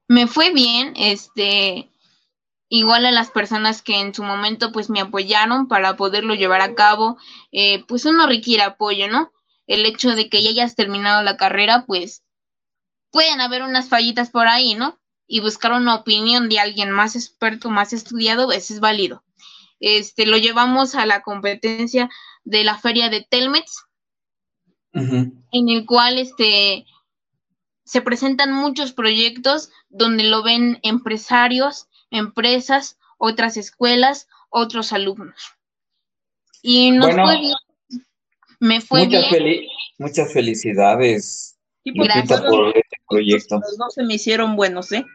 Me 0.08 0.28
fue 0.28 0.54
bien, 0.54 0.94
este, 0.96 1.89
igual 2.70 3.06
a 3.06 3.12
las 3.12 3.32
personas 3.32 3.82
que 3.82 4.00
en 4.00 4.14
su 4.14 4.24
momento 4.24 4.72
pues 4.72 4.90
me 4.90 5.02
apoyaron 5.02 5.68
para 5.68 5.98
poderlo 5.98 6.36
llevar 6.36 6.62
a 6.62 6.76
cabo, 6.76 7.18
eh, 7.52 7.84
pues 7.88 8.06
uno 8.06 8.28
requiere 8.28 8.64
apoyo, 8.64 9.10
¿no? 9.10 9.32
El 9.68 9.86
hecho 9.86 10.16
de 10.16 10.30
que 10.30 10.42
ya 10.42 10.52
hayas 10.52 10.76
terminado 10.76 11.24
la 11.24 11.36
carrera, 11.36 11.86
pues 11.86 12.24
pueden 13.12 13.42
haber 13.42 13.64
unas 13.64 13.90
fallitas 13.90 14.30
por 14.30 14.48
ahí, 14.48 14.76
¿no? 14.76 15.00
Y 15.28 15.42
buscar 15.42 15.74
una 15.74 15.96
opinión 15.96 16.48
de 16.48 16.60
alguien 16.60 16.92
más 16.92 17.16
experto, 17.16 17.70
más 17.70 17.92
estudiado, 17.92 18.46
pues 18.46 18.72
es 18.72 18.80
válido. 18.80 19.24
Este, 19.80 20.26
lo 20.26 20.38
llevamos 20.38 20.96
a 20.96 21.06
la 21.06 21.22
competencia 21.22 22.10
de 22.44 22.64
la 22.64 22.78
feria 22.78 23.10
de 23.10 23.26
Telmex, 23.30 23.86
en 24.92 25.70
el 25.70 25.86
cual 25.86 26.18
este, 26.18 26.86
se 27.84 28.02
presentan 28.02 28.54
muchos 28.54 28.92
proyectos 28.92 29.70
donde 29.90 30.24
lo 30.24 30.44
ven 30.44 30.80
empresarios, 30.84 31.88
empresas, 32.12 32.98
otras 33.18 33.58
escuelas, 33.58 34.28
otros 34.50 34.94
alumnos. 34.94 35.56
Y 36.62 36.92
nos 36.92 37.14
fue 37.16 37.40
bien. 37.40 37.56
Me 38.60 38.82
fue 38.82 39.06
muchas 39.06 39.30
bien. 39.32 39.62
muchas 39.98 40.34
felicidades, 40.34 41.58
Lupita, 41.86 42.44
por 42.44 42.76
este 42.76 42.98
proyecto. 43.08 43.56
Los 43.56 43.78
dos 43.78 43.94
se 43.94 44.04
me 44.04 44.16
hicieron 44.16 44.56
buenos, 44.58 44.92
¿eh? 44.92 45.06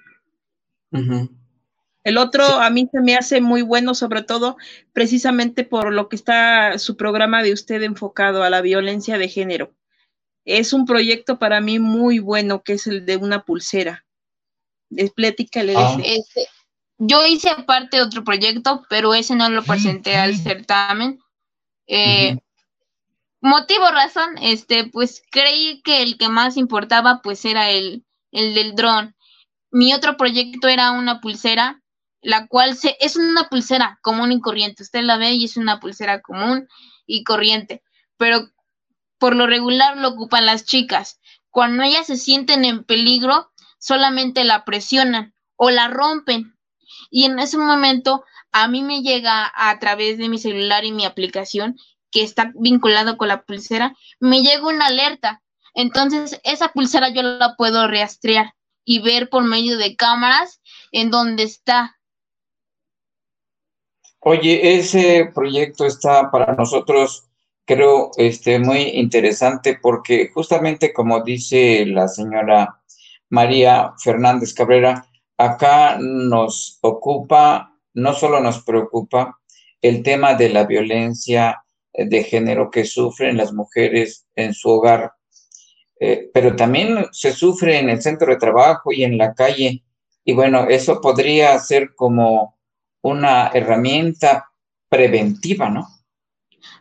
El 2.05 2.19
otro 2.19 2.45
a 2.45 2.71
mí 2.71 2.89
se 2.91 3.01
me 3.01 3.17
hace 3.17 3.41
muy 3.41 3.63
bueno, 3.63 3.95
sobre 3.95 4.23
todo 4.23 4.57
precisamente 4.93 5.65
por 5.65 5.93
lo 5.93 6.09
que 6.09 6.17
está 6.17 6.79
su 6.79 6.97
programa 6.97 7.43
de 7.43 7.53
usted 7.53 7.83
enfocado 7.83 8.43
a 8.43 8.51
la 8.51 8.61
violencia 8.61 9.19
de 9.19 9.29
género. 9.29 9.75
Es 10.45 10.73
un 10.73 10.85
proyecto 10.85 11.39
para 11.39 11.61
mí 11.61 11.79
muy 11.79 12.19
bueno, 12.19 12.63
que 12.63 12.75
es 12.75 12.87
el 12.87 13.07
de 13.07 13.17
una 13.17 13.45
pulsera. 13.45 14.05
Desplética 14.91 15.63
le 15.63 15.75
ah. 15.77 15.97
este, 16.05 16.47
yo 16.99 17.27
hice 17.27 17.51
aparte 17.51 18.01
otro 18.01 18.25
proyecto, 18.25 18.85
pero 18.89 19.15
ese 19.15 19.35
no 19.35 19.49
lo 19.49 19.63
presenté 19.63 20.17
al 20.17 20.37
certamen. 20.37 21.21
Eh, 21.87 22.39
motivo, 23.41 23.91
razón, 23.91 24.37
este, 24.41 24.87
pues 24.87 25.23
creí 25.31 25.83
que 25.83 26.03
el 26.03 26.17
que 26.17 26.29
más 26.29 26.57
importaba, 26.57 27.21
pues 27.23 27.45
era 27.45 27.71
el, 27.71 28.05
el 28.31 28.55
del 28.55 28.75
dron. 28.75 29.17
Mi 29.71 29.93
otro 29.93 30.17
proyecto 30.17 30.69
era 30.69 30.93
una 30.93 31.21
pulsera, 31.21 31.83
la 32.21 32.47
cual 32.47 32.77
se, 32.77 32.97
es 33.01 33.17
una 33.17 33.49
pulsera 33.49 33.99
común 34.03 34.33
y 34.33 34.41
corriente. 34.41 34.85
Usted 34.85 35.03
la 35.03 35.19
ve 35.19 35.33
y 35.33 35.45
es 35.45 35.57
una 35.57 35.81
pulsera 35.81 36.21
común 36.23 36.69
y 37.07 37.25
corriente, 37.25 37.83
pero 38.17 38.49
por 39.19 39.35
lo 39.35 39.47
regular 39.47 39.97
lo 39.97 40.09
ocupan 40.09 40.47
las 40.47 40.65
chicas. 40.65 41.21
Cuando 41.51 41.83
ellas 41.83 42.07
se 42.07 42.17
sienten 42.17 42.65
en 42.65 42.85
peligro, 42.85 43.53
solamente 43.79 44.45
la 44.45 44.65
presionan 44.65 45.35
o 45.57 45.71
la 45.71 45.89
rompen 45.89 46.54
y 47.11 47.25
en 47.25 47.39
ese 47.39 47.59
momento 47.59 48.25
a 48.53 48.69
mí 48.69 48.83
me 48.83 49.03
llega 49.03 49.53
a 49.55 49.79
través 49.79 50.19
de 50.19 50.29
mi 50.29 50.39
celular 50.39 50.85
y 50.85 50.93
mi 50.93 51.05
aplicación 51.05 51.77
que 52.11 52.23
está 52.23 52.53
vinculado 52.55 53.17
con 53.17 53.27
la 53.27 53.43
pulsera, 53.43 53.97
me 54.21 54.43
llega 54.43 54.69
una 54.69 54.87
alerta. 54.87 55.43
Entonces, 55.75 56.41
esa 56.45 56.69
pulsera 56.69 57.09
yo 57.09 57.23
la 57.23 57.57
puedo 57.57 57.89
rastrear 57.89 58.55
y 58.85 59.01
ver 59.01 59.29
por 59.29 59.43
medio 59.43 59.77
de 59.77 59.97
cámaras 59.97 60.61
en 60.93 61.11
dónde 61.11 61.43
está. 61.43 61.99
Oye, 64.21 64.77
ese 64.77 65.31
proyecto 65.35 65.85
está 65.85 66.31
para 66.31 66.55
nosotros, 66.55 67.25
creo, 67.65 68.13
este, 68.17 68.61
muy 68.61 68.83
interesante 68.83 69.79
porque 69.83 70.31
justamente 70.33 70.93
como 70.93 71.23
dice 71.23 71.85
la 71.87 72.07
señora 72.07 72.81
María 73.29 73.93
Fernández 73.99 74.55
Cabrera, 74.55 75.09
acá 75.37 75.99
nos 76.01 76.79
ocupa, 76.83 77.77
no 77.95 78.13
solo 78.13 78.41
nos 78.41 78.63
preocupa 78.63 79.39
el 79.81 80.03
tema 80.03 80.35
de 80.35 80.49
la 80.49 80.65
violencia 80.65 81.63
de 81.93 82.25
género 82.25 82.71
que 82.71 82.85
sufren 82.85 83.37
las 83.37 83.53
mujeres 83.53 84.27
en 84.35 84.53
su 84.55 84.71
hogar, 84.71 85.13
eh, 86.01 86.31
pero 86.33 86.57
también 86.57 87.07
se 87.13 87.33
sufre 87.33 87.79
en 87.79 87.89
el 87.89 88.03
centro 88.03 88.33
de 88.33 88.39
trabajo 88.39 88.93
y 88.93 89.05
en 89.05 89.17
la 89.17 89.35
calle. 89.35 89.85
Y 90.25 90.33
bueno, 90.33 90.67
eso 90.69 91.01
podría 91.01 91.59
ser 91.59 91.95
como 91.95 92.59
una 93.03 93.49
herramienta 93.49 94.51
preventiva, 94.89 95.69
¿no? 95.69 95.87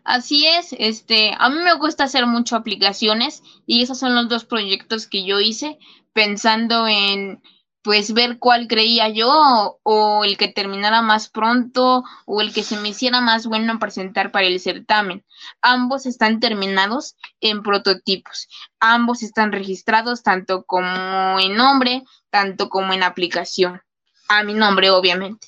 Así 0.04 0.46
es, 0.48 0.76
este, 0.80 1.32
a 1.38 1.50
mí 1.50 1.60
me 1.60 1.76
gusta 1.76 2.06
hacer 2.06 2.26
mucho 2.26 2.56
aplicaciones 2.56 3.44
y 3.66 3.84
esos 3.84 4.00
son 4.00 4.16
los 4.16 4.30
dos 4.30 4.46
proyectos 4.46 5.08
que 5.08 5.26
yo 5.26 5.40
hice 5.40 5.78
pensando 6.14 6.88
en 6.88 7.42
pues 7.84 8.14
ver 8.14 8.40
cuál 8.40 8.68
creía 8.68 9.10
yo 9.10 9.80
o, 9.84 10.24
el 10.24 10.38
que 10.38 10.48
terminara 10.48 11.02
más 11.02 11.30
pronto 11.30 12.04
o 12.26 12.42
el 12.42 12.54
que 12.54 12.64
se 12.64 12.78
me 12.78 12.90
hiciera 12.90 13.20
más 13.20 13.46
bueno 13.46 13.78
presentar 13.78 14.32
para 14.32 14.48
el 14.48 14.60
certamen. 14.60 15.24
Ambos 15.62 16.06
están 16.06 16.40
terminados 16.40 17.18
en 17.42 17.62
prototipos. 17.62 18.48
Ambos 18.80 19.22
están 19.22 19.52
registrados 19.52 20.24
tanto 20.24 20.64
como 20.64 21.40
en 21.40 21.56
nombre, 21.56 22.04
tanto 22.30 22.70
como 22.70 22.94
en 22.94 23.04
aplicación. 23.04 23.82
A 24.30 24.44
mi 24.44 24.54
nombre, 24.54 24.90
obviamente. 24.90 25.48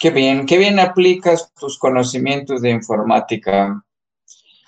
Qué 0.00 0.10
bien, 0.10 0.46
qué 0.46 0.56
bien 0.56 0.80
aplicas 0.80 1.52
tus 1.54 1.78
conocimientos 1.78 2.62
de 2.62 2.70
informática, 2.70 3.82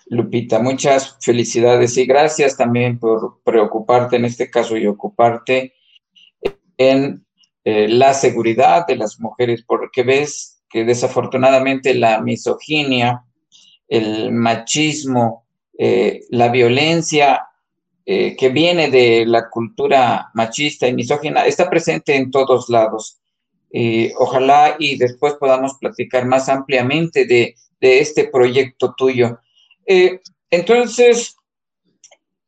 Lupita. 0.07 0.59
Muchas 0.59 1.16
felicidades 1.20 1.97
y 1.97 2.05
gracias 2.05 2.57
también 2.57 2.99
por 2.99 3.41
preocuparte 3.43 4.16
en 4.16 4.26
este 4.26 4.51
caso 4.51 4.76
y 4.76 4.86
ocuparte 4.86 5.74
en 6.79 7.26
eh, 7.64 7.89
la 7.89 8.14
seguridad 8.14 8.87
de 8.87 8.97
las 8.97 9.20
mujeres, 9.20 9.62
porque 9.66 10.03
ves 10.03 10.62
que 10.70 10.85
desafortunadamente 10.85 11.93
la 11.93 12.20
misoginia, 12.22 13.24
el 13.89 14.33
machismo, 14.33 15.45
eh, 15.76 16.20
la 16.31 16.49
violencia 16.49 17.47
eh, 18.07 18.37
que 18.37 18.49
viene 18.49 18.91
de 18.91 19.26
la 19.26 19.51
cultura 19.51 20.31
machista 20.35 20.89
y 20.89 20.95
misógina 20.95 21.45
está 21.45 21.68
presente 21.68 22.16
en 22.16 22.31
todos 22.31 22.70
lados. 22.70 23.20
ojalá 24.18 24.76
y 24.79 24.97
después 24.97 25.35
podamos 25.35 25.74
platicar 25.79 26.24
más 26.24 26.49
ampliamente 26.49 27.26
de, 27.26 27.55
de 27.81 27.99
este 28.01 28.29
proyecto 28.29 28.95
tuyo. 28.97 29.41
entonces, 30.51 31.37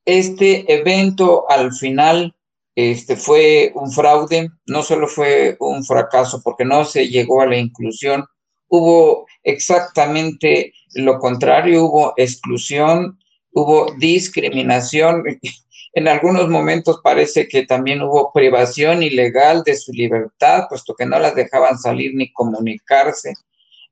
este 0.07 0.73
evento 0.73 1.45
al 1.51 1.73
final 1.73 2.35
este, 2.75 3.17
fue 3.17 3.73
un 3.75 3.91
fraude, 3.91 4.51
no 4.67 4.83
solo 4.83 5.09
fue 5.09 5.57
un 5.61 5.85
fracaso 5.85 6.41
porque 6.43 6.65
no 6.65 6.85
se 6.85 7.09
llegó 7.09 7.43
a 7.43 7.47
la 7.47 7.57
inclusión, 7.57 8.25
hubo 8.69 9.27
exactamente 9.43 10.73
lo 10.95 11.19
contrario, 11.19 11.85
hubo 11.85 12.15
exclusión, 12.17 13.19
hubo 13.53 13.93
discriminación, 13.99 15.25
en 15.93 16.09
algunos 16.09 16.49
momentos 16.49 17.01
parece 17.03 17.49
que 17.49 17.67
también 17.67 18.03
hubo 18.03 18.33
privación 18.33 19.03
ilegal 19.03 19.63
de 19.65 19.77
su 19.77 19.93
libertad, 19.93 20.67
puesto 20.69 20.95
que 20.95 21.07
no 21.07 21.19
las 21.19 21.35
dejaban 21.35 21.79
salir 21.79 22.15
ni 22.15 22.33
comunicarse. 22.33 23.35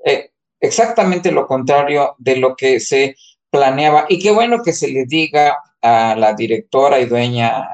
Eh, 0.04 0.30
exactamente 0.60 1.32
lo 1.32 1.46
contrario 1.46 2.14
de 2.18 2.36
lo 2.36 2.54
que 2.54 2.78
se 2.78 3.16
planeaba. 3.50 4.06
Y 4.08 4.20
qué 4.20 4.30
bueno 4.30 4.62
que 4.62 4.72
se 4.72 4.88
le 4.88 5.06
diga 5.06 5.58
a 5.82 6.14
la 6.16 6.34
directora 6.34 7.00
y 7.00 7.06
dueña 7.06 7.68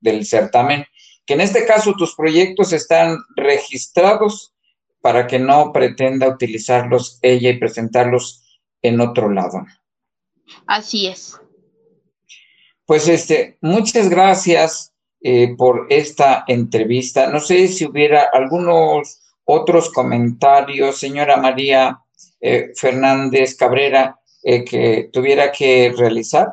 del 0.00 0.24
certamen, 0.26 0.84
que 1.26 1.34
en 1.34 1.40
este 1.40 1.66
caso 1.66 1.94
tus 1.94 2.14
proyectos 2.14 2.72
están 2.72 3.18
registrados 3.36 4.54
para 5.00 5.26
que 5.26 5.38
no 5.38 5.72
pretenda 5.72 6.28
utilizarlos 6.28 7.18
ella 7.22 7.50
y 7.50 7.58
presentarlos 7.58 8.60
en 8.82 9.00
otro 9.00 9.30
lado. 9.30 9.64
Así 10.66 11.06
es. 11.06 11.38
Pues 12.84 13.08
este, 13.08 13.56
muchas 13.60 14.08
gracias 14.08 14.92
eh, 15.22 15.54
por 15.56 15.86
esta 15.90 16.44
entrevista. 16.48 17.28
No 17.28 17.40
sé 17.40 17.68
si 17.68 17.84
hubiera 17.84 18.30
algunos 18.32 19.20
otros 19.44 19.90
comentarios, 19.90 20.98
señora 20.98 21.36
María 21.36 22.00
eh, 22.40 22.72
Fernández 22.74 23.56
Cabrera, 23.56 24.18
eh, 24.42 24.64
que 24.64 25.10
tuviera 25.12 25.52
que 25.52 25.92
realizar. 25.96 26.48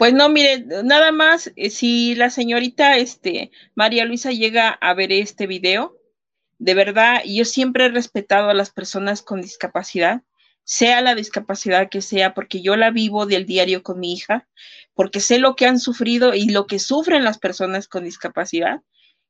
Pues 0.00 0.14
no, 0.14 0.30
mire, 0.30 0.64
nada 0.82 1.12
más, 1.12 1.52
eh, 1.56 1.68
si 1.68 2.14
la 2.14 2.30
señorita 2.30 2.96
este, 2.96 3.50
María 3.74 4.06
Luisa 4.06 4.30
llega 4.30 4.70
a 4.70 4.94
ver 4.94 5.12
este 5.12 5.46
video, 5.46 5.94
de 6.58 6.72
verdad, 6.72 7.20
yo 7.26 7.44
siempre 7.44 7.84
he 7.84 7.88
respetado 7.90 8.48
a 8.48 8.54
las 8.54 8.70
personas 8.70 9.20
con 9.20 9.42
discapacidad, 9.42 10.22
sea 10.64 11.02
la 11.02 11.14
discapacidad 11.14 11.90
que 11.90 12.00
sea, 12.00 12.32
porque 12.32 12.62
yo 12.62 12.76
la 12.76 12.90
vivo 12.90 13.26
del 13.26 13.44
diario 13.44 13.82
con 13.82 14.00
mi 14.00 14.14
hija, 14.14 14.48
porque 14.94 15.20
sé 15.20 15.38
lo 15.38 15.54
que 15.54 15.66
han 15.66 15.78
sufrido 15.78 16.32
y 16.32 16.48
lo 16.48 16.66
que 16.66 16.78
sufren 16.78 17.22
las 17.22 17.38
personas 17.38 17.86
con 17.86 18.04
discapacidad. 18.04 18.80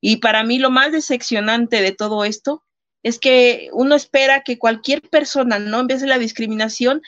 Y 0.00 0.18
para 0.18 0.44
mí 0.44 0.60
lo 0.60 0.70
más 0.70 0.92
decepcionante 0.92 1.82
de 1.82 1.90
todo 1.90 2.24
esto 2.24 2.64
es 3.02 3.18
que 3.18 3.70
uno 3.72 3.96
espera 3.96 4.44
que 4.44 4.56
cualquier 4.56 5.02
persona, 5.02 5.58
¿no? 5.58 5.80
En 5.80 5.88
vez 5.88 6.00
de 6.00 6.06
la 6.06 6.20
discriminación, 6.20 7.02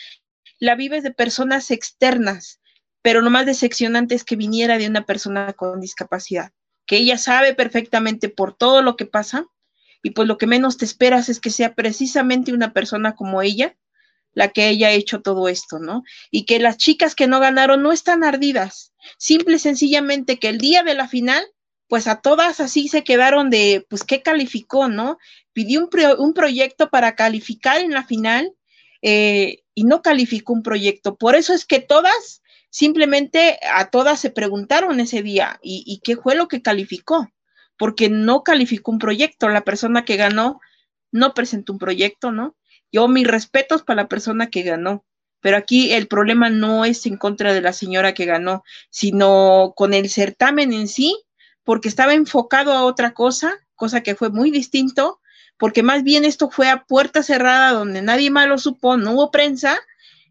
la 0.58 0.74
vives 0.74 1.04
de 1.04 1.12
personas 1.12 1.70
externas, 1.70 2.58
pero 3.02 3.20
lo 3.20 3.30
más 3.30 3.46
decepcionante 3.46 4.14
es 4.14 4.24
que 4.24 4.36
viniera 4.36 4.78
de 4.78 4.86
una 4.86 5.04
persona 5.04 5.52
con 5.52 5.80
discapacidad, 5.80 6.52
que 6.86 6.96
ella 6.96 7.18
sabe 7.18 7.54
perfectamente 7.54 8.28
por 8.28 8.54
todo 8.54 8.80
lo 8.80 8.96
que 8.96 9.06
pasa 9.06 9.46
y 10.02 10.10
pues 10.10 10.26
lo 10.26 10.38
que 10.38 10.46
menos 10.46 10.78
te 10.78 10.84
esperas 10.84 11.28
es 11.28 11.40
que 11.40 11.50
sea 11.50 11.74
precisamente 11.74 12.52
una 12.52 12.72
persona 12.72 13.14
como 13.14 13.42
ella 13.42 13.76
la 14.34 14.48
que 14.48 14.64
haya 14.64 14.90
hecho 14.90 15.20
todo 15.20 15.48
esto, 15.48 15.78
¿no? 15.78 16.04
Y 16.30 16.44
que 16.44 16.58
las 16.58 16.78
chicas 16.78 17.14
que 17.14 17.26
no 17.26 17.40
ganaron 17.40 17.82
no 17.82 17.92
están 17.92 18.24
ardidas, 18.24 18.92
simple 19.18 19.56
y 19.56 19.58
sencillamente 19.58 20.38
que 20.38 20.48
el 20.48 20.58
día 20.58 20.82
de 20.82 20.94
la 20.94 21.08
final, 21.08 21.44
pues 21.86 22.06
a 22.06 22.20
todas 22.20 22.60
así 22.60 22.88
se 22.88 23.04
quedaron 23.04 23.50
de, 23.50 23.86
pues, 23.88 24.04
¿qué 24.04 24.22
calificó, 24.22 24.88
no? 24.88 25.18
Pidió 25.52 25.86
un, 26.18 26.32
proyecto 26.32 26.88
para 26.88 27.14
calificar 27.14 27.82
en 27.82 27.92
la 27.92 28.04
final 28.04 28.54
eh, 29.02 29.62
y 29.74 29.84
no 29.84 30.00
calificó 30.00 30.54
un 30.54 30.62
proyecto. 30.62 31.16
Por 31.16 31.34
eso 31.34 31.52
es 31.52 31.66
que 31.66 31.80
todas 31.80 32.41
Simplemente 32.72 33.60
a 33.70 33.90
todas 33.90 34.18
se 34.18 34.30
preguntaron 34.30 34.98
ese 34.98 35.22
día, 35.22 35.60
¿y, 35.62 36.00
qué 36.02 36.16
fue 36.16 36.34
lo 36.34 36.48
que 36.48 36.62
calificó? 36.62 37.28
Porque 37.76 38.08
no 38.08 38.44
calificó 38.44 38.92
un 38.92 38.98
proyecto, 38.98 39.50
la 39.50 39.60
persona 39.60 40.06
que 40.06 40.16
ganó 40.16 40.58
no 41.10 41.34
presentó 41.34 41.74
un 41.74 41.78
proyecto, 41.78 42.32
¿no? 42.32 42.56
Yo 42.90 43.08
mis 43.08 43.26
respetos 43.26 43.82
para 43.82 44.04
la 44.04 44.08
persona 44.08 44.48
que 44.48 44.62
ganó, 44.62 45.04
pero 45.40 45.58
aquí 45.58 45.92
el 45.92 46.08
problema 46.08 46.48
no 46.48 46.86
es 46.86 47.04
en 47.04 47.18
contra 47.18 47.52
de 47.52 47.60
la 47.60 47.74
señora 47.74 48.14
que 48.14 48.24
ganó, 48.24 48.64
sino 48.88 49.74
con 49.76 49.92
el 49.92 50.08
certamen 50.08 50.72
en 50.72 50.88
sí, 50.88 51.22
porque 51.64 51.90
estaba 51.90 52.14
enfocado 52.14 52.72
a 52.72 52.84
otra 52.84 53.12
cosa, 53.12 53.54
cosa 53.74 54.02
que 54.02 54.14
fue 54.14 54.30
muy 54.30 54.50
distinto, 54.50 55.20
porque 55.58 55.82
más 55.82 56.04
bien 56.04 56.24
esto 56.24 56.48
fue 56.48 56.70
a 56.70 56.84
puerta 56.84 57.22
cerrada 57.22 57.72
donde 57.72 58.00
nadie 58.00 58.30
más 58.30 58.48
lo 58.48 58.56
supo, 58.56 58.96
no 58.96 59.12
hubo 59.12 59.30
prensa, 59.30 59.78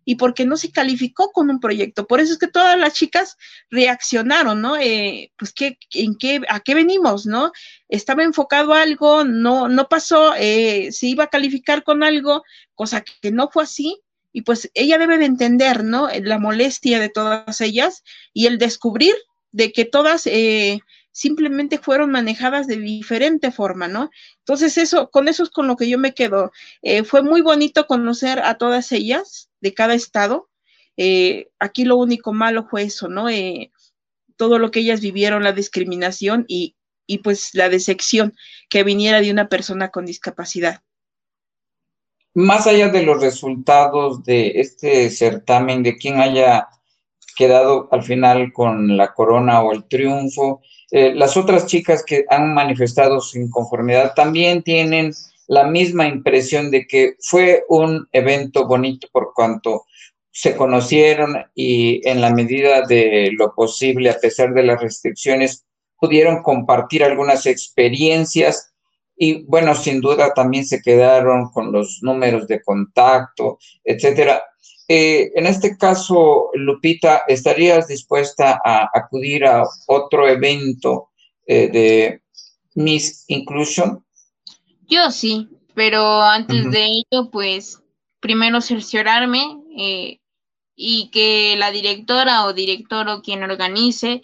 y 0.05 0.15
porque 0.15 0.45
no 0.45 0.57
se 0.57 0.71
calificó 0.71 1.31
con 1.31 1.49
un 1.49 1.59
proyecto. 1.59 2.07
Por 2.07 2.19
eso 2.19 2.33
es 2.33 2.39
que 2.39 2.47
todas 2.47 2.77
las 2.77 2.93
chicas 2.93 3.37
reaccionaron, 3.69 4.61
¿no? 4.61 4.77
Eh, 4.77 5.31
pues, 5.37 5.53
¿qué, 5.53 5.77
en 5.93 6.15
qué, 6.15 6.41
¿a 6.49 6.59
qué 6.59 6.75
venimos, 6.75 7.25
no? 7.25 7.51
Estaba 7.87 8.23
enfocado 8.23 8.73
a 8.73 8.81
algo, 8.81 9.23
no, 9.23 9.67
no 9.67 9.87
pasó, 9.87 10.33
eh, 10.35 10.89
se 10.91 11.07
iba 11.07 11.25
a 11.25 11.29
calificar 11.29 11.83
con 11.83 12.03
algo, 12.03 12.43
cosa 12.75 13.03
que 13.21 13.31
no 13.31 13.49
fue 13.49 13.63
así, 13.63 14.01
y 14.33 14.41
pues 14.43 14.71
ella 14.73 14.97
debe 14.97 15.17
de 15.17 15.25
entender, 15.25 15.83
¿no? 15.83 16.07
La 16.23 16.39
molestia 16.39 16.99
de 16.99 17.09
todas 17.09 17.59
ellas 17.61 18.03
y 18.33 18.47
el 18.47 18.57
descubrir 18.57 19.13
de 19.51 19.71
que 19.71 19.85
todas 19.85 20.25
eh, 20.27 20.79
simplemente 21.12 21.78
fueron 21.78 22.12
manejadas 22.12 22.68
de 22.68 22.78
diferente 22.78 23.51
forma, 23.51 23.88
¿no? 23.88 24.09
Entonces 24.39 24.78
eso, 24.78 25.09
con 25.09 25.28
eso 25.28 25.43
es 25.43 25.49
con 25.49 25.68
lo 25.68 25.76
que 25.76 25.89
yo 25.89 25.97
me 25.97 26.14
quedo. 26.14 26.51
fue 27.05 27.22
muy 27.24 27.41
bonito 27.41 27.86
conocer 27.88 28.39
a 28.39 28.55
todas 28.55 28.91
ellas, 28.91 29.51
de 29.62 29.74
cada 29.74 29.93
estado. 29.93 30.49
Eh, 30.97 31.49
aquí 31.59 31.86
lo 31.86 31.95
único 31.95 32.34
malo 32.34 32.68
fue 32.70 32.84
eso, 32.84 33.07
¿no? 33.07 33.30
Eh, 33.30 33.72
todo 34.36 34.59
lo 34.59 34.72
que 34.72 34.82
ellas 34.82 34.99
vivieron, 34.99 35.43
la 35.43 35.53
discriminación 35.53 36.45
y, 36.47 36.76
y 37.07 37.20
pues 37.20 37.53
la 37.53 37.70
decepción 37.70 38.36
que 38.70 38.84
viniera 38.84 39.22
de 39.22 39.32
una 39.32 39.47
persona 39.47 39.89
con 39.89 40.05
discapacidad. 40.05 40.82
Más 42.34 42.66
allá 42.66 42.89
de 42.89 43.03
los 43.03 43.22
resultados 43.22 44.24
de 44.24 44.53
este 44.62 45.09
certamen, 45.09 45.84
de 45.84 45.97
quién 45.97 46.20
haya 46.20 46.68
quedado 47.36 47.88
al 47.91 48.03
final 48.03 48.51
con 48.53 48.97
la 48.97 49.13
corona 49.13 49.61
o 49.61 49.71
el 49.71 49.86
triunfo, 49.86 50.61
eh, 50.91 51.13
las 51.15 51.38
otras 51.38 51.65
chicas 51.65 52.03
que 52.03 52.25
han 52.29 52.53
manifestado 52.53 53.21
su 53.21 53.39
inconformidad 53.39 54.13
también 54.13 54.61
tienen 54.63 55.13
la 55.47 55.65
misma 55.65 56.07
impresión 56.07 56.71
de 56.71 56.86
que 56.88 57.15
fue 57.19 57.63
un 57.69 58.07
evento 58.11 58.67
bonito 58.67 59.07
por 59.11 59.34
cuanto 59.34 59.86
se 60.32 60.55
conocieron 60.55 61.36
y 61.53 62.07
en 62.07 62.21
la 62.21 62.32
medida 62.32 62.86
de 62.86 63.32
lo 63.38 63.53
posible, 63.53 64.09
a 64.09 64.19
pesar 64.19 64.53
de 64.53 64.63
las 64.63 64.82
restricciones, 64.82 65.65
pudieron 65.97 66.41
compartir 66.41 67.03
algunas 67.03 67.45
experiencias 67.45 68.73
y 69.15 69.43
bueno, 69.43 69.75
sin 69.75 70.01
duda 70.01 70.34
también 70.34 70.65
se 70.65 70.82
quedaron 70.82 71.51
con 71.51 71.71
los 71.71 71.99
números 72.01 72.47
de 72.47 72.63
contacto, 72.63 73.59
etcétera. 73.84 74.43
Eh, 74.93 75.31
en 75.35 75.47
este 75.47 75.77
caso, 75.77 76.49
Lupita, 76.53 77.23
¿estarías 77.25 77.87
dispuesta 77.87 78.59
a 78.61 78.89
acudir 78.93 79.45
a 79.45 79.63
otro 79.87 80.27
evento 80.27 81.11
eh, 81.47 81.69
de 81.69 82.21
Miss 82.75 83.23
Inclusion? 83.29 84.03
Yo 84.89 85.09
sí, 85.11 85.47
pero 85.75 86.21
antes 86.21 86.69
de 86.71 86.87
ello, 86.87 87.31
pues 87.31 87.81
primero 88.19 88.59
cerciorarme 88.59 89.61
eh, 89.77 90.19
y 90.75 91.09
que 91.11 91.55
la 91.55 91.71
directora 91.71 92.43
o 92.43 92.51
director 92.51 93.07
o 93.07 93.21
quien 93.21 93.43
organice 93.43 94.23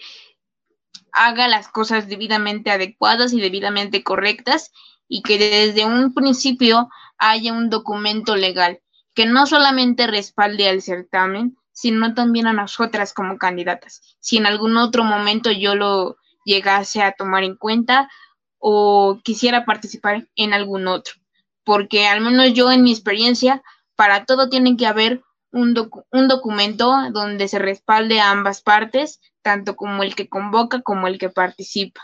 haga 1.14 1.48
las 1.48 1.70
cosas 1.70 2.10
debidamente 2.10 2.72
adecuadas 2.72 3.32
y 3.32 3.40
debidamente 3.40 4.04
correctas 4.04 4.74
y 5.08 5.22
que 5.22 5.38
desde 5.38 5.86
un 5.86 6.14
principio 6.14 6.90
haya 7.18 7.54
un 7.54 7.70
documento 7.70 8.36
legal 8.36 8.82
que 9.18 9.26
no 9.26 9.48
solamente 9.48 10.06
respalde 10.06 10.70
al 10.70 10.84
certamen, 10.84 11.58
sino 11.72 12.14
también 12.14 12.46
a 12.46 12.54
nosotras 12.54 13.14
como 13.14 13.40
candidatas. 13.40 14.16
Si 14.20 14.38
en 14.38 14.46
algún 14.46 14.78
otro 14.78 15.04
momento 15.04 15.50
yo 15.50 15.74
lo 15.74 16.18
llegase 16.46 17.02
a 17.02 17.14
tomar 17.14 17.44
en 17.44 17.56
cuenta, 17.56 18.12
o 18.60 19.20
quisiera 19.24 19.66
participar 19.66 20.28
en 20.36 20.54
algún 20.54 20.88
otro, 20.88 21.16
porque 21.64 22.06
al 22.06 22.22
menos 22.22 22.54
yo 22.54 22.72
en 22.72 22.84
mi 22.84 22.92
experiencia, 22.92 23.64
para 23.96 24.24
todo 24.26 24.50
tiene 24.50 24.78
que 24.78 24.86
haber 24.86 25.24
un, 25.52 25.74
un 26.12 26.28
documento 26.28 26.94
donde 27.12 27.48
se 27.48 27.58
respalde 27.58 28.20
a 28.20 28.30
ambas 28.30 28.62
partes, 28.62 29.20
tanto 29.42 29.76
como 29.76 30.04
el 30.04 30.14
que 30.14 30.30
convoca 30.30 30.84
como 30.84 31.08
el 31.08 31.18
que 31.18 31.30
participa. 31.30 32.04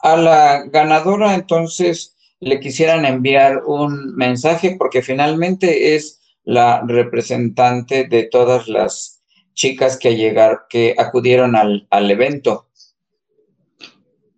A 0.00 0.16
la 0.16 0.64
ganadora 0.64 1.34
entonces 1.34 2.13
le 2.44 2.60
quisieran 2.60 3.04
enviar 3.04 3.62
un 3.64 4.14
mensaje 4.14 4.76
porque 4.78 5.02
finalmente 5.02 5.94
es 5.96 6.20
la 6.44 6.82
representante 6.86 8.04
de 8.04 8.24
todas 8.24 8.68
las 8.68 9.22
chicas 9.54 9.96
que 9.96 10.16
llegar, 10.16 10.66
que 10.68 10.94
acudieron 10.98 11.56
al, 11.56 11.86
al 11.90 12.10
evento. 12.10 12.68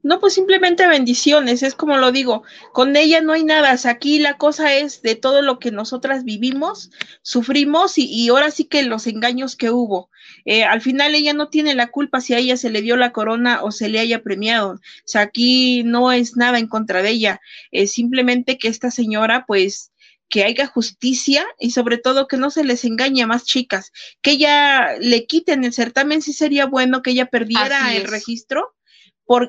No, 0.07 0.21
pues 0.21 0.35
simplemente 0.35 0.87
bendiciones, 0.87 1.65
es 1.65 1.75
como 1.75 1.97
lo 1.97 2.13
digo, 2.13 2.45
con 2.73 2.95
ella 2.95 3.21
no 3.23 3.33
hay 3.33 3.43
nada, 3.43 3.77
aquí 3.91 4.21
la 4.21 4.37
cosa 4.39 4.73
es 4.73 5.03
de 5.03 5.17
todo 5.17 5.43
lo 5.43 5.59
que 5.59 5.73
nosotras 5.73 6.23
vivimos, 6.23 6.93
sufrimos 7.23 7.99
y, 7.99 8.29
ahora 8.29 8.53
sí 8.53 8.67
que 8.67 8.85
los 8.85 9.09
engaños 9.09 9.57
que 9.57 9.71
hubo. 9.71 10.09
Eh, 10.45 10.63
al 10.63 10.81
final 10.81 11.17
ella 11.17 11.33
no 11.33 11.49
tiene 11.49 11.75
la 11.75 11.89
culpa 11.89 12.21
si 12.21 12.35
a 12.35 12.39
ella 12.39 12.57
se 12.57 12.71
le 12.71 12.83
dio 12.83 12.97
la 12.97 13.11
corona 13.11 13.65
o 13.65 13.73
se 13.73 13.89
le 13.89 13.99
haya 13.99 14.23
premiado, 14.23 14.75
o 14.75 14.81
sea, 15.05 15.23
aquí 15.23 15.83
no 15.83 16.13
es 16.13 16.37
nada 16.37 16.61
en 16.61 16.69
contra 16.69 17.03
de 17.03 17.11
ella, 17.11 17.41
es 17.73 17.91
simplemente 17.91 18.59
que 18.59 18.69
esta 18.69 18.93
señora 18.93 19.45
pues 19.45 19.91
que 20.29 20.45
haya 20.45 20.69
justicia 20.69 21.45
y 21.59 21.73
sobre 21.73 21.99
todo 21.99 22.29
que 22.29 22.37
no 22.37 22.53
se 22.53 22.63
les 22.63 22.85
engañe 22.85 23.25
a 23.25 23.27
más 23.27 23.45
chicas, 23.45 23.91
que 24.23 24.33
ella 24.33 24.99
le 25.01 25.27
quiten 25.27 25.65
el 25.65 25.73
certamen, 25.73 26.23
sí 26.23 26.33
sería 26.33 26.67
bueno 26.67 27.03
que 27.03 27.11
ella 27.11 27.27
perdiera 27.27 27.93
el 27.97 28.05
registro 28.05 28.76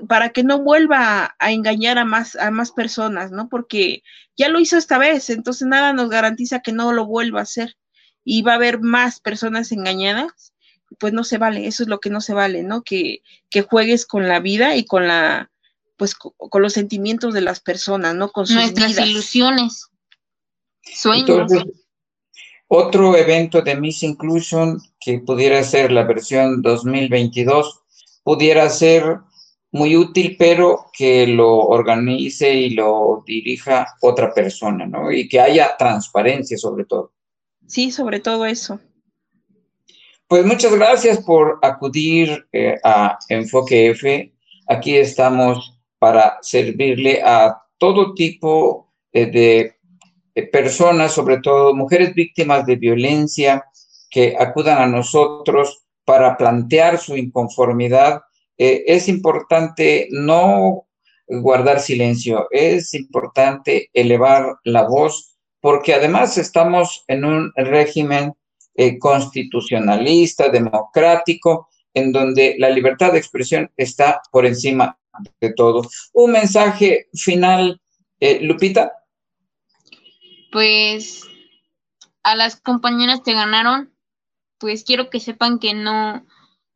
para 0.07 0.29
que 0.29 0.43
no 0.43 0.59
vuelva 0.59 1.35
a, 1.37 1.51
engañar 1.51 1.97
a 1.97 2.05
más, 2.05 2.35
a 2.35 2.49
más 2.49 2.71
personas, 2.71 3.31
¿no? 3.31 3.47
Porque 3.47 4.01
ya 4.35 4.49
lo 4.49 4.59
hizo 4.59 4.77
esta 4.77 4.97
vez, 4.97 5.29
entonces 5.29 5.67
nada 5.67 5.93
nos 5.93 6.09
garantiza 6.09 6.61
que 6.61 6.71
no 6.71 6.91
lo 6.93 7.05
vuelva 7.05 7.39
a 7.39 7.43
hacer 7.43 7.75
y 8.23 8.41
va 8.41 8.53
a 8.53 8.55
haber 8.55 8.79
más 8.81 9.19
personas 9.19 9.71
engañadas, 9.71 10.53
pues 10.99 11.13
no 11.13 11.23
se 11.23 11.37
vale, 11.37 11.67
eso 11.67 11.83
es 11.83 11.89
lo 11.89 11.99
que 11.99 12.09
no 12.09 12.21
se 12.21 12.33
vale, 12.33 12.63
¿no? 12.63 12.81
Que, 12.81 13.21
que 13.49 13.61
juegues 13.61 14.05
con 14.05 14.27
la 14.27 14.39
vida 14.39 14.75
y 14.75 14.85
con 14.85 15.07
la, 15.07 15.51
pues 15.95 16.15
con, 16.15 16.61
los 16.61 16.73
sentimientos 16.73 17.33
de 17.33 17.41
las 17.41 17.59
personas, 17.59 18.15
¿no? 18.15 18.31
Con 18.31 18.47
sus 18.47 18.55
Nuestras 18.55 18.97
ilusiones, 18.97 19.87
sueños. 20.81 21.51
otro 22.67 23.15
evento 23.15 23.61
de 23.61 23.75
Miss 23.75 24.01
Inclusion 24.01 24.81
que 24.99 25.19
pudiera 25.19 25.63
ser 25.63 25.91
la 25.91 26.03
versión 26.03 26.61
2022, 26.61 27.81
pudiera 28.23 28.69
ser 28.69 29.19
muy 29.71 29.95
útil, 29.95 30.35
pero 30.39 30.85
que 30.93 31.27
lo 31.27 31.57
organice 31.57 32.53
y 32.53 32.69
lo 32.71 33.23
dirija 33.25 33.85
otra 34.01 34.33
persona, 34.33 34.85
¿no? 34.85 35.11
Y 35.11 35.27
que 35.27 35.39
haya 35.39 35.75
transparencia 35.77 36.57
sobre 36.57 36.85
todo. 36.85 37.11
Sí, 37.67 37.91
sobre 37.91 38.19
todo 38.19 38.45
eso. 38.45 38.79
Pues 40.27 40.45
muchas 40.45 40.73
gracias 40.73 41.19
por 41.23 41.59
acudir 41.61 42.47
eh, 42.51 42.75
a 42.83 43.17
Enfoque 43.29 43.89
F. 43.91 44.33
Aquí 44.67 44.95
estamos 44.97 45.77
para 45.99 46.37
servirle 46.41 47.21
a 47.23 47.61
todo 47.77 48.13
tipo 48.13 48.91
eh, 49.13 49.25
de 49.25 50.43
personas, 50.51 51.13
sobre 51.13 51.39
todo 51.39 51.73
mujeres 51.73 52.13
víctimas 52.13 52.65
de 52.65 52.75
violencia, 52.75 53.65
que 54.09 54.35
acudan 54.37 54.81
a 54.81 54.87
nosotros 54.87 55.85
para 56.05 56.37
plantear 56.37 56.97
su 56.97 57.17
inconformidad. 57.17 58.21
Eh, 58.57 58.83
es 58.87 59.07
importante 59.07 60.07
no 60.11 60.87
guardar 61.27 61.79
silencio, 61.79 62.47
es 62.51 62.93
importante 62.93 63.89
elevar 63.93 64.57
la 64.63 64.83
voz, 64.87 65.37
porque 65.59 65.93
además 65.93 66.37
estamos 66.37 67.03
en 67.07 67.25
un 67.25 67.51
régimen 67.55 68.33
eh, 68.75 68.97
constitucionalista, 68.97 70.49
democrático, 70.49 71.69
en 71.93 72.11
donde 72.11 72.55
la 72.59 72.69
libertad 72.69 73.11
de 73.11 73.17
expresión 73.17 73.71
está 73.75 74.21
por 74.31 74.45
encima 74.45 74.97
de 75.41 75.53
todo. 75.53 75.87
Un 76.13 76.31
mensaje 76.31 77.07
final, 77.13 77.81
eh, 78.19 78.39
Lupita. 78.41 78.93
Pues 80.51 81.23
a 82.23 82.35
las 82.35 82.55
compañeras 82.57 83.23
te 83.23 83.33
ganaron, 83.33 83.93
pues 84.59 84.83
quiero 84.83 85.09
que 85.09 85.19
sepan 85.19 85.59
que 85.59 85.73
no, 85.73 86.25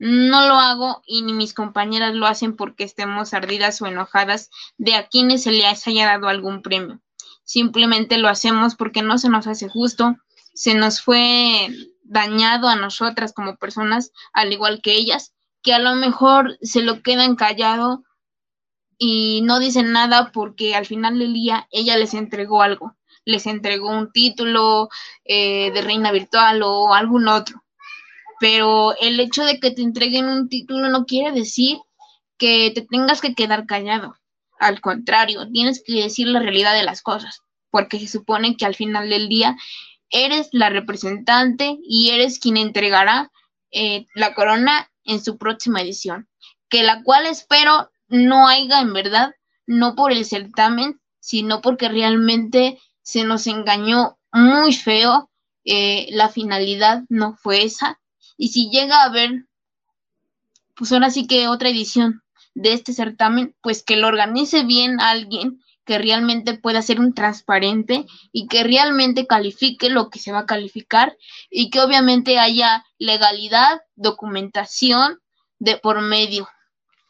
no 0.03 0.47
lo 0.47 0.55
hago 0.55 1.03
y 1.05 1.21
ni 1.21 1.31
mis 1.31 1.53
compañeras 1.53 2.15
lo 2.15 2.25
hacen 2.25 2.55
porque 2.55 2.83
estemos 2.83 3.35
ardidas 3.35 3.79
o 3.83 3.85
enojadas 3.85 4.49
de 4.79 4.95
a 4.95 5.07
quienes 5.07 5.43
se 5.43 5.51
les 5.51 5.87
haya 5.87 6.07
dado 6.07 6.27
algún 6.27 6.63
premio. 6.63 6.99
Simplemente 7.43 8.17
lo 8.17 8.27
hacemos 8.27 8.73
porque 8.73 9.03
no 9.03 9.19
se 9.19 9.29
nos 9.29 9.45
hace 9.45 9.69
justo, 9.69 10.15
se 10.55 10.73
nos 10.73 11.03
fue 11.03 11.69
dañado 12.01 12.67
a 12.67 12.75
nosotras 12.75 13.31
como 13.31 13.57
personas, 13.57 14.11
al 14.33 14.51
igual 14.51 14.81
que 14.81 14.93
ellas, 14.93 15.35
que 15.61 15.75
a 15.75 15.79
lo 15.79 15.93
mejor 15.93 16.57
se 16.63 16.81
lo 16.81 17.03
quedan 17.03 17.35
callado 17.35 18.03
y 18.97 19.41
no 19.43 19.59
dicen 19.59 19.91
nada 19.91 20.31
porque 20.31 20.73
al 20.73 20.87
final 20.87 21.19
del 21.19 21.33
día 21.33 21.67
ella 21.69 21.95
les 21.97 22.15
entregó 22.15 22.63
algo, 22.63 22.97
les 23.23 23.45
entregó 23.45 23.89
un 23.89 24.11
título 24.11 24.89
eh, 25.25 25.69
de 25.71 25.81
reina 25.83 26.11
virtual 26.11 26.63
o 26.63 26.95
algún 26.95 27.27
otro. 27.27 27.60
Pero 28.41 28.95
el 28.99 29.19
hecho 29.19 29.45
de 29.45 29.59
que 29.59 29.69
te 29.69 29.83
entreguen 29.83 30.27
un 30.27 30.49
título 30.49 30.89
no 30.89 31.05
quiere 31.05 31.31
decir 31.31 31.77
que 32.39 32.71
te 32.73 32.81
tengas 32.81 33.21
que 33.21 33.35
quedar 33.35 33.67
callado. 33.67 34.15
Al 34.59 34.81
contrario, 34.81 35.47
tienes 35.51 35.83
que 35.85 36.01
decir 36.01 36.25
la 36.25 36.39
realidad 36.39 36.73
de 36.73 36.81
las 36.81 37.03
cosas, 37.03 37.43
porque 37.69 37.99
se 37.99 38.07
supone 38.07 38.57
que 38.57 38.65
al 38.65 38.73
final 38.73 39.11
del 39.11 39.29
día 39.29 39.57
eres 40.09 40.49
la 40.53 40.71
representante 40.71 41.77
y 41.83 42.09
eres 42.09 42.39
quien 42.39 42.57
entregará 42.57 43.31
eh, 43.69 44.07
la 44.15 44.33
corona 44.33 44.89
en 45.03 45.23
su 45.23 45.37
próxima 45.37 45.83
edición, 45.83 46.27
que 46.67 46.81
la 46.81 47.03
cual 47.03 47.27
espero 47.27 47.91
no 48.07 48.47
haya 48.47 48.81
en 48.81 48.93
verdad, 48.93 49.35
no 49.67 49.93
por 49.93 50.11
el 50.11 50.25
certamen, 50.25 50.99
sino 51.19 51.61
porque 51.61 51.89
realmente 51.89 52.79
se 53.03 53.23
nos 53.23 53.45
engañó 53.45 54.17
muy 54.31 54.73
feo, 54.73 55.29
eh, 55.63 56.07
la 56.09 56.29
finalidad 56.29 57.03
no 57.07 57.35
fue 57.35 57.63
esa, 57.65 58.00
y 58.41 58.47
si 58.47 58.71
llega 58.71 59.03
a 59.03 59.05
haber, 59.05 59.45
pues 60.75 60.91
ahora 60.91 61.11
sí 61.11 61.27
que 61.27 61.47
otra 61.47 61.69
edición 61.69 62.23
de 62.55 62.73
este 62.73 62.91
certamen, 62.91 63.55
pues 63.61 63.83
que 63.83 63.97
lo 63.97 64.07
organice 64.07 64.63
bien 64.63 64.99
alguien 64.99 65.61
que 65.85 65.99
realmente 65.99 66.55
pueda 66.55 66.81
ser 66.81 66.99
un 66.99 67.13
transparente 67.13 68.07
y 68.31 68.47
que 68.47 68.63
realmente 68.63 69.27
califique 69.27 69.89
lo 69.89 70.09
que 70.09 70.17
se 70.17 70.31
va 70.31 70.39
a 70.39 70.45
calificar 70.47 71.15
y 71.51 71.69
que 71.69 71.81
obviamente 71.81 72.39
haya 72.39 72.83
legalidad, 72.97 73.81
documentación 73.93 75.19
de 75.59 75.77
por 75.77 76.01
medio. 76.01 76.49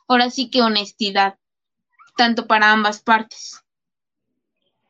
Ahora 0.09 0.32
sí 0.32 0.49
que 0.49 0.61
honestidad, 0.61 1.39
tanto 2.17 2.45
para 2.45 2.73
ambas 2.73 3.01
partes. 3.01 3.63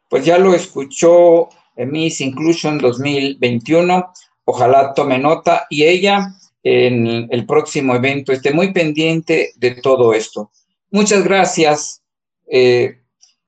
Pues 0.09 0.25
ya 0.25 0.39
lo 0.39 0.55
escuchó 0.55 1.49
Miss 1.77 2.19
Inclusion 2.19 2.79
2021. 2.79 4.11
Ojalá 4.53 4.93
tome 4.93 5.17
nota 5.17 5.65
y 5.69 5.85
ella 5.85 6.33
en 6.61 7.29
el 7.31 7.45
próximo 7.45 7.95
evento 7.95 8.33
esté 8.33 8.51
muy 8.51 8.73
pendiente 8.73 9.53
de 9.55 9.75
todo 9.75 10.13
esto. 10.13 10.51
Muchas 10.89 11.23
gracias. 11.23 12.03
Eh, 12.47 12.99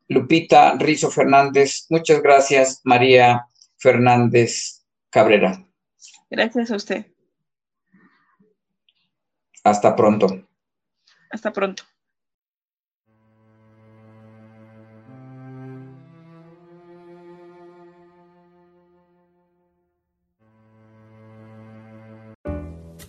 Lupita 0.08 0.76
Rizo 0.78 1.12
Fernández. 1.12 1.88
Muchas 1.89 2.22
gracias, 2.22 2.80
María 2.86 3.45
Fernández 3.76 4.86
Cabrera. 5.10 5.68
Gracias 6.30 6.72
a 6.72 6.78
usted. 6.78 7.06
Hasta 9.66 9.97
pronto. 9.97 10.47
Hasta 11.32 11.51
pronto. 11.51 11.84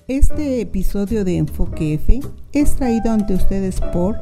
Este 0.07 0.61
episodio 0.61 1.25
de 1.25 1.39
Enfoque 1.39 1.95
F 1.95 2.21
es 2.53 2.77
traído 2.77 3.11
ante 3.11 3.33
ustedes 3.33 3.81
por 3.81 4.17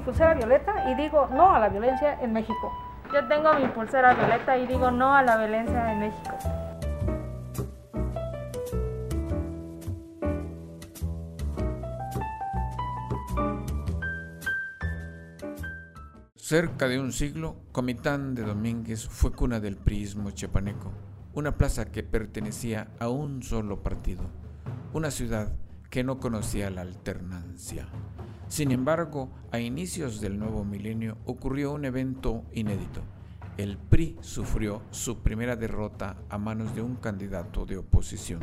pulsera 0.00 0.34
violeta 0.34 0.90
y 0.90 0.94
digo 0.94 1.28
no 1.32 1.54
a 1.54 1.58
la 1.58 1.68
violencia 1.68 2.18
en 2.20 2.32
México. 2.32 2.72
Yo 3.12 3.26
tengo 3.28 3.52
mi 3.54 3.66
pulsera 3.68 4.14
violeta 4.14 4.56
y 4.56 4.66
digo 4.66 4.90
no 4.90 5.14
a 5.14 5.22
la 5.22 5.36
violencia 5.36 5.92
en 5.92 6.00
México. 6.00 6.36
Cerca 16.50 16.88
de 16.88 16.98
un 16.98 17.12
siglo, 17.12 17.54
Comitán 17.70 18.34
de 18.34 18.42
Domínguez 18.42 19.06
fue 19.06 19.30
cuna 19.30 19.60
del 19.60 19.76
priismo 19.76 20.32
chepaneco, 20.32 20.90
una 21.32 21.56
plaza 21.56 21.92
que 21.92 22.02
pertenecía 22.02 22.90
a 22.98 23.08
un 23.08 23.44
solo 23.44 23.84
partido, 23.84 24.24
una 24.92 25.12
ciudad 25.12 25.52
que 25.90 26.02
no 26.02 26.18
conocía 26.18 26.68
la 26.70 26.80
alternancia. 26.80 27.86
Sin 28.48 28.72
embargo, 28.72 29.30
a 29.52 29.60
inicios 29.60 30.20
del 30.20 30.40
nuevo 30.40 30.64
milenio 30.64 31.18
ocurrió 31.24 31.70
un 31.70 31.84
evento 31.84 32.42
inédito. 32.52 33.02
El 33.56 33.78
PRI 33.78 34.16
sufrió 34.20 34.82
su 34.90 35.18
primera 35.18 35.54
derrota 35.54 36.16
a 36.28 36.36
manos 36.36 36.74
de 36.74 36.82
un 36.82 36.96
candidato 36.96 37.64
de 37.64 37.76
oposición. 37.76 38.40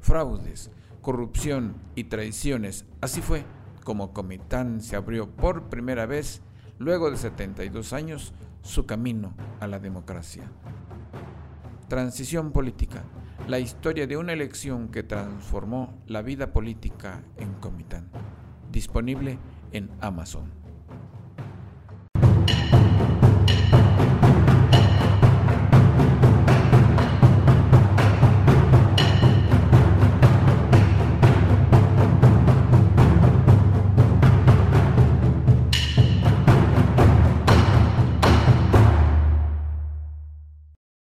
Fraudes, 0.00 0.72
corrupción 1.00 1.76
y 1.94 2.02
traiciones, 2.02 2.84
así 3.00 3.22
fue 3.22 3.44
como 3.84 4.12
Comitán 4.12 4.80
se 4.80 4.96
abrió 4.96 5.30
por 5.30 5.68
primera 5.68 6.06
vez, 6.06 6.42
luego 6.82 7.10
de 7.12 7.16
72 7.16 7.92
años, 7.92 8.32
su 8.62 8.86
camino 8.86 9.34
a 9.60 9.68
la 9.68 9.78
democracia. 9.78 10.50
Transición 11.88 12.50
política, 12.50 13.04
la 13.46 13.60
historia 13.60 14.08
de 14.08 14.16
una 14.16 14.32
elección 14.32 14.88
que 14.88 15.04
transformó 15.04 15.94
la 16.08 16.22
vida 16.22 16.52
política 16.52 17.22
en 17.38 17.52
Comitán 17.54 18.08
disponible 18.72 19.38
en 19.72 19.90
Amazon. 20.00 20.61